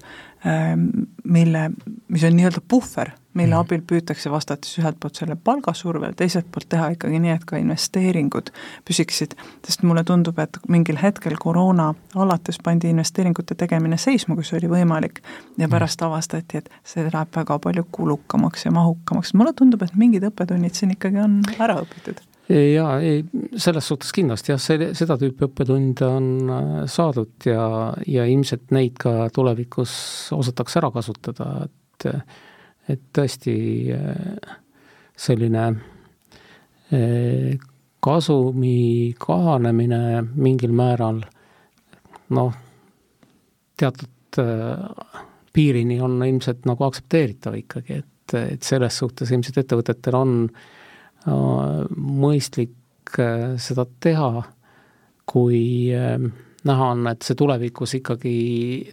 mille, 1.23 1.69
mis 2.07 2.23
on 2.27 2.35
nii-öelda 2.35 2.61
puhver 2.67 3.13
mille 3.33 3.55
mhm. 3.55 3.61
abil 3.61 3.83
püütakse 3.89 4.31
vastata 4.31 4.67
siis 4.67 4.81
ühelt 4.83 4.99
poolt 5.01 5.19
selle 5.19 5.35
palgasurvele, 5.35 6.13
teiselt 6.17 6.49
poolt 6.53 6.69
teha 6.69 6.89
ikkagi 6.95 7.21
nii, 7.23 7.35
et 7.37 7.45
ka 7.49 7.59
investeeringud 7.61 8.51
püsiksid, 8.87 9.37
sest 9.65 9.85
mulle 9.87 10.03
tundub, 10.07 10.39
et 10.43 10.59
mingil 10.71 10.99
hetkel 11.01 11.37
koroona 11.41 11.91
alates 12.15 12.59
pandi 12.63 12.91
investeeringute 12.93 13.57
tegemine 13.59 13.97
seisma, 14.01 14.37
kui 14.37 14.47
see 14.47 14.59
oli 14.61 14.71
võimalik, 14.75 15.23
ja 15.57 15.65
mhm. 15.65 15.71
pärast 15.75 16.05
avastati, 16.05 16.63
et 16.63 16.69
see 16.87 17.07
läheb 17.07 17.33
väga 17.35 17.59
palju 17.63 17.87
kulukamaks 17.91 18.67
ja 18.67 18.75
mahukamaks, 18.75 19.33
mulle 19.37 19.55
tundub, 19.57 19.83
et 19.85 19.97
mingid 19.97 20.29
õppetunnid 20.29 20.77
siin 20.77 20.95
ikkagi 20.97 21.23
on 21.23 21.41
ära 21.59 21.81
õpitud 21.83 22.21
jaa, 22.49 22.97
ei, 22.99 23.21
selles 23.55 23.87
suhtes 23.87 24.11
kindlasti 24.15 24.51
jah, 24.51 24.59
see, 24.61 24.89
seda 24.97 25.15
tüüpi 25.19 25.47
õppetunde 25.47 26.07
on 26.07 26.25
äh, 26.51 26.71
saadud 26.91 27.47
ja, 27.47 27.65
ja 28.07 28.25
ilmselt 28.29 28.73
neid 28.75 28.97
ka 29.01 29.29
tulevikus 29.33 29.93
osatakse 30.35 30.81
ära 30.81 30.91
kasutada, 30.93 31.67
et 31.69 32.09
et 32.89 33.01
tõesti 33.15 33.55
äh, 33.95 34.57
selline 35.15 35.65
äh, 36.91 37.59
kasumi 38.03 39.13
kahanemine 39.19 40.23
mingil 40.35 40.73
määral 40.75 41.21
noh, 42.35 42.53
teatud 43.79 44.41
äh, 44.41 45.21
piirini 45.53 46.01
on 46.01 46.19
ilmselt 46.25 46.65
nagu 46.67 46.87
aktsepteeritav 46.87 47.55
ikkagi, 47.61 48.01
et, 48.01 48.37
et 48.39 48.63
selles 48.65 48.97
suhtes 48.97 49.31
ilmselt 49.31 49.61
ettevõtetel 49.61 50.17
on 50.17 50.31
mõistlik 51.23 53.11
seda 53.61 53.85
teha, 54.03 54.41
kui 55.29 55.61
näha 56.67 56.87
on, 56.95 57.05
et 57.11 57.23
see 57.23 57.37
tulevikus 57.39 57.93
ikkagi 57.99 58.33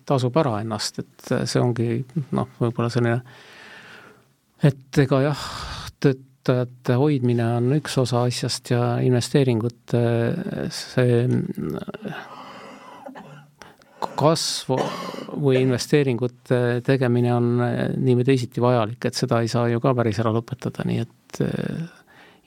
tasub 0.06 0.36
ära 0.42 0.58
ennast, 0.60 1.00
et 1.02 1.32
see 1.48 1.62
ongi 1.62 1.88
noh, 2.36 2.52
võib-olla 2.60 2.90
selline 2.92 3.16
et 4.64 4.98
ega 5.02 5.22
jah, 5.24 5.44
töötajate 6.00 6.98
hoidmine 7.00 7.46
on 7.58 7.72
üks 7.78 7.96
osa 8.00 8.24
asjast 8.28 8.72
ja 8.72 8.98
investeeringute 9.04 10.02
see 10.74 11.24
kasv 14.20 14.74
või 15.40 15.62
investeeringute 15.62 16.80
tegemine 16.84 17.32
on 17.34 17.50
nii 17.60 18.16
või 18.18 18.26
teisiti 18.26 18.62
vajalik, 18.62 19.04
et 19.06 19.16
seda 19.16 19.40
ei 19.40 19.48
saa 19.48 19.68
ju 19.72 19.80
ka 19.80 19.94
päris 19.96 20.20
ära 20.20 20.32
lõpetada, 20.34 20.84
nii 20.88 21.04
et 21.04 21.40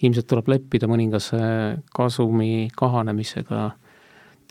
ilmselt 0.03 0.27
tuleb 0.29 0.49
leppida 0.51 0.89
mõningase 0.89 1.39
kasumi 1.95 2.67
kahanemisega 2.75 3.69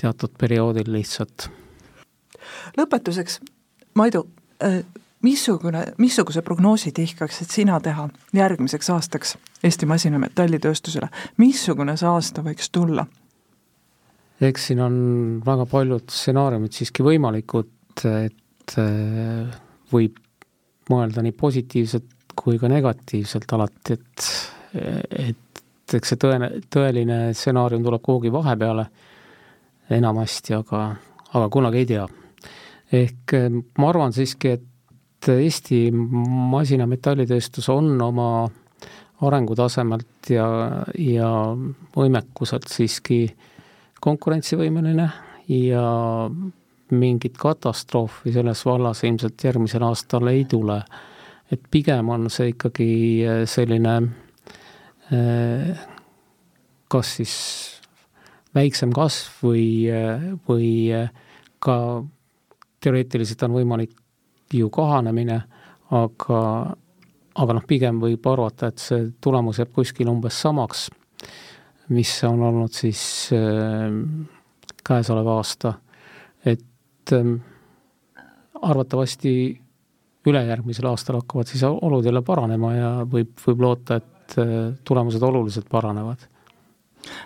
teatud 0.01 0.35
perioodil 0.39 0.89
lihtsalt. 0.95 1.49
lõpetuseks, 2.79 3.41
Maidu, 3.95 4.25
missugune, 5.23 5.85
missuguse 5.99 6.43
prognoosi 6.43 6.93
tihkaksid 6.93 7.51
sina 7.51 7.81
teha 7.81 8.09
järgmiseks 8.35 8.91
aastaks 8.91 9.37
Eesti 9.65 9.87
Masin- 9.87 10.13
ja 10.13 10.19
Metallitööstusele, 10.19 11.09
missugune 11.37 11.97
see 11.97 12.09
aasta 12.09 12.43
võiks 12.43 12.71
tulla? 12.73 13.07
eks 14.43 14.67
siin 14.67 14.81
on 14.83 14.97
väga 15.47 15.67
paljud 15.71 16.11
stsenaariumid 16.11 16.75
siiski 16.75 17.05
võimalikud, 17.07 18.03
et 18.11 18.75
äh, 18.81 19.53
võib 19.93 20.19
mõelda 20.91 21.23
nii 21.23 21.37
positiivselt 21.39 22.35
kui 22.37 22.59
ka 22.59 22.69
negatiivselt 22.71 23.53
alati, 23.55 23.95
et, 23.95 24.27
et 25.29 25.95
eks 25.95 26.15
see 26.15 26.19
tõene, 26.19 26.49
tõeline 26.73 27.21
stsenaarium 27.37 27.85
tuleb 27.87 28.03
kuhugi 28.03 28.33
vahepeale 28.35 28.89
enamasti, 29.93 30.57
aga, 30.57 30.89
aga 31.31 31.49
kunagi 31.53 31.83
ei 31.83 31.91
tea. 31.93 32.09
ehk 32.93 33.39
äh, 33.39 33.49
ma 33.79 33.89
arvan 33.93 34.13
siiski, 34.17 34.57
et 34.59 34.67
Eesti 35.29 35.91
masina- 35.93 36.89
metallitööstus 36.91 37.69
on 37.69 37.95
oma 38.03 38.49
arengutasemelt 39.23 40.31
ja, 40.31 40.47
ja 40.99 41.31
võimekuselt 41.95 42.67
siiski 42.69 43.27
konkurentsivõimeline 44.03 45.07
ja 45.53 45.85
mingit 46.93 47.39
katastroofi 47.39 48.33
selles 48.35 48.65
vallas 48.67 49.05
ilmselt 49.07 49.45
järgmisel 49.45 49.87
aastal 49.87 50.27
ei 50.33 50.45
tule. 50.45 50.83
et 51.53 51.61
pigem 51.71 52.09
on 52.09 52.31
see 52.31 52.49
ikkagi 52.55 53.25
selline 53.47 53.95
kas 56.89 57.17
siis 57.17 57.35
väiksem 58.55 58.93
kasv 58.93 59.45
või, 59.45 59.67
või 60.49 60.69
ka 61.63 61.77
teoreetiliselt 62.81 63.45
on 63.47 63.57
võimalik 63.61 64.02
ju 64.53 64.71
kahanemine, 64.73 65.39
aga, 65.93 66.41
aga 67.35 67.57
noh, 67.57 67.65
pigem 67.69 68.01
võib 68.03 68.27
arvata, 68.33 68.73
et 68.73 68.83
see 68.83 69.07
tulemus 69.21 69.61
jääb 69.61 69.73
kuskil 69.75 70.11
umbes 70.13 70.41
samaks, 70.45 70.89
mis 71.93 72.13
on 72.29 72.43
olnud 72.49 72.73
siis 72.73 73.03
äh, 73.37 73.89
käesolev 74.85 75.29
aasta, 75.35 75.75
et 76.45 77.13
äh, 77.13 77.33
arvatavasti 78.63 79.35
ülejärgmisel 80.27 80.87
aastal 80.87 81.19
hakkavad 81.19 81.51
siis 81.51 81.65
olud 81.67 82.05
jälle 82.07 82.23
paranema 82.23 82.75
ja 82.75 82.91
võib, 83.09 83.35
võib 83.47 83.65
loota, 83.65 83.99
et 83.99 84.39
äh, 84.39 84.53
tulemused 84.85 85.23
oluliselt 85.23 85.69
paranevad. 85.71 86.29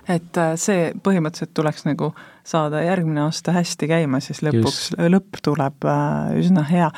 Et 0.09 0.41
äh, 0.41 0.55
see 0.61 0.91
põhimõtteliselt 1.05 1.53
tuleks 1.55 1.85
nagu 1.89 2.13
saada 2.47 2.83
järgmine 2.87 3.25
aasta 3.27 3.53
hästi 3.57 3.89
käima, 3.91 4.21
siis 4.23 4.43
lõpuks, 4.47 4.93
lõpp 5.11 5.41
tuleb 5.45 5.87
äh, 5.91 6.35
üsna 6.41 6.63
hea. 6.69 6.91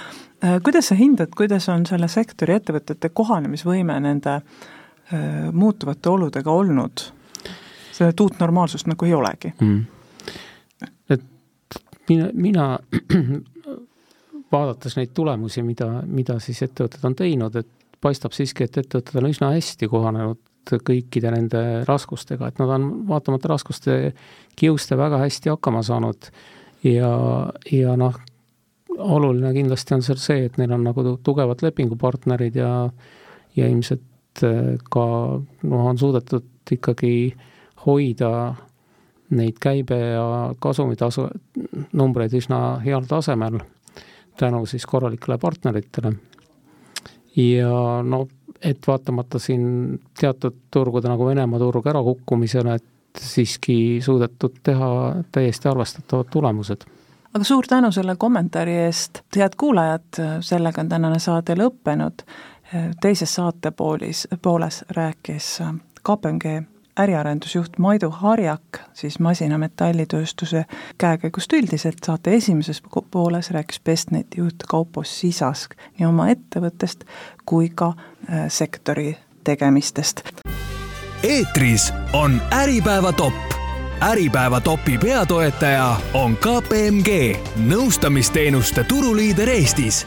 Äh, 0.44 0.58
kuidas 0.64 0.90
sa 0.92 0.98
hindad, 0.98 1.32
kuidas 1.36 1.68
on 1.72 1.86
selle 1.88 2.08
sektori 2.12 2.58
ettevõtete 2.58 3.12
kohanemisvõime 3.14 4.00
nende 4.04 4.40
muutuvate 5.56 6.10
oludega 6.12 6.52
olnud? 6.52 7.00
seda 7.98 8.12
uut 8.22 8.36
normaalsust 8.40 8.86
nagu 8.90 9.06
ei 9.08 9.14
olegi 9.16 9.52
mm.. 9.56 9.78
et 11.10 11.24
mina, 12.08 12.28
mina 12.34 12.66
vaadates 14.54 14.96
neid 14.98 15.12
tulemusi, 15.16 15.62
mida, 15.66 15.88
mida 16.06 16.38
siis 16.42 16.62
ettevõtted 16.66 17.04
on 17.04 17.16
teinud, 17.18 17.58
et 17.60 17.68
paistab 18.00 18.36
siiski, 18.36 18.68
et 18.68 18.78
ettevõtted 18.80 19.18
on 19.20 19.30
üsna 19.30 19.50
hästi 19.56 19.88
kohanenud 19.90 20.40
kõikide 20.84 21.32
nende 21.32 21.62
raskustega, 21.88 22.48
et 22.48 22.58
nad 22.60 22.72
on 22.76 22.88
vaatamata 23.08 23.52
raskuste 23.54 23.98
kiuste 24.58 24.98
väga 24.98 25.20
hästi 25.22 25.52
hakkama 25.54 25.82
saanud 25.86 26.30
ja, 26.84 27.12
ja 27.72 27.96
noh, 27.98 28.18
oluline 28.98 29.52
kindlasti 29.54 29.96
on 29.96 30.04
seal 30.04 30.20
see, 30.22 30.44
et 30.48 30.58
neil 30.58 30.74
on 30.74 30.86
nagu 30.86 31.04
tugevad 31.24 31.62
lepingupartnerid 31.64 32.58
ja 32.58 32.72
ja 33.56 33.66
ilmselt 33.66 34.44
äh, 34.44 34.76
ka 34.90 35.04
noh, 35.62 35.84
on 35.90 35.98
suudetud 35.98 36.72
ikkagi 36.72 37.34
hoida 37.86 38.54
neid 39.30 39.58
käibe 39.60 39.98
ja 39.98 40.54
kasumitasu 40.60 41.26
numbreid 41.96 42.34
üsna 42.38 42.78
heal 42.84 43.04
tasemel 43.08 43.58
tänu 44.38 44.64
siis 44.66 44.86
korralikele 44.86 45.38
partneritele. 45.38 46.12
ja 47.36 48.02
no 48.02 48.26
et 48.62 48.86
vaatamata 48.86 49.38
siin 49.38 50.00
teatud 50.20 50.54
turgude 50.70 51.08
nagu 51.08 51.26
Venemaa 51.26 51.58
turg 51.58 51.86
ärakukkumisele, 51.86 52.74
et 52.74 53.20
siiski 53.20 53.98
suudetud 54.04 54.60
teha 54.62 54.88
täiesti 55.32 55.68
arvestatavad 55.68 56.30
tulemused 56.30 56.86
aga 57.34 57.44
suur 57.44 57.66
tänu 57.68 57.92
selle 57.92 58.16
kommentaari 58.16 58.74
eest, 58.86 59.20
head 59.36 59.54
kuulajad, 59.56 60.20
sellega 60.40 60.80
on 60.80 60.88
tänane 60.88 61.18
saade 61.18 61.54
lõppenud. 61.54 62.24
teises 63.00 63.34
saatepoolis, 63.34 64.28
pooles 64.42 64.84
rääkis 64.96 65.62
KPMG 66.02 66.62
äriarendusjuht 66.98 67.78
Maidu 67.78 68.10
Harjak 68.10 68.78
siis 68.94 69.18
masina 69.18 69.58
metallitööstuse 69.58 70.64
käekäigust 70.98 71.52
üldiselt, 71.52 71.98
saate 72.06 72.34
esimeses 72.34 72.82
pooles 73.10 73.50
rääkis 73.50 73.80
Bestneti 73.80 74.40
juht 74.40 74.66
Kaupo 74.68 75.04
Sisask 75.04 75.74
nii 75.98 76.06
oma 76.06 76.28
ettevõttest 76.28 77.04
kui 77.46 77.70
ka 77.74 77.92
äh, 77.94 78.46
sektori 78.48 79.16
tegemistest. 79.44 80.22
eetris 81.22 81.92
on 82.12 82.40
Äripäeva 82.52 83.12
top 83.12 83.58
äripäeva 84.00 84.60
topi 84.60 84.98
peatoetaja 84.98 85.96
on 86.14 86.36
KPMG, 86.36 87.36
nõustamisteenuste 87.66 88.84
turuliider 88.84 89.48
Eestis 89.48 90.06